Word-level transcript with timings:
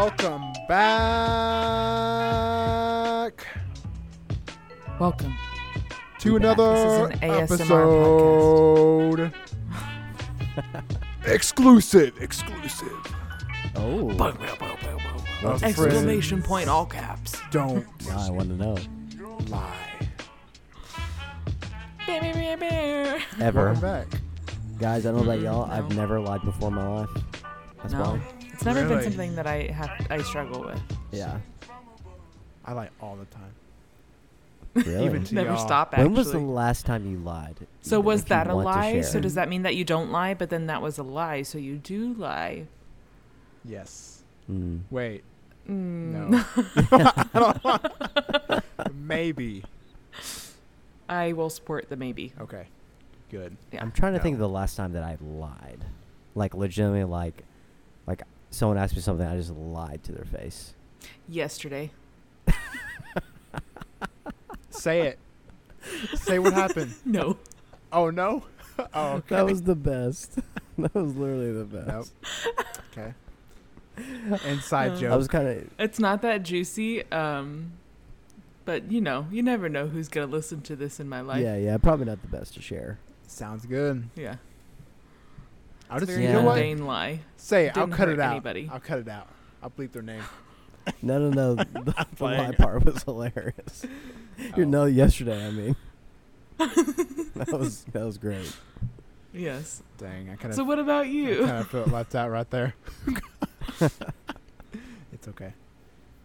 Welcome 0.00 0.48
back 0.66 0.80
Welcome. 4.98 5.36
to 6.20 6.38
Back. 6.38 6.56
another 6.56 7.10
an 7.20 7.22
episode. 7.22 9.30
exclusive, 11.26 12.14
exclusive. 12.22 12.96
Oh, 13.76 14.08
Of 15.44 15.62
Exclamation 15.62 16.40
point, 16.42 16.70
all 16.70 16.86
caps. 16.86 17.34
Don't 17.50 17.86
now 18.06 18.26
I 18.26 18.30
want 18.30 18.48
to 18.48 18.56
know. 18.56 18.78
lie. 19.48 19.76
Ever, 23.38 23.64
Welcome 23.74 23.80
back. 23.82 24.06
guys? 24.78 25.04
I 25.04 25.10
don't 25.12 25.26
know 25.26 25.30
about 25.30 25.40
Mm, 25.40 25.44
y'all. 25.44 25.70
I've 25.70 25.94
never 25.94 26.18
lied 26.20 26.40
before 26.40 26.68
in 26.68 26.74
my 26.74 26.88
life. 27.00 27.10
That's 27.82 27.92
No, 27.92 28.14
why. 28.14 28.20
It's 28.60 28.66
never 28.66 28.82
Really? 28.82 28.94
been 28.96 29.04
something 29.04 29.34
that 29.36 29.46
I 29.46 29.72
have 29.72 30.06
I 30.10 30.20
struggle 30.20 30.60
with. 30.66 30.82
Yeah. 31.12 31.38
I 32.66 32.74
lie 32.74 32.90
all 33.00 33.16
the 33.16 33.24
time. 33.24 33.54
Really? 34.74 35.06
Even 35.06 35.24
to 35.24 35.34
Never 35.34 35.50
y'all. 35.52 35.58
stop. 35.66 35.94
Actually. 35.94 36.04
when 36.08 36.14
was 36.14 36.30
the 36.32 36.38
last 36.40 36.84
time 36.84 37.10
you 37.10 37.16
lied? 37.16 37.56
so 37.80 37.96
Even 37.96 38.04
was 38.04 38.24
that 38.24 38.48
a 38.48 38.54
lie? 38.54 39.00
So 39.00 39.18
does 39.18 39.34
that 39.36 39.48
mean 39.48 39.62
that 39.62 39.76
you 39.76 39.84
don't 39.84 40.12
lie? 40.12 40.34
But 40.34 40.50
then 40.50 40.66
that 40.66 40.82
was 40.82 40.98
a 40.98 41.02
lie. 41.02 41.40
So 41.40 41.56
you 41.56 41.78
do 41.78 42.12
lie. 42.12 42.66
Yes. 43.64 44.22
Mm. 44.50 44.80
Wait. 44.90 45.24
Mm. 45.66 46.30
No. 46.30 46.44
I 47.32 47.38
don't 47.38 47.64
want- 47.64 48.64
Maybe. 48.94 49.64
I 51.08 51.32
will 51.32 51.48
support 51.50 51.88
the 51.88 51.96
maybe. 51.96 52.34
Okay. 52.38 52.66
Good. 53.30 53.56
Yeah. 53.72 53.80
I'm 53.80 53.90
trying 53.90 54.12
to 54.12 54.18
think 54.18 54.34
of 54.34 54.40
the 54.40 54.48
last 54.50 54.76
time 54.76 54.92
that 54.92 55.02
I 55.02 55.16
lied, 55.22 55.82
like 56.34 56.52
legitimately, 56.54 57.04
like, 57.04 57.34
like 57.34 57.44
someone 58.50 58.78
asked 58.78 58.94
me 58.96 59.02
something, 59.02 59.26
I 59.26 59.36
just 59.36 59.50
lied 59.52 60.02
to 60.04 60.12
their 60.12 60.24
face. 60.24 60.74
Yesterday. 61.28 61.90
Say 64.70 65.02
it. 65.08 65.18
Say 66.14 66.38
what 66.38 66.52
happened. 66.52 66.94
No. 67.04 67.36
Oh 67.92 68.10
no. 68.10 68.44
Oh 68.94 69.16
okay. 69.16 69.36
That 69.36 69.44
was 69.44 69.62
the 69.62 69.74
best. 69.74 70.38
that 70.78 70.94
was 70.94 71.14
literally 71.14 71.52
the 71.52 71.64
best. 71.64 72.12
Nope. 72.46 72.66
Okay. 72.92 73.12
Inside 74.48 74.92
Uh, 74.92 74.96
joke. 74.96 75.12
I 75.12 75.16
was 75.16 75.28
kind 75.28 75.46
of 75.48 75.68
It's 75.78 75.98
not 75.98 76.22
that 76.22 76.42
juicy. 76.44 77.02
Um, 77.12 77.72
but 78.64 78.90
you 78.90 79.02
know, 79.02 79.26
you 79.30 79.42
never 79.42 79.68
know 79.68 79.86
who's 79.88 80.08
gonna 80.08 80.26
listen 80.28 80.62
to 80.62 80.76
this 80.76 80.98
in 80.98 81.08
my 81.10 81.20
life. 81.20 81.42
yeah, 81.42 81.56
yeah, 81.56 81.76
probably 81.76 82.06
not 82.06 82.22
the 82.22 82.28
best 82.28 82.54
to 82.54 82.62
share. 82.62 82.98
Sounds 83.26 83.66
good. 83.66 84.08
Yeah. 84.16 84.36
I'll 85.90 85.96
It's 85.98 86.06
just 86.06 86.10
a 86.18 86.20
very 86.20 86.26
you 86.26 86.32
know 86.32 86.42
what? 86.42 86.54
mundane 86.56 86.86
lie. 86.86 87.20
Say 87.36 87.66
it. 87.66 87.76
I'll 87.76 87.86
Didn't 87.86 87.96
cut 87.96 88.08
hurt 88.08 88.14
it 88.14 88.20
out. 88.20 88.30
anybody. 88.32 88.70
I'll 88.72 88.80
cut 88.80 89.00
it 89.00 89.08
out. 89.08 89.26
I'll 89.62 89.70
bleep 89.70 89.92
their 89.92 90.02
name. 90.02 90.22
No, 91.02 91.18
no, 91.18 91.30
no. 91.30 91.54
The, 91.64 91.64
the 91.82 91.94
lie 91.96 92.04
playing. 92.16 92.52
part 92.54 92.84
was 92.84 93.02
hilarious. 93.02 93.84
Your 94.56 94.66
Oh. 94.66 94.70
no 94.70 94.84
yesterday. 94.86 95.46
I 95.46 95.50
mean, 95.50 95.76
that 96.58 97.48
was 97.52 97.84
that 97.92 98.02
was 98.04 98.16
great. 98.18 98.56
Yes. 99.32 99.82
Dang, 99.98 100.30
I 100.30 100.36
kind 100.36 100.46
of 100.50 100.54
So 100.54 100.64
what 100.64 100.78
about 100.78 101.08
you? 101.08 101.40
kind 101.44 101.58
of 101.58 101.68
felt 101.68 101.88
left 101.88 102.14
out 102.14 102.30
right 102.30 102.48
there. 102.50 102.74
it's 105.12 105.28
okay. 105.28 105.52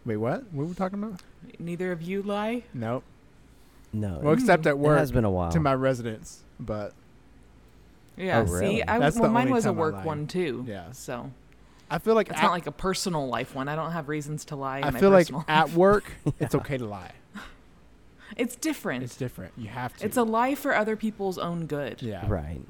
Wait, 0.04 0.16
what? 0.16 0.42
What 0.44 0.54
were 0.54 0.64
we 0.66 0.74
talking 0.74 1.02
about? 1.02 1.20
Neither 1.58 1.92
of 1.92 2.02
you 2.02 2.22
lie. 2.22 2.62
Nope. 2.72 3.04
No, 3.92 4.20
Well, 4.22 4.34
except 4.34 4.66
at 4.66 4.70
it 4.70 4.78
work 4.78 4.98
has 4.98 5.12
been 5.12 5.24
a 5.24 5.30
while. 5.30 5.50
to 5.52 5.60
my 5.60 5.74
residents, 5.74 6.42
but 6.60 6.92
Yeah. 8.16 8.40
Oh, 8.40 8.50
really? 8.52 8.76
See, 8.76 8.82
I 8.82 8.98
That's 8.98 9.18
well, 9.18 9.30
mine 9.30 9.50
was 9.50 9.66
a 9.66 9.72
work 9.72 10.04
one 10.04 10.26
too. 10.26 10.64
Yeah. 10.68 10.92
So 10.92 11.30
I 11.90 11.98
feel 11.98 12.14
like 12.14 12.28
it's 12.28 12.38
at, 12.38 12.42
not 12.42 12.50
like 12.52 12.66
a 12.66 12.72
personal 12.72 13.28
life 13.28 13.54
one. 13.54 13.68
I 13.68 13.76
don't 13.76 13.92
have 13.92 14.08
reasons 14.08 14.44
to 14.46 14.56
lie. 14.56 14.78
In 14.78 14.84
I 14.84 14.90
my 14.90 15.00
feel 15.00 15.10
like 15.10 15.26
personal 15.26 15.44
at 15.48 15.70
work 15.72 16.04
it's 16.40 16.54
okay 16.56 16.78
to 16.78 16.86
lie. 16.86 17.12
it's 18.36 18.56
different. 18.56 19.02
It's 19.04 19.12
It's, 19.12 19.18
different. 19.18 19.52
You 19.56 19.68
have 19.68 19.96
to. 19.98 20.04
It's 20.04 20.16
a 20.16 20.22
lie 20.22 20.54
for 20.54 20.74
other 20.74 20.96
people's 20.96 21.38
own 21.38 21.66
good, 21.66 22.02
yeah. 22.02 22.24
Right, 22.28 22.60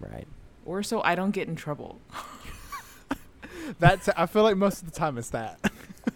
right. 0.00 0.26
or 0.64 0.82
so 0.82 1.02
I 1.02 1.14
don't 1.14 1.32
get 1.32 1.48
in 1.48 1.56
trouble. 1.56 1.98
That's. 3.78 4.08
I 4.10 4.26
feel 4.26 4.42
like 4.42 4.56
most 4.56 4.82
of 4.82 4.90
the 4.90 4.96
time 4.98 5.18
it's 5.18 5.30
that. 5.30 5.58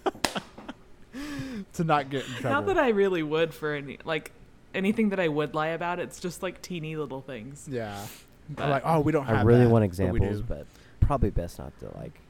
to 1.74 1.84
not 1.84 2.10
get 2.10 2.24
in 2.26 2.32
trouble. 2.34 2.50
Not 2.50 2.66
that 2.66 2.78
I 2.78 2.88
really 2.90 3.22
would 3.22 3.52
for 3.54 3.74
any 3.74 3.98
like 4.04 4.32
anything 4.74 5.08
that 5.10 5.20
I 5.20 5.28
would 5.28 5.54
lie 5.54 5.68
about. 5.68 5.98
It's 5.98 6.20
just 6.20 6.42
like 6.42 6.60
teeny 6.62 6.96
little 6.96 7.20
things. 7.22 7.66
yeah. 7.70 8.06
But 8.50 8.64
I'm 8.64 8.70
like, 8.70 8.82
oh, 8.84 9.00
we 9.00 9.12
don't 9.12 9.26
have. 9.26 9.38
I 9.38 9.42
really 9.42 9.64
that, 9.64 9.70
want 9.70 9.84
examples, 9.84 10.38
do. 10.38 10.44
but, 10.48 10.66
probably 11.00 11.30
best 11.30 11.58
not 11.58 11.72
to 11.80 11.86
like 11.98 12.20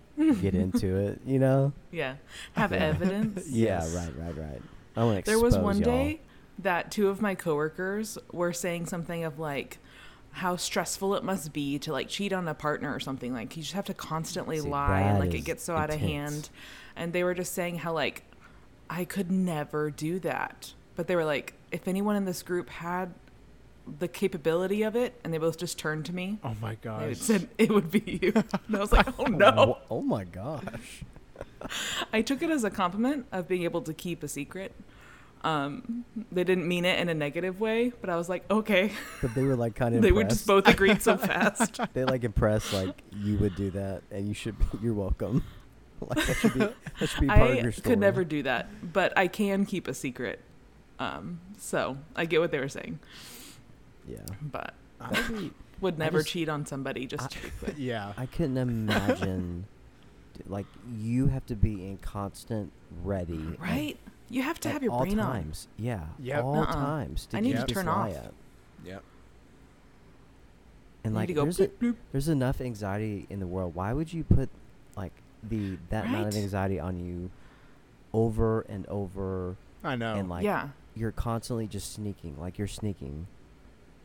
get 0.41 0.55
into 0.65 0.97
it. 0.97 1.21
You 1.27 1.39
know? 1.39 1.73
yeah, 1.91 2.15
have 2.55 2.73
Yeah. 2.73 2.79
evidence. 2.79 3.47
Yeah, 3.49 3.81
Yes. 3.83 3.95
right, 3.95 4.13
right, 4.19 4.37
right. 4.37 4.63
I 4.97 5.05
want 5.05 5.25
to 5.25 5.31
There 5.31 5.39
was 5.39 5.55
expose 5.55 5.65
one 5.65 5.77
y'all. 5.79 5.85
day 5.85 6.21
that 6.61 6.91
two 6.91 7.09
of 7.09 7.21
my 7.23 7.35
coworkers 7.35 8.19
were 8.33 8.53
saying 8.53 8.87
something 8.87 9.25
of 9.25 9.39
like 9.39 9.79
how 10.33 10.57
stressful 10.57 11.15
it 11.15 11.23
must 11.25 11.53
be 11.53 11.79
to 11.81 11.93
like 11.93 12.09
cheat 12.09 12.33
on 12.33 12.47
a 12.49 12.55
partner 12.55 12.93
or 12.95 13.01
something 13.01 13.33
like 13.33 13.57
you 13.57 13.63
just 13.63 13.75
have 13.75 13.87
to 13.87 13.95
constantly 13.95 14.59
See, 14.59 14.69
lie 14.69 15.01
and 15.01 15.19
like 15.19 15.35
it 15.35 15.41
gets 15.41 15.65
so 15.65 15.75
out 15.77 15.91
of 15.91 15.99
hand 15.99 16.51
and 16.97 17.13
they 17.13 17.25
were 17.25 17.35
just 17.35 17.55
saying 17.55 17.79
how 17.79 17.93
like 17.93 18.25
I 18.91 19.05
could 19.05 19.31
never 19.33 19.91
do 19.91 20.19
that 20.21 20.75
but 20.97 21.07
they 21.07 21.17
were 21.17 21.25
like 21.25 21.55
if 21.73 21.89
anyone 21.89 22.15
in 22.17 22.25
this 22.25 22.43
group 22.43 22.69
had 22.71 23.15
the 23.99 24.09
capability 24.09 24.83
of 24.83 24.95
it 24.97 25.19
and 25.25 25.33
they 25.33 25.39
both 25.39 25.59
just 25.59 25.79
turned 25.79 26.05
to 26.07 26.15
me 26.15 26.39
Oh 26.45 26.55
my 26.61 26.71
they 26.71 26.77
gosh. 26.83 27.19
said 27.19 27.49
it 27.59 27.71
would 27.71 27.91
be 27.91 28.19
you 28.23 28.33
and 28.67 28.77
I 28.77 28.79
was 28.81 28.93
like 28.93 29.07
oh 29.19 29.25
no 29.25 29.79
Oh, 29.91 30.03
my 30.03 30.25
gosh. 30.25 31.03
I 32.13 32.23
took 32.23 32.43
it 32.43 32.51
as 32.51 32.65
a 32.65 32.71
compliment 32.71 33.27
of 33.33 33.49
being 33.49 33.63
able 33.65 33.83
to 33.83 33.95
keep 33.95 34.23
a 34.23 34.29
secret. 34.29 34.73
Um, 35.45 36.05
they 36.33 36.43
didn't 36.43 36.67
mean 36.67 36.85
it 36.85 36.99
in 36.99 37.09
a 37.09 37.15
negative 37.15 37.61
way, 37.61 37.93
but 38.01 38.11
I 38.11 38.17
was 38.17 38.29
like, 38.29 38.45
okay. 38.51 38.91
But 39.23 39.35
they 39.37 39.45
were 39.45 39.55
like 39.57 39.75
kind 39.77 39.95
of 39.95 40.03
they 40.03 40.11
were 40.13 40.25
just 40.25 40.47
both 40.47 40.67
agreed 40.67 41.01
so 41.01 41.17
fast. 41.17 41.79
They 41.95 42.05
like 42.05 42.25
impressed 42.25 42.73
like 42.73 43.03
you 43.13 43.39
would 43.39 43.55
do 43.55 43.71
that, 43.71 44.03
and 44.11 44.27
you 44.27 44.35
should. 44.35 44.59
Be, 44.59 44.65
you're 44.83 44.95
welcome. 44.95 45.45
like 46.01 46.27
that 46.27 46.37
should 46.37 46.55
be 46.55 46.59
that 46.61 47.09
should 47.09 47.21
be 47.21 47.27
part 47.29 47.41
of 47.41 47.57
I 47.57 47.61
your 47.61 47.73
story. 47.73 47.93
could 47.93 48.01
never 48.01 48.25
do 48.25 48.43
that, 48.43 48.69
but 48.93 49.17
I 49.17 49.29
can 49.29 49.65
keep 49.65 49.87
a 49.87 49.95
secret. 49.95 50.41
Um, 50.99 51.39
so 51.57 51.99
I 52.17 52.25
get 52.25 52.41
what 52.41 52.51
they 52.51 52.59
were 52.59 52.69
saying, 52.69 52.99
Yeah. 54.09 54.19
but 54.41 54.75
ah. 55.01 55.11
I 55.13 55.21
would 55.31 55.39
be- 55.39 55.53
would 55.81 55.99
never 55.99 56.19
just- 56.21 56.31
cheat 56.31 56.49
on 56.49 56.67
somebody 56.67 57.07
just 57.07 57.31
to 57.31 57.43
be 57.43 57.51
clear. 57.51 57.75
yeah. 57.77 58.13
I 58.17 58.27
couldn't 58.27 58.57
imagine. 58.59 59.67
like 60.47 60.67
you 60.97 61.27
have 61.27 61.45
to 61.47 61.57
be 61.57 61.85
in 61.87 61.99
constant 61.99 62.73
ready. 63.03 63.45
at- 63.55 63.61
Right? 63.61 63.97
You 64.31 64.43
have 64.43 64.61
to 64.61 64.71
have 64.71 64.83
your 64.83 64.93
all 64.93 65.01
brain 65.01 65.19
on. 65.19 65.27
All 65.27 65.33
times. 65.33 65.69
Yeah. 65.77 66.05
Yep. 66.21 66.45
All 66.45 66.57
Uh-uh. 66.59 66.73
times. 66.73 67.27
To 67.27 67.37
I 67.37 67.41
need 67.41 67.57
to 67.57 67.65
turn 67.67 67.89
off. 67.89 68.17
up. 68.17 68.35
Yep. 68.85 69.03
And 71.05 71.15
like 71.15 71.23
need 71.29 71.35
to 71.35 71.41
go 71.41 71.43
there's 71.45 71.61
a, 71.61 71.69
bloop, 71.69 71.73
bloop. 71.81 71.97
there's 72.13 72.29
enough 72.29 72.61
anxiety 72.61 73.27
in 73.31 73.41
the 73.41 73.47
world. 73.47 73.75
Why 73.75 73.93
would 73.93 74.13
you 74.13 74.25
put 74.25 74.49
like 74.97 75.13
the 75.43 75.79
that 75.91 76.07
amount 76.07 76.29
of 76.29 76.37
anxiety 76.37 76.79
on 76.81 76.99
you 77.01 77.31
over 78.13 78.63
and 78.63 78.87
over 78.87 79.57
I 79.85 79.97
know. 79.97 80.15
and 80.15 80.29
like 80.29 80.45
yeah, 80.45 80.69
you're 80.95 81.13
constantly 81.13 81.67
just 81.67 81.93
sneaking, 81.93 82.37
like 82.39 82.59
you're 82.59 82.67
sneaking 82.67 83.27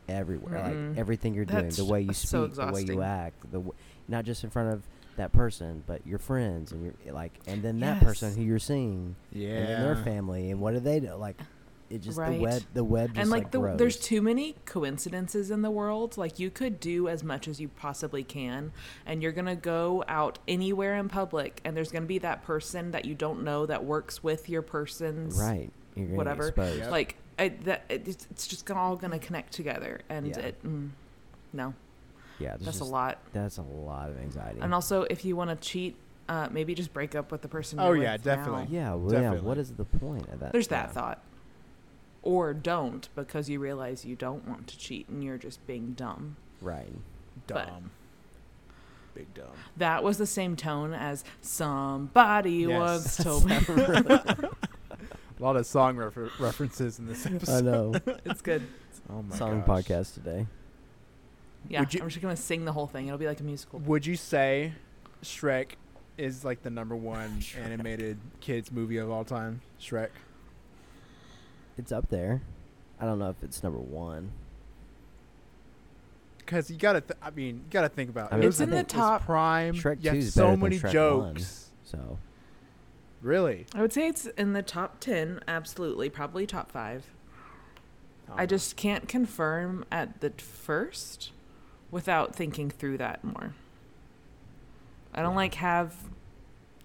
everywhere, 0.09 0.59
Mm-mm. 0.59 0.63
like 0.63 0.73
mm-hmm. 0.73 0.99
everything 0.99 1.33
you're 1.33 1.45
doing, 1.45 1.69
the 1.69 1.85
way 1.85 2.01
you 2.01 2.13
speak, 2.13 2.29
so 2.29 2.47
the 2.47 2.71
way 2.71 2.83
you 2.83 3.01
act, 3.01 3.41
the 3.41 3.59
w- 3.59 3.73
not 4.07 4.25
just 4.25 4.43
in 4.43 4.49
front 4.49 4.73
of 4.73 4.83
that 5.17 5.31
person, 5.31 5.83
but 5.85 6.05
your 6.05 6.19
friends 6.19 6.71
and 6.71 6.83
your 6.83 7.13
like, 7.13 7.33
and 7.47 7.61
then 7.61 7.79
that 7.81 8.01
person 8.01 8.35
who 8.35 8.41
you're 8.44 8.59
seeing, 8.59 9.15
yeah. 9.31 9.50
and 9.50 9.67
then 9.67 9.81
their 9.83 10.03
family, 10.03 10.51
and 10.51 10.59
what 10.59 10.73
do 10.73 10.79
they 10.79 11.00
do? 11.00 11.13
Like, 11.15 11.39
it 11.89 12.01
just 12.01 12.17
Right. 12.17 12.38
the 12.38 12.39
web, 12.44 12.63
the 12.73 12.83
web 12.83 13.09
just 13.09 13.19
and 13.19 13.29
like, 13.29 13.51
the, 13.51 13.59
grows. 13.59 13.77
there's 13.77 13.97
too 13.97 14.21
many 14.21 14.55
coincidences 14.65 15.51
in 15.51 15.61
the 15.61 15.69
world 15.69 16.17
like 16.17 16.39
you 16.39 16.49
could 16.49 16.79
do 16.79 17.07
as 17.07 17.23
much 17.23 17.47
as 17.47 17.59
you 17.61 17.67
possibly 17.67 18.23
can 18.23 18.71
and 19.06 19.21
you're 19.21 19.31
gonna 19.31 19.56
go 19.56 20.03
out 20.07 20.39
anywhere 20.47 20.95
in 20.95 21.07
public 21.07 21.61
and 21.63 21.77
there's 21.77 21.91
gonna 21.91 22.07
be 22.07 22.17
that 22.17 22.41
person 22.41 22.91
that 22.91 23.06
you 23.06 23.13
don't 23.13 23.44
know 23.44 23.67
that 23.67 23.83
works 23.85 24.23
with 24.23 24.49
your 24.49 24.63
person's 24.63 25.38
right, 25.39 25.69
you're 25.95 26.07
whatever. 26.07 26.44
Get 26.44 26.49
exposed. 26.49 26.79
Yep. 26.79 26.91
like 26.91 27.15
I, 27.39 27.50
that 27.63 27.83
it- 27.89 28.07
it's, 28.07 28.27
it's 28.31 28.47
just 28.47 28.65
gonna, 28.65 28.80
all 28.80 28.95
gonna 28.95 29.19
connect 29.19 29.53
together 29.53 30.01
and 30.09 30.27
Yeah. 30.27 30.39
it 30.39 30.63
mm, 30.63 30.89
no 31.51 31.74
Yeah, 32.39 32.51
that's 32.51 32.65
just, 32.65 32.81
a 32.81 32.85
lot 32.85 33.18
That's 33.33 33.57
a 33.57 33.62
lot 33.63 34.09
of 34.09 34.18
anxiety. 34.19 34.59
and 34.62 34.74
also 34.74 35.03
if 35.03 35.25
you 35.25 35.35
want 35.35 35.50
to 35.50 35.56
cheat 35.56 35.95
uh, 36.30 36.47
maybe 36.51 36.74
just 36.74 36.94
break 36.94 37.15
up 37.15 37.31
with 37.31 37.41
the 37.41 37.47
person 37.50 37.80
Oh, 37.80 37.88
you're 37.94 38.03
yeah, 38.03 38.13
with 38.13 38.25
now. 38.25 38.35
definitely. 38.35 38.68
yeah, 38.75 38.94
well, 38.94 39.13
yeah. 39.21 39.31
What 39.39 39.57
is 39.57 39.71
the 39.74 39.83
point 39.85 40.27
of 40.30 40.39
that? 40.39 40.51
there's 40.53 40.68
that 40.69 40.88
yeah. 40.89 40.94
thought 40.94 41.21
or 42.21 42.53
don't 42.53 43.09
because 43.15 43.50
you 43.50 43.59
realize 43.59 44.06
you 44.06 44.15
don't 44.15 44.47
want 44.47 44.68
to 44.68 44.77
cheat 44.77 45.09
and 45.09 45.24
you're 45.24 45.38
just 45.38 45.65
being 45.68 45.94
dumb 45.94 46.38
Right. 46.62 46.94
but- 47.47 47.68
dumb. 47.68 47.91
Big 49.15 49.31
dumb. 49.35 49.45
That 49.77 50.03
was 50.03 50.18
the 50.18 50.25
same 50.25 50.56
tone 50.56 50.91
as 50.91 51.24
somebody 51.39 52.51
Yes. 52.68 52.80
once 52.80 53.18
told 53.24 53.45
me. 53.45 53.59
A 55.44 55.45
lot 55.45 55.57
of 55.57 55.66
song 55.66 55.98
refer- 55.98 56.31
references 56.40 57.00
in 57.00 57.06
this 57.06 57.25
episode. 57.25 57.57
I 57.57 57.62
know. 57.69 57.94
it's 58.25 58.42
good. 58.42 58.62
Oh 59.10 59.22
my 59.24 59.36
Song 59.36 59.62
gosh. 59.68 59.86
podcast 59.86 60.13
today. 60.13 60.48
Yeah, 61.68 61.81
Would 61.81 61.94
you- 61.94 62.01
I'm 62.01 62.07
just 62.07 62.22
gonna 62.22 62.38
sing 62.38 62.63
the 62.63 62.72
whole 62.72 62.88
thing. 62.88 63.07
It'll 63.07 63.18
be 63.18 63.28
like 63.28 63.42
a 63.42 63.44
musical. 63.44 63.80
Would 63.80 64.06
you 64.06 64.16
say 64.16 64.72
Shrek 65.22 65.72
is 66.18 66.45
like 66.45 66.63
the 66.63 66.69
number 66.69 66.95
one 66.95 67.30
Shrek. 67.42 67.60
animated 67.66 68.19
kids 68.40 68.72
movie 68.72 68.95
of 68.95 69.12
all 69.12 69.25
time? 69.25 69.60
Shrek. 69.81 70.12
It's 71.78 71.92
up 71.92 72.07
there. 72.07 72.42
I 72.98 73.04
don't 73.06 73.19
know 73.19 73.30
if 73.30 73.44
it's 73.44 73.62
number 73.63 73.80
one. 73.80 74.31
Because 76.38 76.72
you 76.72 76.78
gotta, 76.78 77.01
th- 77.01 77.18
I 77.22 77.31
mean, 77.31 77.56
you 77.56 77.63
gotta 77.69 77.90
think 77.90 78.10
about. 78.10 78.31
I 78.31 78.36
it. 78.36 78.40
mean, 78.40 78.44
It 78.44 78.48
was 78.48 78.62
It's 78.62 78.63
in 78.63 78.69
the 78.69 78.78
its 78.80 78.94
top- 78.94 79.25
prime. 79.25 79.74
Shrek 79.74 80.01
you 80.04 80.12
2 80.12 80.18
is 80.18 80.34
so 80.34 80.44
better 80.44 80.51
than 80.51 80.60
many 80.62 80.80
Shrek 80.80 80.92
jokes. 80.94 81.72
So 81.84 82.18
Really? 83.23 83.65
I 83.73 83.81
would 83.81 83.93
say 83.93 84.07
it's 84.07 84.25
in 84.25 84.53
the 84.53 84.61
top 84.61 84.99
10, 84.99 85.39
absolutely, 85.47 86.09
probably 86.09 86.45
top 86.45 86.71
5. 86.71 87.05
I 88.35 88.41
Um, 88.43 88.47
just 88.47 88.75
can't 88.75 89.07
confirm 89.07 89.85
at 89.91 90.19
the 90.21 90.29
first 90.31 91.31
without 91.89 92.35
thinking 92.35 92.69
through 92.69 92.97
that 92.97 93.23
more. 93.23 93.53
I 95.13 95.21
don't 95.21 95.31
Yeah. 95.31 95.37
like 95.37 95.53
have 95.55 95.95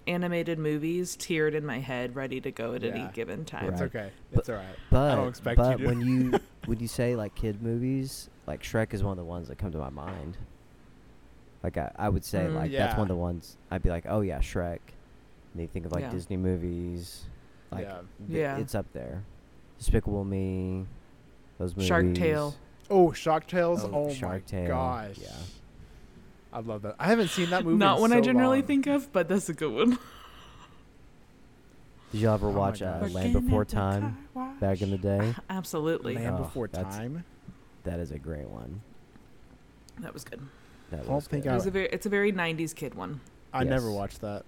animated 0.07 0.57
movies 0.57 1.15
tiered 1.15 1.53
in 1.53 1.65
my 1.65 1.79
head 1.79 2.15
ready 2.15 2.39
to 2.41 2.51
go 2.51 2.73
at 2.73 2.83
any 2.83 3.09
given 3.13 3.43
time. 3.45 3.65
It's 3.69 3.81
Right. 3.81 3.87
okay. 3.95 4.11
But- 4.31 4.39
It's 4.39 4.49
all 4.49 4.55
right. 4.55 4.75
but 4.89 5.15
don't 5.15 5.27
expect 5.27 5.57
you 5.59 5.63
but 5.63 5.77
to. 5.77 5.85
when 5.85 6.01
you 6.01 6.39
when 6.65 6.79
you 6.79 6.87
say 6.87 7.15
like 7.15 7.35
kid 7.35 7.61
movies, 7.61 8.29
like 8.47 8.61
Shrek 8.63 8.93
is 8.93 9.03
one 9.03 9.11
of 9.11 9.17
the 9.17 9.23
ones 9.25 9.47
that 9.49 9.57
come 9.57 9.71
to 9.71 9.77
my 9.77 9.89
mind. 9.89 10.37
Like 11.63 11.77
I, 11.77 11.91
I 11.95 12.09
would 12.09 12.23
say 12.23 12.45
Mm. 12.45 12.55
like 12.55 12.71
that's 12.71 12.93
one 12.95 13.03
of 13.03 13.07
the 13.09 13.15
ones 13.15 13.57
I'd 13.69 13.83
be 13.83 13.89
like, 13.89 14.05
oh 14.07 14.21
yeah, 14.21 14.39
Shrek. 14.39 14.79
And 15.53 15.61
you 15.61 15.67
think 15.67 15.85
of 15.85 15.91
like 15.91 16.01
Yeah. 16.03 16.11
Disney 16.11 16.37
movies, 16.37 17.25
like 17.71 17.85
Yeah. 17.85 18.01
th- 18.27 18.29
Yeah. 18.29 18.57
it's 18.57 18.75
up 18.75 18.85
there. 18.93 19.23
Despicable 19.77 20.23
Me, 20.25 20.85
those 21.57 21.75
movies. 21.75 21.87
Shark 21.87 22.13
Tale. 22.13 22.55
Oh, 22.89 23.11
Shark 23.11 23.47
Tales. 23.47 23.83
Oh, 23.83 23.91
Oh, 23.93 24.13
Shark 24.13 24.31
my 24.33 24.39
Tale, 24.39 24.67
gosh. 24.67 25.17
yeah. 25.21 25.29
I 26.51 26.59
love 26.59 26.81
that. 26.81 26.95
I 26.99 27.07
haven't 27.07 27.27
seen 27.29 27.49
that 27.51 27.63
movie. 27.65 27.77
Not 27.77 27.97
in 27.97 28.01
one 28.01 28.13
I 28.13 28.21
generally 28.21 28.59
long. 28.59 28.67
think 28.67 28.87
of, 28.87 29.11
but 29.13 29.27
that's 29.27 29.49
a 29.49 29.53
good 29.53 29.71
one. 29.73 29.97
Did 32.11 32.21
you 32.21 32.29
ever 32.29 32.47
Oh 32.47 32.51
watch 32.51 32.81
uh. 32.81 33.07
Land 33.11 33.33
Before 33.33 33.65
Time 33.65 34.17
back 34.59 34.81
in 34.81 34.89
the 34.89 34.97
day? 34.97 35.35
Absolutely. 35.49 36.15
Land 36.15 36.35
Oh, 36.39 36.43
Before 36.43 36.67
Time. 36.67 37.23
That 37.83 37.99
is 37.99 38.11
a 38.11 38.17
great 38.19 38.49
one. 38.49 38.81
That 39.99 40.13
was 40.13 40.23
good. 40.23 40.41
That 40.91 41.05
don't 41.05 41.15
was 41.15 41.27
think 41.27 41.43
good. 41.43 41.49
I- 41.51 41.53
It 41.53 41.55
was 41.57 41.65
a 41.67 41.71
very, 41.71 41.87
it's 41.89 42.05
a 42.05 42.09
very 42.09 42.31
90s 42.33 42.73
kid 42.73 42.95
one. 42.95 43.21
I 43.53 43.63
never 43.63 43.91
watched 43.91 44.21
that. 44.21 44.43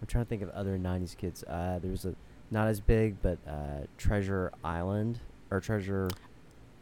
I'm 0.00 0.06
trying 0.06 0.24
to 0.24 0.28
think 0.28 0.42
of 0.42 0.50
other 0.50 0.78
'90s 0.78 1.16
kids. 1.16 1.44
Uh, 1.44 1.78
there 1.80 1.90
was 1.90 2.04
a 2.04 2.14
not 2.50 2.68
as 2.68 2.80
big, 2.80 3.16
but 3.22 3.38
uh, 3.48 3.86
Treasure 3.98 4.52
Island 4.62 5.20
or 5.50 5.60
Treasure. 5.60 6.10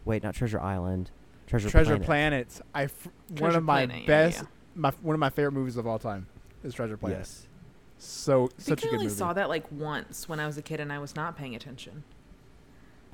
Wait, 0.05 0.23
not 0.23 0.35
Treasure 0.35 0.61
Island. 0.61 1.11
Treasure, 1.47 1.70
Treasure 1.70 1.99
Planet. 1.99 2.49
Planet. 2.49 2.61
I 2.75 2.82
f- 2.85 3.09
one 3.29 3.37
Treasure 3.37 3.59
of 3.59 3.64
my 3.64 3.87
Planet, 3.87 4.03
yeah, 4.03 4.06
best, 4.06 4.38
yeah. 4.43 4.49
my 4.75 4.91
one 5.03 5.14
of 5.14 5.20
my 5.20 5.31
favorite 5.31 5.53
movies 5.53 5.76
of 5.76 5.87
all 5.87 5.99
time 5.99 6.26
is 6.64 6.75
Treasure 6.75 6.97
Planet. 6.97 7.19
Yes. 7.19 7.47
So 7.99 8.44
I 8.44 8.49
such 8.61 8.64
think 8.64 8.69
a 8.69 8.73
I 8.73 8.91
good 8.91 8.94
only 8.94 9.05
movie. 9.06 9.17
saw 9.17 9.32
that 9.35 9.49
like 9.49 9.70
once 9.70 10.29
when 10.29 10.41
I 10.41 10.47
was 10.47 10.59
a 10.59 10.62
kid 10.62 10.81
and 10.81 10.93
I 10.93 10.99
was 10.99 11.14
not 11.14 11.37
paying 11.37 11.55
attention. 11.55 12.03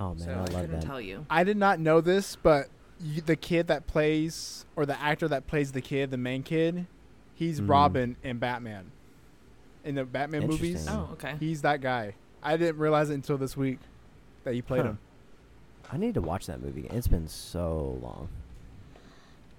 Oh 0.00 0.11
man, 0.15 0.19
so 0.19 0.31
I 0.31 0.35
I, 0.35 0.37
love 0.39 0.47
couldn't 0.53 0.71
that. 0.73 0.83
tell 0.83 1.00
you. 1.00 1.27
I 1.29 1.45
did 1.45 1.56
not 1.56 1.81
know 1.81 2.00
this, 2.00 2.37
but 2.37 2.69
you, 3.00 3.21
the 3.21 3.37
kid 3.37 3.67
that 3.67 3.87
plays 3.87 4.65
or 4.77 4.87
the 4.87 4.99
actor 5.00 5.27
that 5.29 5.47
plays 5.47 5.73
the 5.73 5.81
kid, 5.83 6.11
the 6.11 6.17
main 6.17 6.43
kid, 6.43 6.87
he's 7.35 7.61
Mhm. 7.61 7.69
Robin 7.69 8.17
in 8.23 8.39
Batman. 8.39 8.93
In 9.85 9.95
the 9.95 10.05
Batman 10.05 10.47
movies, 10.47 10.87
Oh, 10.89 11.09
okay. 11.13 11.35
he's 11.41 11.63
that 11.63 11.81
guy. 11.81 12.15
I 12.43 12.57
didn't 12.57 12.79
realize 12.79 13.11
it 13.11 13.15
until 13.15 13.39
this 13.39 13.57
week 13.57 13.79
that 14.45 14.55
he 14.55 14.63
played 14.63 14.83
Huh. 14.83 14.89
him. 14.89 14.99
I 15.91 15.97
need 15.97 16.15
to 16.15 16.21
watch 16.21 16.47
that 16.47 16.61
movie. 16.63 16.87
It's 16.91 17.09
been 17.09 17.29
so 17.29 17.99
long. 18.03 18.29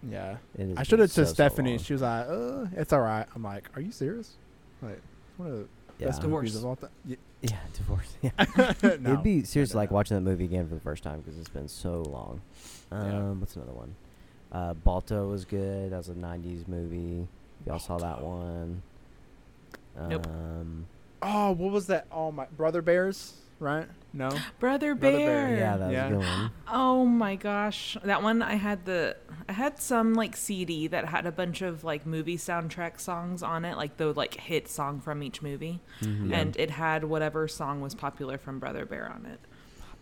Yeah. 0.07 0.38
It 0.57 0.68
has 0.68 0.71
I 0.71 0.74
been 0.75 0.83
should 0.86 1.00
have 1.00 1.12
so, 1.12 1.24
to 1.24 1.27
so 1.27 1.33
Stephanie. 1.33 1.71
long. 1.71 1.80
she 1.80 1.94
was 1.94 2.01
like, 2.01 2.27
"Uh, 2.30 2.66
it's 2.74 2.94
all 2.94 3.01
right." 3.01 3.25
I'm 3.36 3.44
like, 3.44 3.69
"Are 3.75 3.81
you 3.81 3.92
serious?" 3.92 4.36
Like, 4.81 4.94
it's 4.94 5.38
one 5.39 5.50
of 5.50 5.57
the 5.57 5.68
yeah. 6.00 6.06
best 6.07 6.24
movies 6.24 6.56
of 6.56 6.65
all 6.65 6.75
time. 6.75 6.89
Yeah. 7.06 7.15
Yeah, 7.42 7.56
divorce. 7.74 8.18
Yeah. 8.22 8.31
no, 9.00 9.12
It'd 9.13 9.24
be 9.24 9.39
I 9.39 9.44
seriously 9.44 9.77
like 9.77 9.92
watching 9.92 10.15
that 10.15 10.30
movie 10.30 10.44
again 10.44 10.68
for 10.68 10.75
the 10.75 10.81
first 10.81 11.04
time 11.04 11.22
because 11.22 11.39
it's 11.39 11.48
been 11.48 11.69
so 11.69 12.01
long. 12.01 12.42
Um, 12.92 13.06
Yeah. 13.12 13.30
what's 13.31 13.56
another 13.56 13.72
one? 13.72 13.95
Uh, 14.51 14.74
Balto 14.74 15.30
was 15.30 15.45
good. 15.45 15.92
That 15.94 15.98
was 15.98 16.10
a 16.10 16.15
'90s 16.15 16.68
movie. 16.68 17.30
Y'all 17.65 17.80
saw 17.80 17.98
that 17.98 18.22
one? 18.22 18.81
Nope. 20.07 20.28
Um, 20.28 20.86
Oh, 21.22 21.51
what 21.51 21.72
was 21.74 21.88
that? 21.88 22.06
Oh 22.12 22.31
my, 22.31 22.46
Brother 22.56 22.81
Bears, 22.81 23.34
right? 23.60 23.86
No. 24.13 24.30
Brother 24.60 24.96
Brother 24.96 25.18
Bear. 25.18 25.48
Bear, 25.48 25.57
yeah, 25.57 25.75
that 25.78 25.86
was 25.88 25.94
Yeah. 25.94 26.06
a 26.06 26.10
good 26.12 26.18
one. 26.19 26.51
Oh 26.69 27.06
my 27.06 27.36
gosh, 27.36 27.98
that 28.06 28.24
one 28.24 28.42
I 28.42 28.56
had 28.56 28.86
the 28.86 29.18
I 29.50 29.51
had 29.51 29.80
some 29.80 30.13
like 30.13 30.38
CD 30.38 30.88
that 30.88 31.06
had 31.06 31.25
a 31.25 31.31
bunch 31.34 31.62
of 31.62 31.84
like 31.84 32.06
movie 32.06 32.38
soundtrack 32.38 33.00
songs 33.01 33.44
on 33.44 33.66
it, 33.66 33.75
like 33.75 33.98
the 33.98 34.13
like 34.13 34.36
hit 34.36 34.69
song 34.69 35.01
from 35.01 35.22
each 35.22 35.42
movie, 35.42 35.81
Mhm. 36.01 36.31
and 36.34 36.56
it 36.57 36.72
had 36.72 37.04
whatever 37.04 37.48
song 37.50 37.81
was 37.81 37.94
popular 37.96 38.38
from 38.38 38.57
Brother 38.60 38.86
Bear 38.86 39.12
on 39.12 39.25
it. 39.25 39.40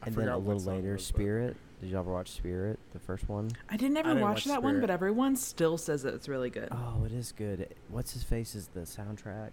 I 0.04 0.08
and 0.08 0.16
then 0.16 0.28
a 0.30 0.38
little 0.38 0.62
later, 0.62 0.94
was, 0.94 1.06
Spirit. 1.06 1.58
Did 1.82 1.90
you 1.90 1.98
ever 1.98 2.12
watch 2.12 2.30
Spirit, 2.32 2.78
the 2.94 3.00
first 3.00 3.28
one? 3.28 3.50
I 3.70 3.76
didn't 3.78 3.98
ever 3.98 4.10
didn't 4.10 4.22
watch 4.22 4.36
watch 4.38 4.46
that 4.46 4.62
one, 4.64 4.80
but 4.82 4.90
everyone 4.92 5.36
still 5.36 5.78
says 5.80 6.04
that 6.04 6.14
it's 6.14 6.30
really 6.30 6.52
good. 6.52 6.70
Oh, 6.72 7.04
it 7.06 7.12
is 7.12 7.32
good. 7.32 7.74
What's 7.90 8.14
his 8.14 8.24
face 8.24 8.54
is 8.56 8.68
the 8.70 8.82
soundtrack? 8.82 9.50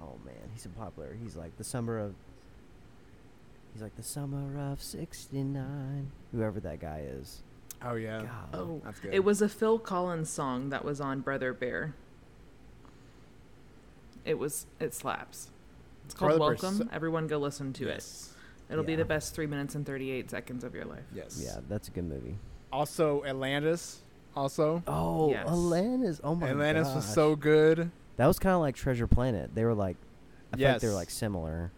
Oh 0.00 0.16
man, 0.24 0.34
he's 0.52 0.62
so 0.62 0.70
popular. 0.70 1.16
He's 1.22 1.36
like 1.36 1.56
the 1.56 1.64
summer 1.64 1.98
of. 1.98 2.14
He's 3.72 3.82
like 3.82 3.96
the 3.96 4.02
summer 4.02 4.58
of 4.72 4.82
'69. 4.82 6.10
Whoever 6.32 6.60
that 6.60 6.80
guy 6.80 7.04
is. 7.06 7.42
Oh 7.82 7.94
yeah. 7.94 8.22
God. 8.22 8.28
Oh, 8.54 8.58
oh, 8.58 8.80
That's 8.84 8.98
good. 9.00 9.14
it 9.14 9.24
was 9.24 9.40
a 9.42 9.48
Phil 9.48 9.78
Collins 9.78 10.28
song 10.30 10.70
that 10.70 10.84
was 10.84 11.00
on 11.00 11.20
Brother 11.20 11.52
Bear. 11.52 11.94
It 14.24 14.38
was 14.38 14.66
it 14.80 14.94
slaps. 14.94 15.50
It's 16.06 16.14
called 16.14 16.30
Brother 16.38 16.40
Welcome. 16.60 16.74
so- 16.78 16.88
Everyone 16.92 17.26
go 17.26 17.38
listen 17.38 17.72
to 17.74 17.86
yes. 17.86 18.34
it. 18.68 18.72
It'll 18.72 18.84
be 18.84 18.96
the 18.96 19.04
best 19.04 19.34
three 19.34 19.46
minutes 19.46 19.74
and 19.74 19.86
thirty 19.86 20.10
eight 20.10 20.30
seconds 20.30 20.64
of 20.64 20.74
your 20.74 20.84
life. 20.84 21.04
Yes. 21.14 21.40
Yeah, 21.42 21.58
that's 21.68 21.88
a 21.88 21.90
good 21.90 22.04
movie. 22.04 22.36
Also, 22.72 23.24
Atlantis. 23.24 24.00
Also, 24.36 24.82
Oh, 24.86 25.30
Yes. 25.30 25.48
Atlantis! 25.48 26.20
Oh 26.22 26.34
my 26.34 26.46
God. 26.46 26.50
Atlantis 26.52 26.88
was 26.94 27.04
so 27.06 27.34
good. 27.34 27.90
That 28.18 28.26
was 28.26 28.38
kind 28.38 28.54
of 28.54 28.60
like 28.60 28.74
Treasure 28.76 29.06
Planet. 29.06 29.54
They 29.54 29.64
were 29.64 29.74
like, 29.74 29.96
I 30.52 30.56
feel 30.56 30.68
like 30.72 30.80
they 30.80 30.88
were 30.88 30.94
like 30.94 31.10
similar, 31.10 31.72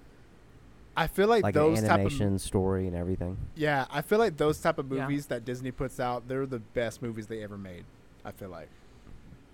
I 0.96 1.06
feel 1.06 1.28
like, 1.28 1.42
like, 1.44 1.54
those 1.54 1.78
an 1.78 1.84
type 1.84 2.00
animation 2.00 2.34
of 2.34 2.40
story 2.40 2.86
and 2.86 2.96
everything. 2.96 3.36
yeah. 3.54 3.86
I 3.90 4.02
feel 4.02 4.18
like 4.18 4.36
those 4.36 4.60
type 4.60 4.78
of 4.78 4.90
Yeah. 4.92 5.02
movies 5.02 5.26
that 5.26 5.44
Disney 5.44 5.70
puts 5.70 6.00
out, 6.00 6.26
they're 6.28 6.46
the 6.46 6.58
best 6.58 7.00
movies 7.02 7.26
they 7.28 7.42
ever 7.44 7.56
made. 7.56 7.84
I 8.24 8.32
feel 8.32 8.48
like 8.48 8.68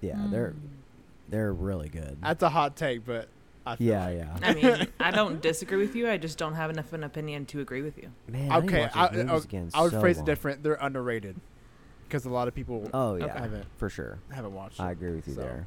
Yeah, 0.01 0.27
they're 0.31 0.53
Mm. 0.53 0.69
they're 1.29 1.53
really 1.53 1.89
good. 1.89 2.19
that's 2.23 2.43
a 2.43 2.49
hot 2.49 2.77
take, 2.77 3.05
but 3.05 3.29
I 3.67 3.75
feel 3.77 3.87
yeah, 3.89 4.05
like, 4.07 4.17
yeah. 4.19 4.37
I 4.43 4.55
mean, 4.55 4.89
I 5.01 5.11
don't 5.11 5.43
disagree 5.43 5.79
with 5.79 5.97
you. 5.97 6.09
I 6.09 6.19
just 6.19 6.39
don't 6.39 6.55
have 6.55 6.71
enough 6.71 6.87
of 6.89 6.95
an 6.95 7.05
opinion 7.05 7.47
to 7.47 7.61
agree 7.61 7.83
with 7.83 7.97
you. 7.99 8.11
Man, 8.31 8.51
I 8.53 8.61
need 8.61 8.69
to 8.69 8.75
Okay, 8.75 8.81
watch 8.83 8.97
I, 8.97 9.07
I, 9.07 9.11
movies. 9.25 9.73
I 9.75 9.83
would 9.83 9.91
so 9.93 10.01
phrase 10.01 10.17
long. 10.19 10.25
it 10.25 10.27
different. 10.27 10.63
They're 10.63 10.75
underrated 10.81 11.37
because 12.07 12.25
a 12.27 12.31
lot 12.31 12.47
of 12.49 12.55
people 12.55 12.89
Oh 12.95 13.11
Okay. 13.15 13.27
yeah, 13.27 13.41
haven't 13.41 13.67
for 13.77 13.89
sure. 13.89 14.19
haven't 14.31 14.55
watched. 14.55 14.81
I 14.81 14.93
agree 14.93 15.15
with 15.17 15.27
you 15.27 15.35
So, 15.35 15.41
there. 15.41 15.67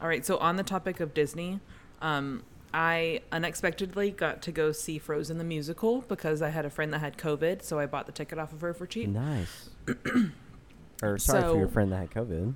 All 0.00 0.08
right, 0.08 0.24
so 0.24 0.36
on 0.38 0.56
the 0.56 0.62
topic 0.62 1.00
of 1.00 1.14
Disney, 1.14 1.60
um, 2.02 2.42
I 2.74 3.20
unexpectedly 3.32 4.10
got 4.10 4.42
to 4.42 4.52
go 4.52 4.72
see 4.72 4.98
Frozen 4.98 5.38
the 5.38 5.44
musical 5.44 6.02
because 6.02 6.42
I 6.42 6.50
had 6.50 6.66
a 6.66 6.70
friend 6.70 6.92
that 6.92 6.98
had 6.98 7.16
COVID, 7.16 7.62
so 7.62 7.78
I 7.78 7.86
bought 7.86 8.06
the 8.06 8.12
ticket 8.12 8.38
off 8.38 8.52
of 8.52 8.60
her 8.60 8.74
for 8.74 8.86
cheap. 8.86 9.08
Nice. 9.08 9.70
or 11.02 11.18
sorry 11.18 11.42
for 11.42 11.58
your 11.58 11.68
friend 11.68 11.92
that 11.92 11.96
had 11.96 12.10
COVID. 12.10 12.54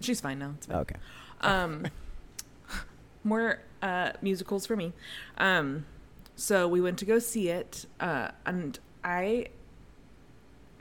She's 0.00 0.20
fine 0.20 0.38
now. 0.38 0.54
It's 0.56 0.66
fine. 0.66 0.76
Okay. 0.78 0.96
Um, 1.42 1.86
more 3.24 3.60
uh, 3.82 4.12
musicals 4.20 4.66
for 4.66 4.74
me. 4.74 4.92
Um, 5.38 5.86
so 6.34 6.66
we 6.66 6.80
went 6.80 6.98
to 6.98 7.04
go 7.04 7.18
see 7.18 7.48
it, 7.50 7.86
uh, 8.00 8.30
and 8.46 8.78
I 9.04 9.48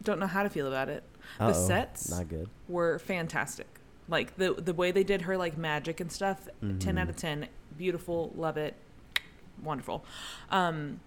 don't 0.04 0.20
know 0.20 0.28
how 0.28 0.42
to 0.44 0.50
feel 0.50 0.68
about 0.68 0.90
it. 0.90 1.04
The 1.38 1.46
Uh-oh, 1.46 1.68
sets 1.68 2.10
Not 2.10 2.30
good. 2.30 2.50
were 2.68 2.98
fantastic. 2.98 3.68
Like 4.10 4.36
the 4.38 4.54
the 4.54 4.74
way 4.74 4.92
they 4.92 5.04
did 5.04 5.22
her 5.24 5.38
like 5.38 5.58
magic 5.58 6.00
and 6.00 6.12
stuff. 6.12 6.48
Ten 6.80 6.98
out 6.98 7.10
of 7.10 7.16
ten. 7.16 7.48
Beautiful. 7.78 8.34
Love 8.36 8.58
it. 8.58 8.74
Wonderful. 9.64 10.04
Um, 10.50 11.00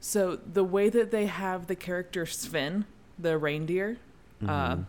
so 0.00 0.36
the 0.36 0.64
way 0.64 0.88
that 0.88 1.10
they 1.10 1.26
have 1.26 1.66
the 1.66 1.74
character 1.76 2.24
Sven, 2.24 2.86
the 3.18 3.36
reindeer, 3.36 3.98
uh, 4.42 4.46
Mhm. 4.76 4.84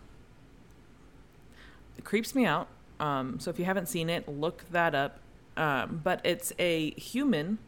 it 1.98 2.04
creeps 2.04 2.34
me 2.34 2.46
out. 2.46 2.68
Um, 2.98 3.38
so 3.40 3.50
if 3.50 3.58
you 3.58 3.64
haven't 3.64 3.86
seen 3.88 4.08
it, 4.10 4.28
look 4.28 4.64
that 4.70 4.94
up. 4.94 5.18
Um, 5.56 6.00
but 6.02 6.20
it's 6.24 6.52
a 6.58 6.90
human 6.92 7.58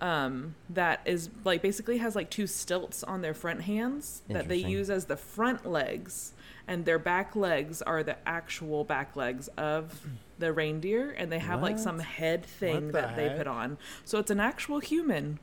um, 0.00 0.56
that 0.68 1.00
is 1.04 1.30
like 1.44 1.62
basically 1.62 1.98
has 1.98 2.16
like 2.16 2.28
two 2.28 2.46
stilts 2.48 3.04
on 3.04 3.22
their 3.22 3.32
front 3.32 3.62
hands 3.62 4.22
that 4.28 4.48
they 4.48 4.56
use 4.56 4.90
as 4.90 5.04
the 5.06 5.16
front 5.16 5.64
legs, 5.64 6.32
and 6.66 6.84
their 6.84 6.98
back 6.98 7.36
legs 7.36 7.82
are 7.82 8.02
the 8.02 8.16
actual 8.26 8.84
back 8.84 9.16
legs 9.16 9.48
of 9.56 10.06
the 10.38 10.52
reindeer, 10.52 11.10
and 11.10 11.30
they 11.30 11.38
have 11.38 11.62
like 11.62 11.78
some 11.78 11.98
head 12.00 12.44
thing 12.44 12.88
the 12.88 12.92
that 12.94 13.16
they 13.16 13.28
put 13.30 13.46
on. 13.46 13.78
So 14.04 14.18
it's 14.18 14.30
an 14.30 14.40
actual 14.40 14.78
human 14.80 15.38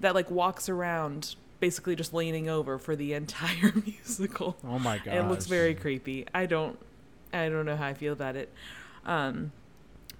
that 0.00 0.14
like 0.14 0.30
walks 0.30 0.68
around 0.68 1.34
basically 1.60 1.94
just 1.94 2.14
leaning 2.14 2.48
over 2.48 2.78
for 2.78 2.96
the 2.96 3.12
entire 3.22 3.72
musical. 3.84 4.56
Oh 4.64 4.78
my 4.78 4.98
god! 4.98 5.14
It 5.14 5.28
looks 5.28 5.46
very 5.46 5.74
creepy. 5.74 6.26
I 6.32 6.46
don't 6.46 6.78
I 7.32 7.48
don't 7.48 7.66
know 7.66 7.76
how 7.76 7.86
I 7.88 7.94
feel 7.94 8.12
about 8.12 8.36
it. 8.36 8.50
Um 9.04 9.52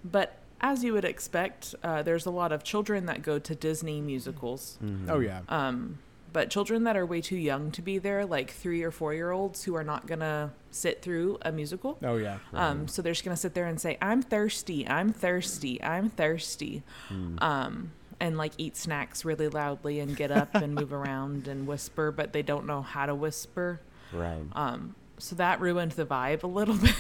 But 0.05 0.37
as 0.63 0.85
you 0.85 0.93
would 0.93 1.07
expect, 1.07 1.75
uh, 1.83 2.03
there's 2.03 2.27
a 2.27 2.31
lot 2.31 2.53
of 2.53 2.63
children 2.63 3.07
that 3.07 3.23
go 3.23 3.39
to 3.39 3.55
Disney 3.55 4.03
musicals. 4.03 4.79
Mhm. 4.85 5.09
Oh 5.09 5.19
yeah. 5.21 5.41
Um, 5.49 5.99
but 6.33 6.51
children 6.51 6.85
that 6.85 6.97
are 6.97 7.05
way 7.07 7.21
too 7.21 7.37
young 7.37 7.71
to 7.73 7.83
be 7.83 7.99
there, 7.99 8.25
like 8.27 8.51
three 8.53 8.83
or 8.83 8.91
four 8.91 9.13
year 9.15 9.31
olds 9.33 9.65
who 9.65 9.75
are 9.75 9.85
not 9.85 10.07
gonna 10.07 10.53
sit 10.71 11.03
through 11.03 11.39
a 11.43 11.51
musical. 11.53 11.99
Oh 12.03 12.17
yeah. 12.17 12.39
Um, 12.53 12.87
so 12.89 13.03
they're 13.03 13.13
just 13.13 13.25
gonna 13.25 13.37
sit 13.37 13.55
there 13.55 13.67
and 13.67 13.81
say, 13.81 13.99
"I'm 14.01 14.23
thirsty, 14.23 14.87
I'm 14.89 15.13
thirsty, 15.13 15.83
I'm 15.83 16.09
thirsty," 16.11 16.83
Mm. 17.09 17.43
um, 17.43 17.93
and 18.21 18.37
like 18.37 18.53
eat 18.59 18.77
snacks 18.77 19.25
really 19.25 19.49
loudly 19.49 19.99
and 20.01 20.15
get 20.17 20.31
up 20.31 20.55
and 20.55 20.75
move 20.75 20.93
around 21.01 21.49
and 21.49 21.67
whisper, 21.67 22.11
but 22.13 22.33
they 22.33 22.43
don't 22.43 22.67
know 22.67 22.83
how 22.83 23.07
to 23.07 23.15
whisper. 23.15 23.81
right. 24.13 24.43
Um, 24.53 24.95
so 25.19 25.35
that 25.37 25.61
ruined 25.61 25.93
the 25.93 26.07
vibe 26.07 26.43
a 26.43 26.47
little 26.47 26.75
bit. 26.87 26.95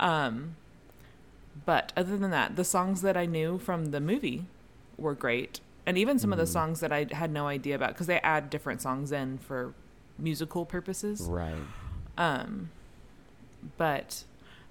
um, 0.00 0.56
but 1.64 1.92
other 1.96 2.16
than 2.16 2.30
that, 2.30 2.56
the 2.56 2.64
songs 2.64 3.02
that 3.02 3.16
I 3.16 3.26
knew 3.26 3.58
from 3.58 3.86
the 3.92 4.00
movie 4.00 4.46
were 4.96 5.14
great, 5.14 5.60
and 5.86 5.98
even 5.98 6.18
some 6.18 6.32
of 6.32 6.38
the 6.38 6.44
Mm. 6.44 6.48
songs 6.52 6.80
that 6.80 6.92
I 6.92 7.06
had 7.10 7.30
no 7.32 7.46
idea 7.46 7.74
about 7.74 7.90
because 7.90 8.06
they 8.06 8.20
add 8.20 8.50
different 8.50 8.80
songs 8.82 9.12
in 9.12 9.38
for 9.38 9.74
musical 10.18 10.64
purposes. 10.64 11.22
right. 11.22 11.54
Um, 12.16 12.70
but 13.76 14.24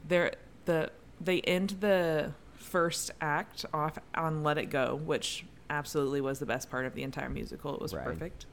they're 0.07 0.33
the 0.65 0.91
they 1.19 1.41
end 1.41 1.77
the 1.81 2.33
first 2.55 3.11
act 3.21 3.65
off 3.73 3.97
on 4.15 4.43
"Let 4.43 4.57
It 4.57 4.69
Go," 4.69 4.95
which 4.95 5.45
absolutely 5.69 6.21
was 6.21 6.39
the 6.39 6.45
best 6.45 6.69
part 6.69 6.85
of 6.85 6.93
the 6.95 7.03
entire 7.03 7.29
musical. 7.29 7.73
It 7.75 7.81
was 7.81 7.93
Right. 7.93 8.05
perfect. 8.05 8.45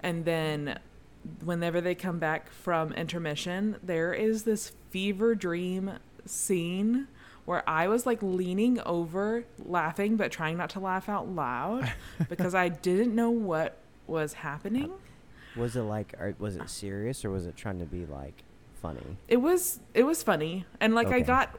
And 0.00 0.24
then, 0.24 0.78
whenever 1.44 1.80
they 1.80 1.94
come 1.94 2.18
back 2.18 2.50
from 2.50 2.92
intermission, 2.92 3.76
there 3.82 4.12
is 4.14 4.44
this 4.44 4.72
fever 4.90 5.34
dream 5.34 5.92
scene 6.24 7.08
where 7.46 7.68
I 7.68 7.88
was 7.88 8.04
like 8.06 8.22
leaning 8.22 8.78
over, 8.80 9.44
laughing, 9.64 10.16
but 10.16 10.30
trying 10.30 10.56
not 10.58 10.70
to 10.70 10.80
laugh 10.80 11.08
out 11.08 11.28
loud 11.28 11.90
because 12.28 12.54
I 12.54 12.68
didn't 12.68 13.14
know 13.14 13.30
what 13.30 13.78
was 14.06 14.34
happening. 14.34 14.92
Was 15.56 15.74
it 15.76 15.82
like, 15.82 16.14
was 16.38 16.56
it 16.56 16.68
serious 16.68 17.24
or 17.24 17.30
was 17.30 17.46
it 17.46 17.56
trying 17.56 17.78
to 17.78 17.86
be 17.86 18.04
like 18.04 18.42
funny? 18.82 19.16
It 19.28 19.38
was 19.38 19.80
it 19.94 20.02
was 20.02 20.22
funny, 20.22 20.66
and 20.80 20.94
like 20.94 21.08
I 21.08 21.20
got 21.20 21.58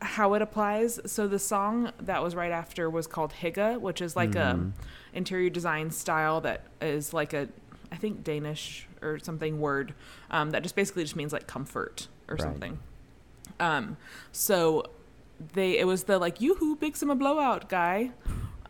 how 0.00 0.34
it 0.34 0.42
applies. 0.42 0.98
So 1.06 1.26
the 1.28 1.38
song 1.38 1.92
that 2.00 2.22
was 2.22 2.34
right 2.34 2.50
after 2.52 2.88
was 2.88 3.06
called 3.06 3.32
Hygge, 3.42 3.80
which 3.80 4.00
is 4.00 4.16
like 4.16 4.34
a 4.34 4.54
Mhm. 4.58 4.72
interior 5.12 5.50
design 5.50 5.90
style 5.90 6.40
that 6.42 6.62
is 6.80 7.12
like 7.12 7.32
a 7.32 7.48
I 7.92 7.96
think 7.96 8.24
Danish 8.24 8.88
or 9.02 9.18
something 9.18 9.60
word 9.60 9.94
um, 10.30 10.50
that 10.50 10.62
just 10.62 10.74
basically 10.74 11.04
just 11.04 11.14
means 11.16 11.32
like 11.32 11.46
comfort 11.46 12.08
or 12.28 12.36
Right. 12.36 12.42
something. 12.42 12.78
Um, 13.60 13.96
so 14.32 14.84
they 15.52 15.78
it 15.78 15.86
was 15.86 16.04
the 16.04 16.18
like 16.18 16.40
yoo-hoo 16.40 16.76
big 16.76 16.96
summer 16.96 17.14
blowout 17.14 17.68
guy. 17.68 18.10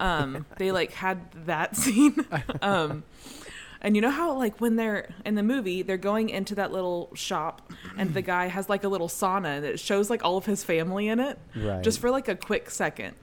Um, 0.00 0.44
they 0.58 0.72
like 0.72 0.92
had 0.92 1.30
that 1.46 1.76
scene. 1.82 2.16
um, 2.62 3.04
and 3.80 3.94
you 3.94 4.02
know 4.02 4.10
how 4.10 4.32
like 4.36 4.60
when 4.60 4.76
they're 4.76 5.12
in 5.24 5.34
the 5.34 5.42
movie, 5.42 5.82
they're 5.82 5.96
going 5.98 6.30
into 6.30 6.54
that 6.56 6.72
little 6.72 7.10
shop 7.14 7.70
and 7.98 8.14
the 8.14 8.22
guy 8.22 8.46
has 8.46 8.68
like 8.68 8.82
a 8.84 8.88
little 8.88 9.08
sauna 9.08 9.60
that 9.60 9.78
shows 9.78 10.08
like 10.10 10.24
all 10.24 10.36
of 10.38 10.46
his 10.46 10.64
family 10.64 11.06
in 11.08 11.20
it 11.20 11.38
Right. 11.54 11.82
just 11.84 11.98
for 12.00 12.10
like 12.10 12.26
a 12.28 12.34
quick 12.34 12.70
second. 12.70 13.14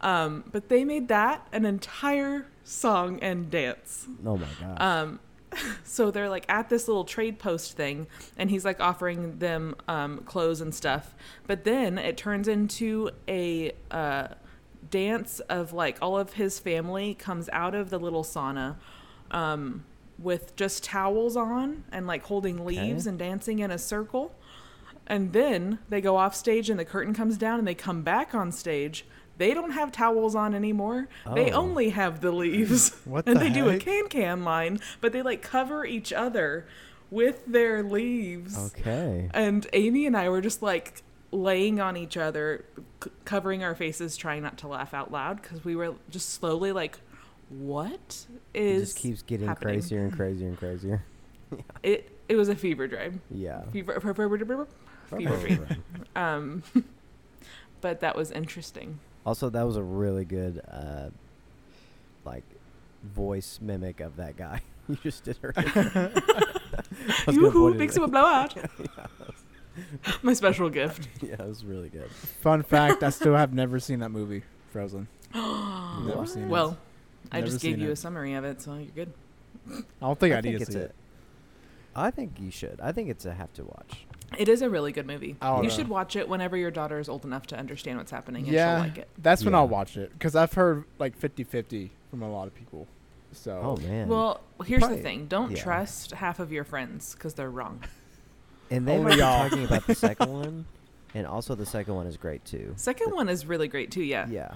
Um, 0.00 0.44
but 0.52 0.68
they 0.68 0.84
made 0.84 1.08
that 1.08 1.46
an 1.52 1.64
entire 1.66 2.46
song 2.64 3.18
and 3.20 3.50
dance. 3.50 4.06
Oh 4.24 4.36
my 4.38 4.46
god 4.60 4.82
Um, 4.82 5.20
so 5.84 6.10
they're 6.10 6.28
like 6.28 6.44
at 6.48 6.68
this 6.68 6.88
little 6.88 7.04
trade 7.04 7.38
post 7.38 7.76
thing, 7.76 8.06
and 8.36 8.50
he's 8.50 8.64
like 8.64 8.80
offering 8.80 9.38
them 9.38 9.74
um, 9.88 10.18
clothes 10.18 10.60
and 10.60 10.74
stuff. 10.74 11.14
But 11.46 11.64
then 11.64 11.98
it 11.98 12.16
turns 12.16 12.48
into 12.48 13.10
a 13.28 13.72
uh, 13.90 14.28
dance 14.90 15.40
of 15.40 15.72
like 15.72 15.98
all 16.00 16.18
of 16.18 16.34
his 16.34 16.58
family 16.58 17.14
comes 17.14 17.48
out 17.52 17.74
of 17.74 17.90
the 17.90 17.98
little 17.98 18.24
sauna 18.24 18.76
um, 19.30 19.84
with 20.18 20.54
just 20.56 20.84
towels 20.84 21.36
on 21.36 21.84
and 21.92 22.06
like 22.06 22.22
holding 22.24 22.64
leaves 22.64 23.06
Okay. 23.06 23.10
and 23.10 23.18
dancing 23.18 23.58
in 23.60 23.70
a 23.70 23.78
circle. 23.78 24.34
And 25.06 25.32
then 25.32 25.78
they 25.88 26.00
go 26.00 26.16
off 26.16 26.34
stage 26.34 26.68
and 26.68 26.78
the 26.80 26.84
curtain 26.84 27.14
comes 27.14 27.38
down 27.38 27.58
and 27.58 27.68
they 27.68 27.74
come 27.74 28.02
back 28.02 28.34
on 28.34 28.50
stage. 28.50 29.04
They 29.38 29.52
don't 29.54 29.72
have 29.72 29.92
towels 29.92 30.34
on 30.34 30.54
anymore. 30.54 31.08
They 31.34 31.50
Oh. 31.52 31.62
only 31.62 31.90
have 31.90 32.20
the 32.20 32.32
leaves. 32.32 32.90
What 33.04 33.26
and 33.28 33.36
the 33.36 33.44
they 33.44 33.50
do 33.50 33.68
a 33.68 33.76
can 33.78 34.08
can 34.08 34.44
line, 34.44 34.80
but 35.00 35.12
they 35.12 35.22
like 35.22 35.42
cover 35.42 35.84
each 35.84 36.12
other 36.12 36.66
with 37.10 37.44
their 37.46 37.82
leaves. 37.82 38.56
okay. 38.78 39.28
And 39.34 39.66
Amy 39.72 40.06
and 40.06 40.16
I 40.16 40.28
were 40.28 40.40
just 40.40 40.62
like 40.62 41.02
laying 41.32 41.80
on 41.80 41.96
each 41.96 42.16
other, 42.16 42.64
c- 43.04 43.10
covering 43.24 43.62
our 43.62 43.74
faces, 43.74 44.16
trying 44.16 44.42
not 44.42 44.56
to 44.58 44.68
laugh 44.68 44.94
out 44.94 45.12
loud 45.12 45.42
because 45.42 45.64
we 45.64 45.76
were 45.76 45.94
just 46.08 46.30
slowly 46.30 46.72
like, 46.72 46.98
"What 47.50 48.26
It 48.54 48.62
is?" 48.62 48.82
just 48.94 48.98
keeps 48.98 49.22
getting 49.22 49.46
happening? 49.48 49.74
crazier 49.74 50.02
and 50.04 50.12
crazier 50.16 50.48
and 50.48 50.58
crazier. 50.58 51.04
It 51.82 52.10
it 52.28 52.34
was 52.36 52.48
a 52.48 52.56
fever 52.56 52.88
dream. 52.88 53.20
Yeah. 53.30 53.62
Fever, 53.70 54.00
fever, 54.00 54.14
fever, 54.38 54.66
fever 55.16 55.36
dream. 55.38 55.66
Um, 56.16 56.62
but 57.80 58.00
that 58.00 58.16
was 58.16 58.30
interesting. 58.32 58.98
Also, 59.26 59.50
that 59.50 59.64
was 59.66 59.76
a 59.76 59.82
really 59.82 60.24
good, 60.24 60.62
uh, 60.70 61.10
like, 62.24 62.44
voice 63.02 63.58
mimic 63.60 64.00
of 64.00 64.16
that 64.16 64.36
guy 64.36 64.62
you 64.88 64.96
just 65.02 65.24
did 65.24 65.36
earlier. 65.42 65.52
I 65.76 66.12
was 67.26 67.36
gonna 67.36 67.40
Yoo-hoo, 67.40 67.74
big 67.74 67.90
super 67.92 68.06
blowout. 68.08 68.54
My 70.22 70.32
special 70.32 70.70
gift. 70.70 71.08
yeah, 71.20 71.34
it 71.34 71.40
was 71.46 71.64
really 71.64 71.88
good. 71.90 72.08
Fun 72.40 72.62
fact: 72.62 73.02
I 73.02 73.10
still 73.10 73.34
have 73.34 73.52
never 73.52 73.78
seen 73.78 73.98
that 73.98 74.10
movie, 74.10 74.42
Frozen. 74.70 75.06
never 75.34 76.16
What? 76.20 76.28
seen 76.28 76.44
it. 76.44 76.48
Well, 76.48 76.78
I 77.32 77.40
Never 77.40 77.50
just 77.50 77.60
gave 77.62 77.78
you 77.78 77.88
it. 77.88 77.92
a 77.92 77.96
summary 77.96 78.34
of 78.34 78.44
it, 78.44 78.62
so 78.62 78.74
you're 78.76 78.86
good. 78.94 79.12
I 79.68 79.82
don't 80.00 80.18
think 80.18 80.32
I, 80.34 80.38
I 80.38 80.40
need 80.40 80.42
think 80.42 80.56
to 80.58 80.62
it's 80.62 80.72
see 80.72 80.78
a- 80.78 80.84
it. 80.84 80.94
I 81.94 82.10
think 82.10 82.38
you 82.40 82.50
should. 82.50 82.78
I 82.80 82.92
think 82.92 83.10
it's 83.10 83.26
a 83.26 83.34
have 83.34 83.52
to 83.54 83.64
watch. 83.64 84.05
It 84.38 84.48
is 84.48 84.60
a 84.62 84.68
really 84.68 84.92
good 84.92 85.06
movie. 85.06 85.36
You 85.40 85.62
know. 85.62 85.68
should 85.68 85.88
watch 85.88 86.16
it 86.16 86.28
whenever 86.28 86.56
your 86.56 86.70
daughter 86.70 86.98
is 86.98 87.08
old 87.08 87.24
enough 87.24 87.46
to 87.48 87.56
understand 87.58 87.98
what's 87.98 88.10
happening 88.10 88.44
and 88.44 88.52
Yeah, 88.52 88.76
she'll 88.82 88.88
like 88.88 88.98
it. 88.98 89.08
that's 89.18 89.44
when 89.44 89.52
Yeah. 89.52 89.58
I'll 89.60 89.68
watch 89.68 89.96
it 89.96 90.12
because 90.12 90.34
I've 90.36 90.52
heard 90.52 90.84
like 90.98 91.18
50-50 91.18 91.90
from 92.10 92.22
a 92.22 92.30
lot 92.30 92.46
of 92.48 92.54
people. 92.54 92.86
So 93.32 93.60
Oh 93.62 93.86
man. 93.86 94.08
Well, 94.08 94.40
here's 94.64 94.80
Probably- 94.80 94.96
the 94.98 95.02
thing. 95.02 95.26
Don't 95.26 95.52
yeah. 95.52 95.62
trust 95.62 96.10
half 96.12 96.40
of 96.40 96.50
your 96.52 96.64
friends 96.64 97.14
because 97.14 97.34
they're 97.34 97.50
wrong. 97.50 97.80
and 98.70 98.86
then 98.86 98.96
oh, 98.96 99.00
Only 99.00 99.12
were 99.12 99.18
y'all. 99.18 99.48
talking 99.48 99.64
about 99.64 99.86
the 99.86 99.94
second 100.06 100.32
one, 100.32 100.66
and 101.14 101.26
also 101.26 101.54
the 101.54 101.66
second 101.66 101.94
one 101.94 102.06
is 102.06 102.16
great 102.16 102.44
too. 102.44 102.72
Second 102.76 103.12
one 103.14 103.28
is 103.28 103.46
really 103.46 103.68
great 103.68 103.90
too, 103.90 104.02
yeah. 104.02 104.26
Yeah, 104.28 104.54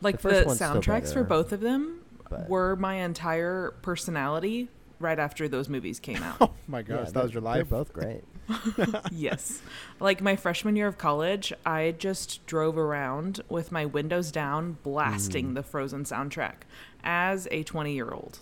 Like 0.00 0.20
The 0.20 0.28
the, 0.28 0.34
first 0.34 0.46
one's 0.46 0.58
still 0.58 0.74
soundtracks 0.74 1.12
for 1.12 1.24
both 1.24 1.52
of 1.52 1.60
them 1.60 2.00
but 2.30 2.48
were 2.48 2.76
my 2.76 2.94
entire 2.96 3.72
personality 3.82 4.68
right 4.98 5.18
after 5.18 5.48
those 5.48 5.68
movies 5.68 6.00
came 6.00 6.22
out. 6.22 6.36
oh 6.40 6.52
my 6.66 6.78
yeah, 6.78 6.82
gosh, 6.82 7.06
that 7.06 7.14
they're- 7.14 7.22
was 7.24 7.32
your 7.34 7.42
They're 7.42 7.52
life. 7.64 7.68
both 7.68 7.92
great. 7.92 8.22
yes. 9.12 9.60
Like 10.00 10.20
my 10.22 10.36
freshman 10.36 10.76
year 10.76 10.86
of 10.86 10.98
college, 10.98 11.52
I 11.64 11.94
just 11.98 12.44
drove 12.46 12.78
around 12.78 13.40
with 13.48 13.72
my 13.72 13.84
windows 13.84 14.30
down, 14.30 14.78
blasting 14.82 15.50
Mm. 15.50 15.54
the 15.54 15.62
Frozen 15.62 16.04
soundtrack 16.04 16.62
as 17.04 17.48
a 17.50 17.62
20 17.64 17.92
year 17.92 18.10
old. 18.10 18.38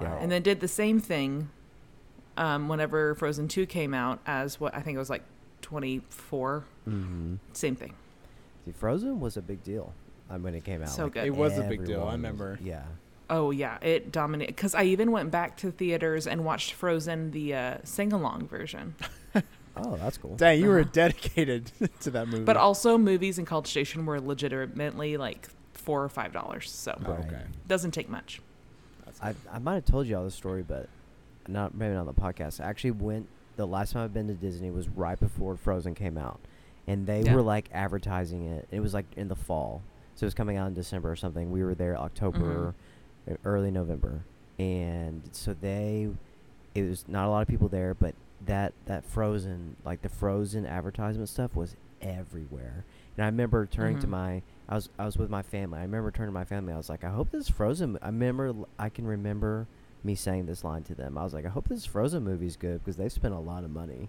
Wow. 0.00 0.18
And 0.20 0.30
then 0.32 0.42
did 0.42 0.60
the 0.60 0.68
same 0.68 1.00
thing 1.00 1.50
um, 2.36 2.68
whenever 2.68 3.14
Frozen 3.16 3.48
2 3.48 3.66
came 3.66 3.92
out 3.92 4.20
as 4.24 4.58
what 4.60 4.74
I 4.74 4.80
think 4.80 4.94
it 4.96 4.98
was 4.98 5.10
like 5.10 5.22
24. 5.62 6.64
Mm-hmm. 6.88 7.34
Same 7.52 7.76
thing. 7.76 7.94
See, 8.64 8.72
Frozen 8.72 9.20
was 9.20 9.36
a 9.36 9.42
big 9.42 9.62
deal 9.64 9.92
um, 10.30 10.42
when 10.42 10.54
it 10.54 10.64
came 10.64 10.82
out. 10.82 10.88
So 10.88 11.04
Like, 11.04 11.14
good. 11.14 11.26
It 11.26 11.34
was 11.34 11.58
a 11.58 11.62
big 11.62 11.84
deal, 11.84 12.02
I 12.02 12.12
everyone 12.14 12.22
was- 12.22 12.40
remember. 12.40 12.58
Yeah. 12.62 12.82
Oh, 13.32 13.50
yeah. 13.50 13.78
It 13.82 14.12
dominated. 14.12 14.54
Because 14.54 14.74
I 14.74 14.84
even 14.84 15.10
went 15.10 15.30
back 15.30 15.56
to 15.58 15.70
theaters 15.70 16.26
and 16.26 16.44
watched 16.44 16.72
Frozen, 16.74 17.30
the 17.32 17.54
uh, 17.54 17.76
sing 17.84 18.12
along 18.12 18.46
version. 18.48 18.94
Oh, 19.74 19.96
that's 19.96 20.18
cool. 20.18 20.36
Dang, 20.36 20.60
you 20.60 20.68
were 20.68 20.80
Uh-huh. 20.80 20.90
dedicated 20.92 21.72
to 22.00 22.10
that 22.10 22.28
movie. 22.28 22.44
But 22.44 22.58
also, 22.58 22.98
movies 22.98 23.38
in 23.38 23.46
College 23.46 23.68
Station 23.68 24.04
were 24.04 24.20
legitimately 24.20 25.16
like 25.16 25.48
four 25.72 26.04
or 26.04 26.10
five 26.10 26.30
dollars. 26.30 26.70
So 26.70 26.92
Oh, 27.06 27.12
okay. 27.12 27.40
doesn't 27.66 27.92
take 27.92 28.10
much. 28.10 28.42
I 29.22 29.34
I 29.50 29.58
might 29.58 29.76
have 29.76 29.84
told 29.86 30.06
you 30.06 30.18
all 30.18 30.24
this 30.24 30.34
story, 30.34 30.62
but 30.62 30.90
not 31.48 31.74
maybe 31.74 31.94
not 31.94 32.00
on 32.00 32.06
the 32.06 32.12
podcast. 32.12 32.60
I 32.62 32.68
actually 32.68 32.90
went 32.90 33.28
the 33.56 33.66
last 33.66 33.92
time 33.94 34.04
I've 34.04 34.12
been 34.12 34.28
to 34.28 34.34
Disney 34.34 34.70
was 34.70 34.90
right 34.90 35.18
before 35.18 35.56
Frozen 35.56 35.94
came 35.94 36.18
out, 36.18 36.40
and 36.86 37.06
they 37.06 37.22
Yeah. 37.22 37.34
were 37.34 37.40
like 37.42 37.70
advertising 37.72 38.44
it. 38.48 38.68
It 38.70 38.80
was 38.80 38.92
like 38.92 39.06
in 39.16 39.28
the 39.28 39.36
fall, 39.36 39.80
so 40.16 40.24
it 40.24 40.26
was 40.26 40.34
coming 40.34 40.58
out 40.58 40.68
in 40.68 40.74
December 40.74 41.10
or 41.10 41.16
something. 41.16 41.50
We 41.50 41.64
were 41.64 41.74
there 41.74 41.96
October, 41.96 42.68
uh, 42.68 42.72
early 43.44 43.70
November, 43.70 44.24
and 44.58 45.22
so 45.32 45.54
they, 45.54 46.08
it 46.74 46.82
was 46.82 47.04
not 47.08 47.26
a 47.26 47.30
lot 47.30 47.42
of 47.42 47.48
people 47.48 47.68
there, 47.68 47.94
but 47.94 48.14
that 48.46 48.72
that 48.86 49.04
Frozen 49.04 49.76
like 49.84 50.02
the 50.02 50.08
Frozen 50.08 50.66
advertisement 50.66 51.28
stuff 51.28 51.54
was 51.54 51.76
everywhere. 52.00 52.84
And 53.16 53.24
I 53.24 53.28
remember 53.28 53.66
turning 53.66 53.98
to 54.00 54.06
Mhm. 54.06 54.10
my 54.10 54.42
I 54.68 54.74
was 54.76 54.88
I 54.98 55.04
was 55.04 55.16
with 55.16 55.30
my 55.30 55.42
family. 55.42 55.78
I 55.78 55.82
remember 55.82 56.10
turning 56.10 56.30
to 56.32 56.38
my 56.38 56.44
family. 56.44 56.72
I 56.72 56.76
was 56.76 56.88
like, 56.88 57.04
I 57.04 57.10
hope 57.10 57.30
this 57.30 57.48
Frozen. 57.48 57.98
I 58.02 58.06
remember 58.06 58.52
I 58.78 58.88
can 58.88 59.06
remember 59.06 59.66
me 60.04 60.14
saying 60.16 60.46
this 60.46 60.64
line 60.64 60.82
to 60.84 60.94
them. 60.94 61.16
I 61.16 61.22
was 61.22 61.34
like, 61.34 61.44
I 61.46 61.48
hope 61.50 61.68
this 61.68 61.86
Frozen 61.86 62.24
movie's 62.24 62.56
good 62.56 62.80
because 62.80 62.96
they've 62.96 63.12
spent 63.12 63.34
a 63.34 63.38
lot 63.38 63.62
of 63.64 63.70
money 63.70 64.08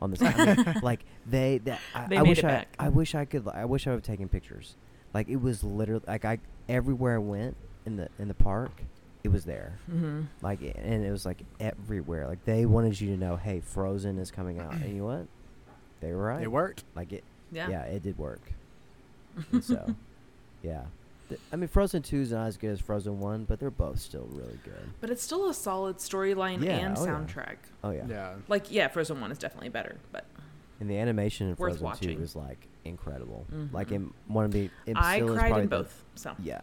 on 0.00 0.10
this. 0.10 0.22
I 0.22 0.54
mean, 0.54 0.74
like 0.82 1.04
they, 1.26 1.58
that, 1.58 1.80
I, 1.94 2.06
They 2.06 2.16
I 2.18 2.22
wish 2.22 2.38
I, 2.44 2.48
back. 2.48 2.74
I 2.78 2.88
wish 2.88 3.14
I 3.14 3.24
could. 3.26 3.46
I 3.48 3.64
wish 3.66 3.86
I 3.86 3.90
would 3.90 3.96
have 3.96 4.02
taken 4.02 4.28
pictures. 4.28 4.76
Like 5.12 5.28
it 5.28 5.36
was 5.36 5.62
literally 5.62 6.04
like 6.06 6.24
I 6.24 6.38
everywhere 6.68 7.16
I 7.16 7.18
went 7.18 7.56
in 7.86 7.96
the 7.96 8.08
in 8.18 8.28
the 8.28 8.34
park, 8.34 8.70
it 9.22 9.28
was 9.32 9.44
there. 9.44 9.78
Mm-hmm. 9.90 10.22
Like 10.42 10.60
and 10.62 11.04
it 11.04 11.10
was 11.10 11.24
like 11.26 11.38
everywhere. 11.60 12.26
Like 12.26 12.44
they 12.44 12.66
wanted 12.66 13.00
you 13.00 13.08
to 13.14 13.16
know, 13.16 13.36
hey, 13.36 13.60
Frozen 13.60 14.18
is 14.18 14.30
coming 14.30 14.58
out, 14.60 14.72
and 14.74 14.84
you 14.88 15.00
know 15.02 15.06
what? 15.06 15.26
They 16.00 16.12
were 16.12 16.24
right. 16.24 16.42
It 16.42 16.50
worked. 16.52 16.84
Like 16.94 17.12
it. 17.12 17.24
Yeah. 17.52 17.68
Yeah, 17.70 17.82
it 17.82 18.02
did 18.02 18.18
work. 18.18 18.40
And 19.52 19.64
so, 19.64 19.94
yeah. 20.62 20.82
Th- 21.28 21.40
I 21.52 21.56
mean, 21.56 21.68
Frozen 21.68 22.02
Two 22.02 22.20
is 22.20 22.30
not 22.32 22.46
as 22.46 22.56
good 22.56 22.70
as 22.70 22.80
Frozen 22.80 23.18
One, 23.18 23.44
but 23.44 23.58
they're 23.58 23.70
both 23.70 23.98
still 23.98 24.28
really 24.30 24.58
good. 24.64 24.90
But 25.00 25.10
it's 25.10 25.22
still 25.22 25.48
a 25.48 25.54
solid 25.54 25.96
storyline 25.98 26.62
Yeah, 26.62 26.76
and 26.76 26.96
oh 26.98 27.04
yeah. 27.04 27.10
soundtrack. 27.10 27.56
Oh 27.82 27.90
yeah. 27.90 28.04
Yeah. 28.08 28.34
Like, 28.48 28.70
yeah, 28.70 28.88
Frozen 28.88 29.20
1 29.20 29.32
is 29.32 29.38
definitely 29.38 29.70
better, 29.70 29.96
but 30.12 30.26
And 30.80 30.88
the 30.90 30.98
animation 30.98 31.48
in 31.48 31.56
Frozen 31.56 31.82
watching. 31.82 32.16
Two 32.16 32.22
is 32.22 32.36
like 32.36 32.68
incredible. 32.84 33.46
Like 33.72 33.88
Mhm. 33.88 33.92
in 33.92 34.14
one 34.28 34.44
of 34.44 34.52
the. 34.52 34.70
I 34.94 35.16
still 35.16 35.30
is 35.32 35.38
cried 35.38 35.46
probably 35.48 35.62
in 35.64 35.68
the- 35.70 35.76
both. 35.78 36.04
So, 36.14 36.34
Yeah. 36.42 36.60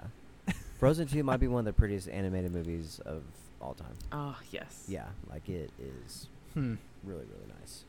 Frozen 0.81 1.07
Two 1.07 1.23
might 1.23 1.37
be 1.39 1.47
one 1.47 1.59
of 1.59 1.65
the 1.65 1.73
prettiest 1.73 2.09
animated 2.09 2.51
movies 2.51 2.99
of 3.05 3.21
all 3.61 3.75
time. 3.75 3.93
oh, 4.11 4.35
yes. 4.49 4.85
Yeah, 4.87 5.05
like 5.29 5.47
it 5.47 5.69
is 5.79 6.27
Hmm. 6.55 6.73
really 7.03 7.19
really 7.25 7.53
nice. 7.59 7.83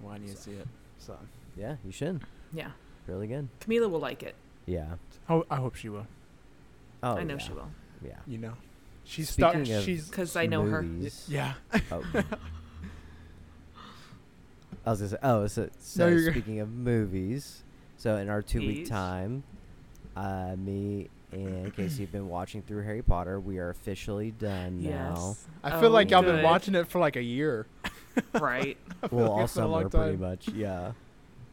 Well, 0.00 0.14
I 0.14 0.18
need 0.18 0.28
to 0.30 0.36
see 0.36 0.52
it. 0.52 0.68
So. 0.98 1.18
Yeah, 1.56 1.74
you 1.84 1.90
should. 1.90 2.20
Yeah. 2.52 2.70
Really 3.08 3.26
good. 3.26 3.48
Camila 3.60 3.90
will 3.90 3.98
like 3.98 4.22
it. 4.22 4.36
Yeah. 4.64 4.94
Oh, 5.28 5.44
I 5.50 5.56
hope 5.56 5.74
she 5.74 5.88
will. 5.88 6.06
Oh, 7.02 7.16
I 7.16 7.24
know 7.24 7.34
yeah. 7.34 7.38
she 7.40 7.52
will. 7.52 7.68
Yeah. 8.00 8.18
You 8.28 8.38
know, 8.38 8.52
she's 9.02 9.30
stuck. 9.30 9.54
Speaking 9.54 9.74
of 9.74 9.82
She's 9.82 10.08
Because 10.08 10.36
I 10.36 10.46
know 10.46 10.62
her. 10.66 10.86
yeah. 11.26 11.54
Oh. 11.90 12.04
I 14.86 14.90
was 14.90 15.00
gonna 15.00 15.10
say. 15.10 15.16
Oh, 15.22 15.46
so, 15.48 15.68
so 15.80 16.10
No, 16.10 16.30
speaking 16.30 16.60
of 16.60 16.70
movies, 16.70 17.64
so 17.96 18.16
in 18.18 18.28
our 18.28 18.40
two-week 18.40 18.86
time, 18.88 19.42
uh, 20.14 20.54
me 20.56 21.08
and 21.34 21.98
you've 21.98 22.12
been 22.12 22.28
watching 22.28 22.62
through 22.62 22.82
Harry 22.84 23.02
Potter. 23.02 23.40
We 23.40 23.58
are 23.58 23.70
officially 23.70 24.30
done 24.30 24.82
now. 24.82 25.14
Yes. 25.16 25.46
I 25.62 25.70
feel 25.80 25.88
Oh, 25.88 25.92
like 25.92 26.12
I've 26.12 26.24
been 26.24 26.42
watching 26.42 26.74
it 26.74 26.88
for 26.88 26.98
like 26.98 27.16
a 27.16 27.22
year. 27.22 27.66
Right. 28.32 28.76
I 29.02 29.08
feel 29.08 29.18
Well, 29.18 29.26
like 29.28 29.30
all 29.38 29.44
it's 29.44 29.54
been 29.54 29.64
a 29.64 29.66
long 29.68 29.90
summer, 29.90 30.04
pretty 30.04 30.18
time. 30.18 30.20
much. 30.30 30.48
Yeah. 30.50 30.92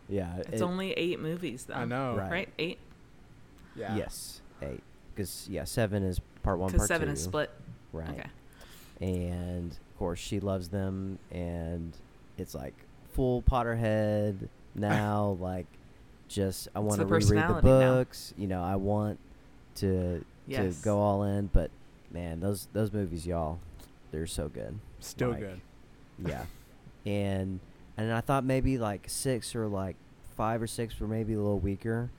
Yeah. 0.07 0.35
It's 0.37 0.61
it- 0.61 0.61
only 0.61 0.91
eight 0.93 1.19
movies, 1.19 1.65
though. 1.67 1.73
I 1.73 1.85
know. 1.85 2.15
Right. 2.15 2.31
Right? 2.31 2.49
Eight? 2.59 2.77
Yeah. 3.75 3.95
Yes, 3.95 4.41
eight. 4.61 4.83
Because 5.15 5.47
yeah, 5.49 5.63
seven 5.63 6.03
is 6.03 6.19
part 6.43 6.59
one, 6.59 6.67
Because 6.67 6.81
part 6.81 6.87
seven 6.89 7.07
two. 7.07 7.13
is 7.13 7.23
split. 7.23 7.49
Right. 7.93 8.09
Okay. 8.09 8.29
and 9.01 9.71
of 9.71 9.97
course 9.97 10.19
she 10.19 10.39
loves 10.39 10.67
them 10.69 11.17
and 11.31 11.93
it's 12.37 12.53
like 12.53 12.73
full 13.13 13.41
potterhead 13.41 14.47
now 14.75 15.35
like 15.39 15.65
just 16.27 16.67
i 16.75 16.79
want 16.79 16.99
to 16.99 17.05
reread 17.05 17.23
the 17.23 17.27
personality 17.35 17.67
now. 17.67 17.93
books 17.95 18.33
you 18.37 18.47
know 18.47 18.63
i 18.63 18.75
want 18.75 19.17
to 19.75 20.23
Yes. 20.47 20.79
to 20.79 20.83
go 20.83 20.99
all 20.99 21.23
in 21.23 21.47
but 21.47 21.69
man 22.11 22.39
those 22.39 22.67
those 22.73 22.91
movies 22.91 23.25
y'all 23.25 23.59
they're 24.11 24.27
so 24.27 24.49
good 24.49 24.77
Still 24.99 25.29
Like, 25.31 25.39
good. 25.39 25.61
yeah 26.25 26.45
and 27.05 27.59
and 27.97 28.11
i 28.11 28.21
thought 28.21 28.43
maybe 28.43 28.77
like 28.77 29.03
six 29.07 29.55
or 29.55 29.67
like 29.67 29.95
five 30.35 30.61
or 30.61 30.67
six 30.67 30.99
were 30.99 31.07
maybe 31.07 31.33
a 31.33 31.37
little 31.37 31.59
weaker 31.59 32.09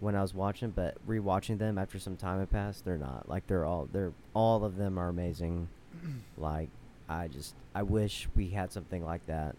when 0.00 0.14
i 0.14 0.22
was 0.22 0.34
watching 0.34 0.70
but 0.70 0.94
rewatching 1.08 1.58
them 1.58 1.78
after 1.78 1.98
some 1.98 2.16
time 2.16 2.38
had 2.40 2.50
passed 2.50 2.84
they're 2.84 2.98
not 2.98 3.28
like 3.28 3.46
they're 3.46 3.64
all 3.64 3.88
they're 3.92 4.12
all 4.34 4.64
of 4.64 4.76
them 4.76 4.98
are 4.98 5.08
amazing 5.08 5.68
like 6.36 6.68
i 7.08 7.26
just 7.26 7.54
i 7.74 7.82
wish 7.82 8.28
we 8.36 8.48
had 8.48 8.70
something 8.72 9.04
like 9.04 9.24
that 9.26 9.56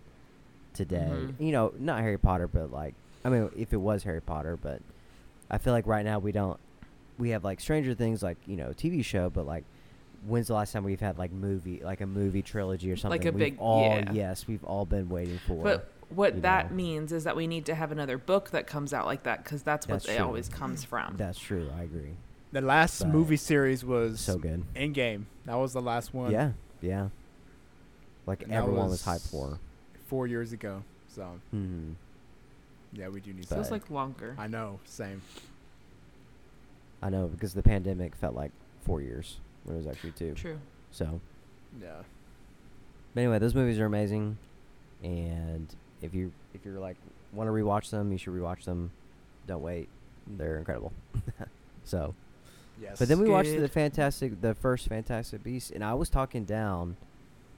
today 0.73 1.09
Mhm. 1.11 1.33
you 1.39 1.51
know 1.51 1.73
not 1.79 1.99
harry 2.01 2.17
potter 2.17 2.47
but 2.47 2.71
like 2.71 2.93
i 3.25 3.29
mean 3.29 3.49
if 3.57 3.73
it 3.73 3.77
was 3.77 4.03
harry 4.03 4.21
potter 4.21 4.57
but 4.57 4.81
i 5.51 5.57
feel 5.57 5.73
like 5.73 5.85
right 5.87 6.05
now 6.05 6.19
we 6.19 6.31
don't 6.31 6.59
we 7.17 7.29
have 7.29 7.43
like 7.43 7.59
stranger 7.59 7.93
things 7.93 8.21
like 8.23 8.37
you 8.45 8.55
know 8.55 8.69
tv 8.69 9.03
show 9.03 9.29
but 9.29 9.45
like 9.45 9.63
when's 10.25 10.47
the 10.47 10.53
last 10.53 10.71
time 10.71 10.83
we've 10.83 10.99
had 10.99 11.17
like 11.17 11.31
movie 11.31 11.81
like 11.83 12.01
a 12.01 12.05
movie 12.07 12.41
trilogy 12.41 12.91
or 12.91 12.95
something 12.95 13.19
Like 13.21 13.25
a 13.27 13.31
we've 13.31 13.39
big- 13.53 13.59
all 13.59 13.89
yeah. 13.89 14.11
yes 14.11 14.47
we've 14.47 14.63
all 14.63 14.85
been 14.85 15.09
waiting 15.09 15.39
for 15.47 15.61
But 15.63 15.89
what 16.09 16.41
that 16.43 16.69
know. 16.71 16.77
means 16.77 17.11
is 17.11 17.23
that 17.25 17.35
we 17.35 17.47
need 17.47 17.65
to 17.65 17.75
have 17.75 17.91
another 17.91 18.17
book 18.17 18.51
that 18.51 18.67
comes 18.67 18.93
out 18.93 19.05
like 19.05 19.23
that 19.23 19.43
because 19.43 19.63
that's 19.63 19.87
what 19.87 19.95
That's 19.95 20.05
it 20.09 20.17
true. 20.17 20.25
always 20.25 20.47
comes 20.49 20.83
from. 20.83 21.15
that's 21.17 21.39
true 21.39 21.69
i 21.77 21.83
agree 21.83 22.15
The 22.51 22.61
last 22.61 22.99
But- 22.99 23.09
movie 23.09 23.37
series 23.37 23.83
was 23.83 24.19
so 24.19 24.37
good 24.37 24.63
Endgame. 24.75 25.25
That 25.45 25.55
was 25.55 25.73
the 25.73 25.81
last 25.81 26.13
one. 26.13 26.31
yeah 26.31 26.51
yeah 26.81 27.09
like 28.25 28.43
And 28.43 28.53
everyone 28.53 28.89
was, 28.89 29.03
was 29.05 29.21
hyped 29.21 29.29
for 29.29 29.59
Four 30.07 30.27
years 30.27 30.53
ago. 30.53 30.83
So 31.07 31.39
hmm 31.51 31.91
yeah, 32.95 33.07
we 33.09 33.19
do 33.21 33.33
need. 33.33 33.49
But- 33.49 33.55
Feels 33.55 33.71
like 33.71 33.89
longer. 33.89 34.35
I 34.37 34.45
know. 34.45 34.79
Same. 34.85 35.23
I 37.05 37.09
know 37.09 37.27
because 37.27 37.53
the 37.53 37.61
pandemic 37.63 38.15
felt 38.15 38.33
like 38.35 38.51
four 38.85 39.01
years 39.01 39.39
when 39.63 39.75
it 39.75 39.79
was 39.79 39.87
actually 39.87 40.11
two 40.11 40.33
True. 40.33 40.59
so 40.91 41.19
Yeah. 41.81 42.01
But 43.13 43.21
anyway, 43.21 43.37
those 43.39 43.53
movies 43.53 43.77
are 43.79 43.85
amazing, 43.85 44.37
and 45.03 45.67
if 46.01 46.13
you 46.15 46.31
if 46.53 46.65
you're 46.65 46.79
like 46.79 46.97
want 47.31 47.47
to 47.47 47.51
rewatch 47.51 47.89
them, 47.91 48.11
you 48.11 48.17
should 48.17 48.33
rewatch 48.33 48.63
them. 48.65 48.89
Don't 49.47 49.61
wait; 49.61 49.87
they're 50.25 50.57
incredible. 50.57 50.91
so, 51.83 52.15
Yes. 52.81 52.97
but 52.97 53.07
then 53.07 53.19
we 53.19 53.29
watched 53.29 53.55
the 53.55 53.67
Fantastic, 53.67 54.41
the 54.41 54.55
first 54.55 54.87
Fantastic 54.87 55.43
Beast, 55.43 55.71
and 55.71 55.83
I 55.83 55.93
was 55.93 56.09
talking 56.09 56.43
down, 56.43 56.97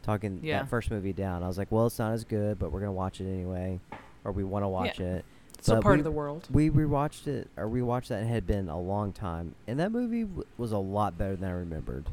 talking 0.03 0.39
Yeah. 0.43 0.59
that 0.59 0.69
first 0.69 0.91
movie 0.91 1.13
down. 1.13 1.41
I 1.41 1.47
was 1.47 1.57
like, 1.57 1.71
"Well, 1.71 1.85
it's 1.87 1.99
not 1.99 2.11
as 2.11 2.25
good, 2.25 2.59
but 2.59 2.71
we're 2.73 2.81
gonna 2.81 2.91
watch 2.91 3.21
it 3.21 3.31
anyway, 3.31 3.79
or 4.25 4.31
we 4.33 4.43
want 4.43 4.63
to 4.63 4.67
watch 4.69 4.99
it." 4.99 5.23
Still 5.65 5.77
But 5.77 5.81
part 5.83 5.95
we- 5.95 5.99
of 6.01 6.03
the 6.03 6.11
world. 6.11 6.47
We 6.51 6.69
rewatched 6.69 7.25
it, 7.25 7.47
or 7.57 7.65
rewatched 7.67 8.09
that. 8.09 8.21
It 8.21 8.27
had 8.27 8.45
been 8.45 8.69
a 8.69 8.79
long 8.79 9.11
time, 9.11 9.55
and 9.65 9.79
that 9.79 9.91
movie 9.91 10.21
w- 10.21 10.43
was 10.59 10.71
a 10.71 10.77
lot 10.77 11.17
better 11.17 11.35
than 11.35 11.49
I 11.49 11.53
remembered 11.53 12.05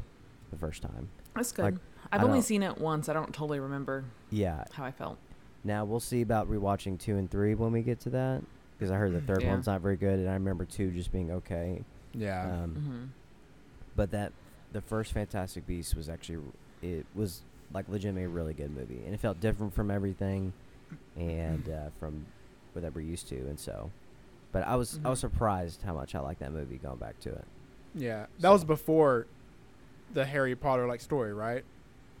the 0.49 0.57
first 0.57 0.81
time. 0.81 1.09
That's 1.35 1.51
good. 1.51 1.65
like, 1.65 1.73
I've 2.11 2.21
I 2.21 2.23
only 2.23 2.41
seen 2.41 2.63
it 2.63 2.79
once. 2.79 3.09
I 3.09 3.13
don't 3.13 3.31
totally 3.31 3.59
remember 3.59 4.05
Yeah, 4.31 4.63
how 4.73 4.83
I 4.85 4.89
felt. 4.91 5.19
Now 5.63 5.85
we'll 5.85 5.99
see 5.99 6.23
about 6.23 6.49
rewatching 6.49 6.97
two 6.99 7.15
and 7.15 7.29
three 7.29 7.53
when 7.53 7.71
we 7.71 7.83
get 7.83 7.99
to 8.01 8.09
that, 8.09 8.41
because 8.75 8.89
I 8.89 8.95
heard 8.95 9.13
the 9.13 9.21
third 9.21 9.43
Yeah. 9.43 9.51
one's 9.51 9.67
not 9.67 9.81
very 9.81 9.97
good, 9.97 10.17
and 10.17 10.27
I 10.27 10.33
remember 10.33 10.65
two 10.65 10.89
just 10.89 11.11
being 11.11 11.29
okay. 11.29 11.83
Yeah. 12.15 12.51
Um, 12.63 12.69
hmm 12.73 13.03
But 13.95 14.09
that 14.09 14.31
the 14.71 14.81
first 14.81 15.11
Fantastic 15.13 15.67
Beast 15.67 15.95
was 15.95 16.09
actually 16.09 16.39
it 16.81 17.05
was 17.13 17.43
like 17.71 17.87
legitimately 17.87 18.23
a 18.25 18.29
really 18.29 18.55
good 18.55 18.71
movie, 18.75 19.03
and 19.05 19.13
it 19.13 19.19
felt 19.19 19.39
different 19.39 19.75
from 19.75 19.91
everything, 19.91 20.53
and 21.15 21.69
uh, 21.69 21.89
from 21.99 22.25
what 22.75 22.95
we're 22.95 23.01
used 23.01 23.27
to, 23.29 23.35
and 23.37 23.59
so. 23.59 23.91
But 24.51 24.67
I 24.67 24.75
was 24.75 24.99
I 25.03 25.09
was 25.09 25.19
Mhm. 25.19 25.21
surprised 25.21 25.81
how 25.83 25.93
much 25.93 26.13
I 26.15 26.19
liked 26.19 26.39
that 26.41 26.51
movie 26.51 26.77
going 26.77 26.97
back 26.97 27.19
to 27.21 27.29
it. 27.29 27.45
yeah. 27.95 28.25
That 28.39 28.49
was 28.49 28.63
before 28.63 29.27
the 30.13 30.25
Harry 30.25 30.55
Potter 30.55 30.87
like 30.87 31.01
story, 31.01 31.33
right? 31.33 31.63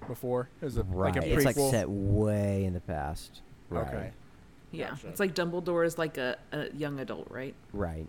Before 0.07 0.49
it 0.61 0.65
was 0.65 0.77
a, 0.77 0.83
right, 0.83 1.15
like 1.15 1.23
a 1.23 1.27
prequel. 1.27 1.35
it's 1.37 1.45
like 1.45 1.55
set 1.55 1.89
way 1.89 2.65
in 2.65 2.73
the 2.73 2.79
past. 2.81 3.41
Right. 3.69 3.87
Okay. 3.87 4.11
Yeah. 4.71 4.89
Gotcha. 4.89 5.07
It's 5.09 5.19
like 5.19 5.33
Dumbledore 5.35 5.85
is 5.85 5.97
like 5.97 6.17
a, 6.17 6.37
a 6.51 6.69
young 6.75 6.99
adult, 6.99 7.27
right? 7.29 7.53
Right. 7.71 8.07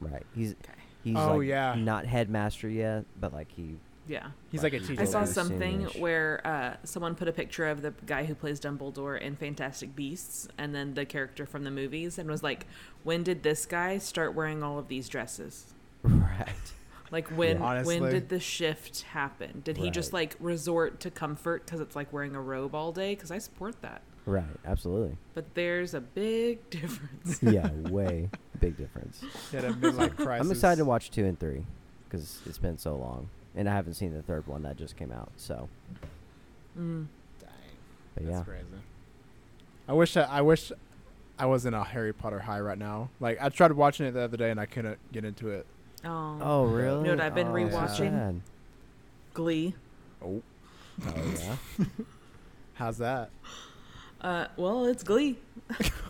Right. 0.00 0.26
He's 0.34 0.52
Okay. 0.52 0.72
he's 1.04 1.16
Oh, 1.16 1.36
like 1.36 1.46
yeah. 1.48 1.74
not 1.76 2.04
headmaster 2.06 2.68
yet, 2.68 3.04
but 3.20 3.32
like 3.32 3.50
he 3.52 3.76
Yeah. 4.08 4.28
He's 4.50 4.62
Like, 4.62 4.72
like 4.72 4.82
a 4.82 4.86
teacher. 4.86 5.02
I 5.02 5.04
saw 5.04 5.24
something 5.24 5.82
soonish. 5.86 6.00
where 6.00 6.40
uh, 6.46 6.76
someone 6.84 7.14
put 7.14 7.28
a 7.28 7.32
picture 7.32 7.66
of 7.68 7.82
the 7.82 7.92
guy 8.06 8.24
who 8.24 8.34
plays 8.34 8.58
Dumbledore 8.58 9.20
in 9.20 9.36
Fantastic 9.36 9.94
Beasts 9.94 10.48
and 10.56 10.74
then 10.74 10.94
the 10.94 11.04
character 11.04 11.44
from 11.46 11.64
the 11.64 11.70
movies 11.70 12.18
and 12.18 12.28
was 12.30 12.42
like, 12.42 12.66
when 13.04 13.22
did 13.22 13.42
this 13.42 13.66
guy 13.66 13.98
start 13.98 14.34
wearing 14.34 14.62
all 14.62 14.78
of 14.78 14.88
these 14.88 15.08
dresses? 15.08 15.74
right. 16.02 16.48
Like 17.10 17.28
when 17.28 17.62
Honestly. 17.62 18.00
when 18.00 18.10
did 18.12 18.28
the 18.28 18.38
shift 18.40 19.02
happen? 19.02 19.62
Did 19.64 19.78
he 19.78 19.90
just 19.90 20.12
like 20.12 20.36
resort 20.40 21.00
to 21.00 21.10
comfort 21.10 21.64
because 21.64 21.80
it's 21.80 21.96
like 21.96 22.12
wearing 22.12 22.34
a 22.34 22.40
robe 22.40 22.74
all 22.74 22.92
day? 22.92 23.14
Because 23.14 23.30
I 23.30 23.38
support 23.38 23.80
that, 23.80 24.02
Right, 24.26 24.44
absolutely. 24.66 25.16
but 25.32 25.54
there's 25.54 25.94
a 25.94 26.00
big 26.02 26.68
difference. 26.70 27.42
yeah, 27.42 27.70
way 27.72 28.28
big 28.60 28.76
difference. 28.76 29.22
He 29.50 29.56
had 29.56 29.64
a 29.64 29.72
midlife 29.72 30.16
crisis. 30.16 30.44
I'm 30.46 30.50
excited 30.52 30.76
to 30.78 30.84
watch 30.84 31.10
two 31.10 31.24
and 31.24 31.38
three 31.40 31.64
because 32.08 32.40
it's 32.44 32.58
been 32.58 32.76
so 32.76 32.94
long, 32.96 33.30
and 33.54 33.68
I 33.68 33.74
haven't 33.74 33.94
seen 33.94 34.12
the 34.14 34.22
third 34.22 34.46
one 34.46 34.62
that 34.62 34.76
just 34.76 34.96
came 34.96 35.12
out. 35.12 35.30
So, 35.36 35.68
Mm. 36.78 37.06
Dang. 37.40 37.48
but 38.14 38.24
That's 38.26 38.36
yeah, 38.38 38.44
crazy. 38.44 38.64
I 39.88 39.92
wish 39.94 40.16
I, 40.16 40.22
I 40.24 40.40
wish 40.42 40.70
I 41.38 41.46
was 41.46 41.66
in 41.66 41.74
a 41.74 41.82
Harry 41.82 42.12
Potter 42.12 42.38
high 42.40 42.60
right 42.60 42.78
now. 42.78 43.10
Like 43.20 43.38
I 43.40 43.48
tried 43.48 43.72
watching 43.72 44.06
it 44.06 44.12
the 44.12 44.20
other 44.22 44.36
day 44.36 44.50
and 44.50 44.60
I 44.60 44.66
couldn't 44.66 44.98
get 45.12 45.24
into 45.24 45.48
it. 45.50 45.66
Oh, 46.04 46.38
Oh, 46.40 46.64
really? 46.64 46.98
You 46.98 47.04
know 47.04 47.10
what 47.12 47.20
I've 47.20 47.34
been 47.34 47.48
Oh, 47.48 47.52
rewatching? 47.52 48.10
sad. 48.10 48.40
Glee. 49.34 49.74
Oh, 50.22 50.42
Oh 51.06 51.14
yeah. 51.38 51.84
how's 52.74 52.98
that? 52.98 53.30
Uh, 54.20 54.46
well, 54.56 54.84
it's 54.84 55.02
Glee. 55.04 55.38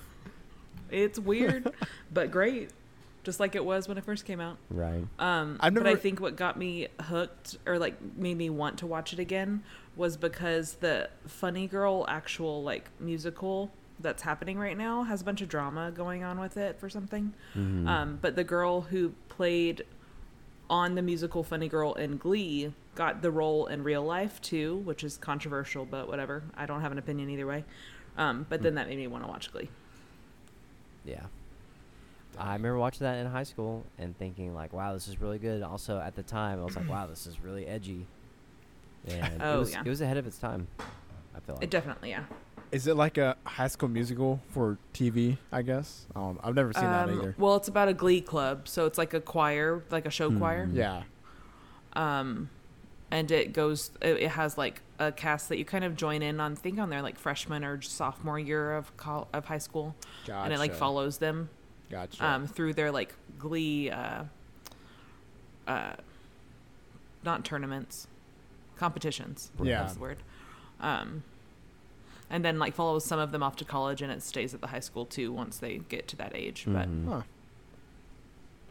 it's 0.90 1.18
weird, 1.18 1.72
but 2.12 2.30
great. 2.30 2.70
Just 3.28 3.40
like 3.40 3.54
it 3.54 3.62
was 3.62 3.88
when 3.88 3.98
it 3.98 4.04
first 4.04 4.24
came 4.24 4.40
out. 4.40 4.56
right. 4.70 5.04
Um, 5.18 5.58
I've 5.60 5.74
never... 5.74 5.84
but 5.84 5.92
I 5.92 5.96
think 5.96 6.18
what 6.18 6.34
got 6.34 6.56
me 6.56 6.88
hooked 6.98 7.58
or 7.66 7.78
like 7.78 7.94
made 8.16 8.38
me 8.38 8.48
want 8.48 8.78
to 8.78 8.86
watch 8.86 9.12
it 9.12 9.18
again 9.18 9.62
was 9.96 10.16
because 10.16 10.76
the 10.76 11.10
Funny 11.26 11.66
Girl 11.66 12.06
actual 12.08 12.62
like 12.62 12.88
musical 12.98 13.70
that's 14.00 14.22
happening 14.22 14.58
right 14.58 14.78
now 14.78 15.02
has 15.02 15.20
a 15.20 15.24
bunch 15.24 15.42
of 15.42 15.48
drama 15.50 15.90
going 15.90 16.24
on 16.24 16.40
with 16.40 16.56
it 16.56 16.80
for 16.80 16.88
something. 16.88 17.34
Mhm. 17.54 17.86
Um, 17.86 18.18
but 18.22 18.34
the 18.34 18.44
girl 18.44 18.80
who 18.80 19.12
played 19.28 19.84
on 20.70 20.94
the 20.94 21.02
musical 21.02 21.42
Funny 21.42 21.68
Girl 21.68 21.92
in 21.92 22.16
Glee 22.16 22.72
got 22.94 23.20
the 23.20 23.30
role 23.30 23.66
in 23.66 23.84
real 23.84 24.02
life 24.04 24.40
too, 24.40 24.76
which 24.86 25.04
is 25.04 25.18
controversial, 25.18 25.84
but 25.84 26.08
whatever. 26.08 26.44
I 26.56 26.64
don't 26.64 26.80
have 26.80 26.92
an 26.92 26.98
opinion 26.98 27.28
either 27.28 27.46
way. 27.46 27.66
Um, 28.16 28.46
but 28.48 28.62
then 28.62 28.76
that 28.76 28.88
made 28.88 28.96
me 28.96 29.06
want 29.06 29.22
to 29.24 29.28
watch 29.28 29.52
Glee. 29.52 29.68
Yeah. 31.04 31.26
I 32.38 32.52
remember 32.54 32.78
watching 32.78 33.04
that 33.04 33.18
in 33.18 33.26
high 33.26 33.42
school 33.44 33.84
and 33.98 34.16
thinking 34.18 34.54
like, 34.54 34.72
"Wow, 34.72 34.94
this 34.94 35.08
is 35.08 35.20
really 35.20 35.38
good." 35.38 35.62
Also, 35.62 35.98
at 35.98 36.14
the 36.16 36.22
time, 36.22 36.60
I 36.60 36.64
was 36.64 36.76
like, 36.76 36.88
"Wow, 36.88 37.06
this 37.06 37.26
is 37.26 37.40
really 37.40 37.66
edgy." 37.66 38.06
And 39.08 39.32
Oh, 39.42 39.56
it 39.56 39.58
was 39.58 39.72
yeah. 39.72 39.82
it 39.84 39.88
was 39.88 40.00
ahead 40.00 40.16
of 40.16 40.26
its 40.26 40.38
time. 40.38 40.68
I 41.34 41.40
feel 41.40 41.54
like. 41.56 41.64
It 41.64 41.70
definitely, 41.70 42.10
yeah. 42.10 42.24
Is 42.70 42.86
it 42.86 42.96
like 42.96 43.16
a 43.16 43.36
high 43.44 43.68
school 43.68 43.88
musical 43.88 44.40
for 44.50 44.76
TV? 44.92 45.38
I 45.50 45.62
guess. 45.62 46.06
um, 46.14 46.38
I've 46.44 46.54
never 46.54 46.72
seen 46.72 46.84
that 46.84 47.08
Um, 47.08 47.18
either. 47.18 47.34
well, 47.38 47.56
it's 47.56 47.68
about 47.68 47.88
a 47.88 47.94
Glee 47.94 48.20
club, 48.20 48.68
so 48.68 48.84
it's 48.86 48.98
like 48.98 49.14
a 49.14 49.20
choir, 49.20 49.82
like 49.90 50.04
a 50.06 50.10
show 50.10 50.30
choir. 50.36 50.66
Mhm. 50.66 50.74
Yeah. 50.74 51.02
um 51.94 52.50
and 53.10 53.30
it 53.30 53.54
goes 53.54 53.90
it 54.02 54.18
it 54.18 54.30
has 54.32 54.58
like 54.58 54.82
a 54.98 55.10
cast 55.10 55.48
that 55.48 55.56
you 55.56 55.64
kind 55.64 55.82
of 55.84 55.96
join 55.96 56.20
in 56.20 56.38
on 56.40 56.54
think 56.54 56.78
on 56.78 56.90
their 56.90 57.00
like 57.00 57.18
freshman 57.18 57.64
or 57.64 57.80
sophomore 57.80 58.38
year 58.38 58.74
of 58.76 58.94
col- 58.98 59.28
of 59.32 59.46
high 59.46 59.56
school 59.58 59.94
Gotcha. 60.26 60.44
and 60.44 60.52
it 60.52 60.58
like 60.58 60.74
follows 60.74 61.16
them 61.16 61.48
Gotcha. 61.90 62.24
um 62.24 62.46
through 62.46 62.74
their 62.74 62.90
like 62.92 63.14
glee 63.38 63.90
uh 63.90 64.24
uh 65.66 65.92
not 67.24 67.44
tournaments 67.44 68.06
competitions 68.76 69.50
Yeah. 69.62 69.80
that's 69.82 69.94
the 69.94 70.00
word 70.00 70.18
um 70.80 71.22
and 72.30 72.44
then 72.44 72.58
like 72.58 72.74
follows 72.74 73.04
some 73.04 73.18
of 73.18 73.32
them 73.32 73.42
off 73.42 73.56
to 73.56 73.64
college 73.64 74.02
and 74.02 74.12
it 74.12 74.22
stays 74.22 74.54
at 74.54 74.60
the 74.60 74.66
high 74.68 74.80
school 74.80 75.04
too 75.06 75.32
once 75.32 75.58
they 75.58 75.78
get 75.78 76.06
to 76.08 76.16
that 76.16 76.32
age 76.34 76.64
but 76.66 76.88
Mhm. 76.88 77.08
Huh. 77.08 77.22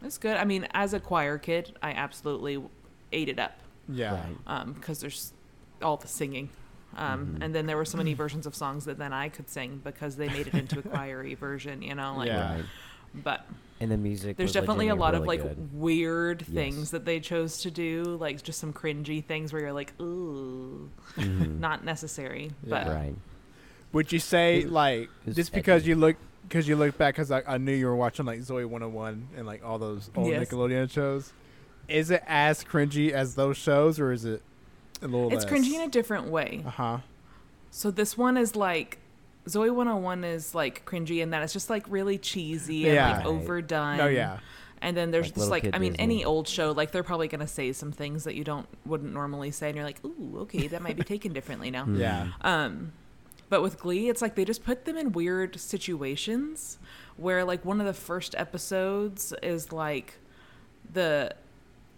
it's 0.02 0.18
good 0.18 0.36
i 0.36 0.44
mean 0.44 0.66
as 0.72 0.94
a 0.94 1.00
choir 1.00 1.38
kid 1.38 1.74
i 1.82 1.90
absolutely 1.90 2.62
ate 3.12 3.28
it 3.28 3.38
up 3.38 3.58
Yeah. 3.88 4.22
Right. 4.46 4.74
because 4.74 5.00
there's 5.00 5.32
all 5.80 5.96
the 5.96 6.08
singing. 6.08 6.50
Um, 6.96 7.36
Mhm. 7.38 7.42
And 7.44 7.54
then 7.54 7.64
there 7.66 7.76
were 7.78 7.84
so 7.86 7.96
many 7.96 8.12
versions 8.12 8.44
of 8.46 8.54
songs 8.54 8.84
that 8.84 8.98
then 8.98 9.12
I 9.14 9.28
could 9.30 9.48
sing 9.48 9.80
because 9.82 10.16
they 10.16 10.28
made 10.28 10.46
it 10.48 10.52
into 10.54 10.80
a 10.80 10.82
choiry 10.82 11.34
version, 11.34 11.80
you 11.80 11.94
know. 11.94 12.16
Like, 12.16 12.26
Yeah. 12.26 12.62
Right. 13.14 13.24
But 13.24 13.46
And 13.80 13.90
the 13.90 13.96
music. 13.96 14.36
there's 14.36 14.52
definitely 14.52 14.88
a 14.88 14.94
legitimately 14.94 15.00
lot 15.00 15.14
of 15.14 15.26
like 15.26 15.42
good. 15.56 15.72
weird 15.74 16.42
Yes. 16.42 16.50
things 16.54 16.90
that 16.90 17.04
they 17.04 17.20
chose 17.20 17.62
to 17.62 17.70
do, 17.70 18.02
like 18.04 18.42
just 18.42 18.58
some 18.58 18.72
cringy 18.72 19.24
things 19.24 19.52
where 19.52 19.62
you're 19.62 19.72
like, 19.72 19.92
ooh, 20.00 20.90
Mhm. 21.16 21.58
not 21.60 21.84
necessary. 21.84 22.50
But 22.66 22.86
right. 22.88 23.14
Would 23.92 24.12
you 24.12 24.18
say 24.18 24.60
It- 24.60 24.70
like 24.70 25.02
it 25.02 25.08
was 25.26 25.36
just 25.36 25.52
because 25.52 25.82
edgy. 25.82 25.90
you 25.90 25.96
look 25.96 26.16
because 26.48 26.66
you 26.66 26.76
look 26.76 26.96
back 26.96 27.14
because 27.14 27.30
I, 27.30 27.42
I 27.46 27.58
knew 27.58 27.72
you 27.72 27.86
were 27.86 27.96
watching 27.96 28.24
like 28.24 28.40
Zoey 28.40 28.64
101 28.66 29.28
and 29.36 29.46
like 29.46 29.62
all 29.64 29.78
those 29.78 30.10
old 30.16 30.28
Yes. 30.28 30.48
Nickelodeon 30.48 30.90
shows, 30.90 31.32
is 31.88 32.10
it 32.10 32.22
as 32.26 32.64
cringy 32.64 33.10
as 33.10 33.34
those 33.34 33.56
shows 33.58 34.00
or 34.00 34.12
is 34.12 34.24
it 34.24 34.42
a 35.02 35.06
little? 35.06 35.32
it's 35.32 35.44
cringy 35.44 35.74
in 35.74 35.82
a 35.82 35.88
different 35.88 36.28
way. 36.28 36.62
Uh 36.66 36.70
huh. 36.70 36.98
So 37.70 37.90
this 37.90 38.16
one 38.18 38.36
is 38.36 38.56
like. 38.56 38.98
Zoey 39.48 39.74
101 39.74 40.24
is 40.24 40.54
like 40.54 40.84
cringy 40.84 41.20
in 41.22 41.30
that 41.30 41.42
it's 41.42 41.52
just 41.52 41.68
like 41.70 41.84
really 41.88 42.18
cheesy 42.18 42.84
and 42.86 42.94
Yeah. 42.94 43.16
like 43.18 43.26
overdone. 43.26 43.96
No, 43.96 44.06
yeah. 44.06 44.38
And 44.80 44.96
then 44.96 45.10
there's 45.10 45.26
Like 45.26 45.34
just 45.34 45.50
like 45.50 45.64
I 45.74 45.78
mean 45.78 45.92
Disney. 45.92 46.02
any 46.04 46.24
old 46.24 46.46
show 46.46 46.70
like 46.72 46.92
they're 46.92 47.02
probably 47.02 47.26
gonna 47.28 47.48
say 47.48 47.72
some 47.72 47.90
things 47.90 48.24
that 48.24 48.34
you 48.36 48.44
don't 48.44 48.68
wouldn't 48.86 49.12
normally 49.12 49.50
say 49.50 49.68
and 49.68 49.76
you're 49.76 49.84
like 49.84 50.04
ooh 50.04 50.38
okay 50.42 50.68
that 50.68 50.82
might 50.82 50.96
be 50.96 51.02
taken 51.02 51.32
differently 51.32 51.70
now. 51.70 51.84
Yeah. 51.88 52.28
Um, 52.42 52.92
but 53.48 53.60
with 53.62 53.80
Glee 53.80 54.08
it's 54.08 54.22
like 54.22 54.34
they 54.36 54.44
just 54.44 54.62
put 54.64 54.84
them 54.84 54.96
in 54.96 55.10
weird 55.12 55.58
situations 55.58 56.78
where 57.16 57.44
like 57.44 57.64
one 57.64 57.80
of 57.80 57.86
the 57.86 57.92
first 57.94 58.34
episodes 58.36 59.32
is 59.42 59.72
like 59.72 60.18
the 60.92 61.34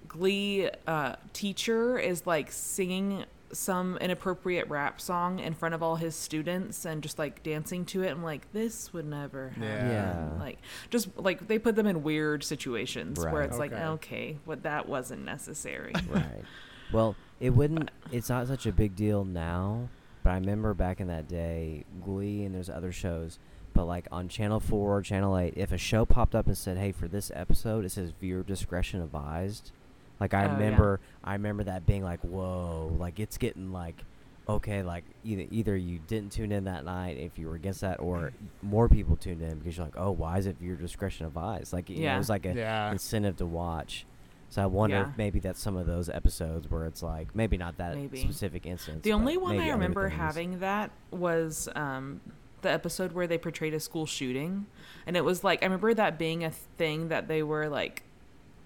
Glee 0.09 0.69
uh, 0.87 1.17
teacher 1.33 1.99
is 1.99 2.27
like 2.27 2.51
singing 2.51 3.25
some 3.53 3.97
inappropriate 3.99 4.69
rap 4.69 5.01
song 5.01 5.39
in 5.41 5.55
front 5.55 5.75
of 5.75 5.83
all 5.83 5.97
his 5.97 6.15
students 6.15 6.85
and 6.85 7.03
just 7.03 7.19
like 7.19 7.43
dancing 7.43 7.85
to 7.87 8.03
it. 8.03 8.11
I'm 8.11 8.23
like, 8.23 8.53
this 8.53 8.93
would 8.93 9.07
never 9.07 9.49
happen. 9.51 9.63
Yeah. 9.63 9.91
Yeah. 9.91 10.29
Like, 10.39 10.59
just 10.91 11.09
like 11.17 11.49
they 11.49 11.59
put 11.59 11.75
them 11.77 11.87
in 11.87 12.03
weird 12.03 12.45
situations 12.45 13.19
where 13.19 13.33
Right. 13.33 13.49
it's 13.49 13.59
like, 13.59 13.73
Okay. 13.73 13.85
okay, 13.85 14.39
what 14.45 14.63
that 14.63 14.89
wasn't 14.89 15.25
necessary. 15.25 15.93
Right. 16.11 16.45
Well, 16.93 17.15
it 17.39 17.51
wouldn't. 17.51 17.91
It's 18.11 18.29
not 18.29 18.47
such 18.49 18.67
a 18.67 18.73
big 18.73 18.97
deal 18.97 19.25
now, 19.25 19.89
but 20.25 20.31
I 20.31 20.35
remember 20.35 20.75
back 20.75 21.01
in 21.01 21.07
that 21.07 21.29
day, 21.29 21.85
Glee 22.05 22.45
and 22.45 22.55
there's 22.55 22.69
other 22.71 22.91
shows. 22.93 23.39
But 23.73 23.85
like 23.85 24.09
on 24.11 24.29
Channel 24.29 24.59
Four, 24.59 24.97
or 24.99 25.03
Channel 25.03 25.39
Eight, 25.39 25.55
if 25.57 25.71
a 25.71 25.79
show 25.79 26.05
popped 26.05 26.35
up 26.35 26.47
and 26.49 26.59
said, 26.59 26.77
"Hey, 26.79 26.91
for 26.91 27.07
this 27.07 27.31
episode, 27.35 27.85
it 27.85 27.91
says 27.93 28.11
viewer 28.21 28.43
discretion 28.43 29.01
advised," 29.01 29.71
like 30.21 30.35
I 30.35 30.45
Oh, 30.45 30.47
yeah. 30.49 30.53
remember, 30.53 31.01
I 31.25 31.33
remember 31.33 31.65
that 31.65 31.87
being 31.87 32.03
like, 32.05 32.21
"Whoa!" 32.21 32.95
Like 32.99 33.19
it's 33.19 33.39
getting 33.39 33.73
like, 33.73 34.05
okay, 34.49 34.83
like 34.83 35.05
either 35.25 35.47
either 35.51 35.77
you 35.77 35.99
didn't 35.99 36.33
tune 36.33 36.53
in 36.53 36.65
that 36.65 36.85
night 36.85 37.17
if 37.19 37.39
you 37.39 37.49
were 37.49 37.55
against 37.55 37.81
that, 37.81 38.01
or 38.01 38.33
more 38.63 38.89
people 38.89 39.17
tuned 39.17 39.43
in 39.43 39.59
because 39.59 39.77
you're 39.77 39.87
like, 39.87 39.97
"Oh, 39.97 40.11
why 40.11 40.39
is 40.39 40.47
it 40.47 40.57
your 40.61 40.77
discretion 40.77 41.27
advised?" 41.27 41.73
Like 41.73 41.89
you 41.91 42.05
know, 42.07 42.15
it 42.15 42.19
was 42.19 42.29
like 42.29 42.47
a 42.47 42.55
Yeah. 42.55 42.91
incentive 42.93 43.37
to 43.39 43.47
watch. 43.47 44.07
So 44.51 44.61
I 44.63 44.67
wonder 44.67 44.97
Yeah. 44.97 45.09
if 45.11 45.17
maybe 45.17 45.39
that's 45.39 45.61
some 45.61 45.77
of 45.77 45.87
those 45.87 46.09
episodes 46.09 46.69
where 46.69 46.85
it's 46.85 47.03
like 47.05 47.35
maybe 47.37 47.57
not 47.57 47.77
that 47.77 47.95
Maybe. 47.95 48.19
specific 48.21 48.67
instance. 48.67 49.03
The 49.05 49.13
only 49.13 49.37
one 49.37 49.57
I 49.59 49.71
remember 49.71 50.09
having 50.09 50.59
that 50.59 50.91
was 51.13 51.69
um, 51.77 52.21
the 52.63 52.71
episode 52.71 53.13
where 53.13 53.29
they 53.29 53.39
portrayed 53.39 53.75
a 53.75 53.81
school 53.81 54.07
shooting, 54.07 54.67
and 55.07 55.17
it 55.17 55.25
was 55.25 55.45
like 55.45 55.63
I 55.63 55.67
remember 55.67 55.95
that 55.95 56.19
being 56.19 56.43
a 56.45 56.51
thing 56.51 57.09
that 57.09 57.29
they 57.29 57.45
were 57.45 57.69
like 57.69 58.03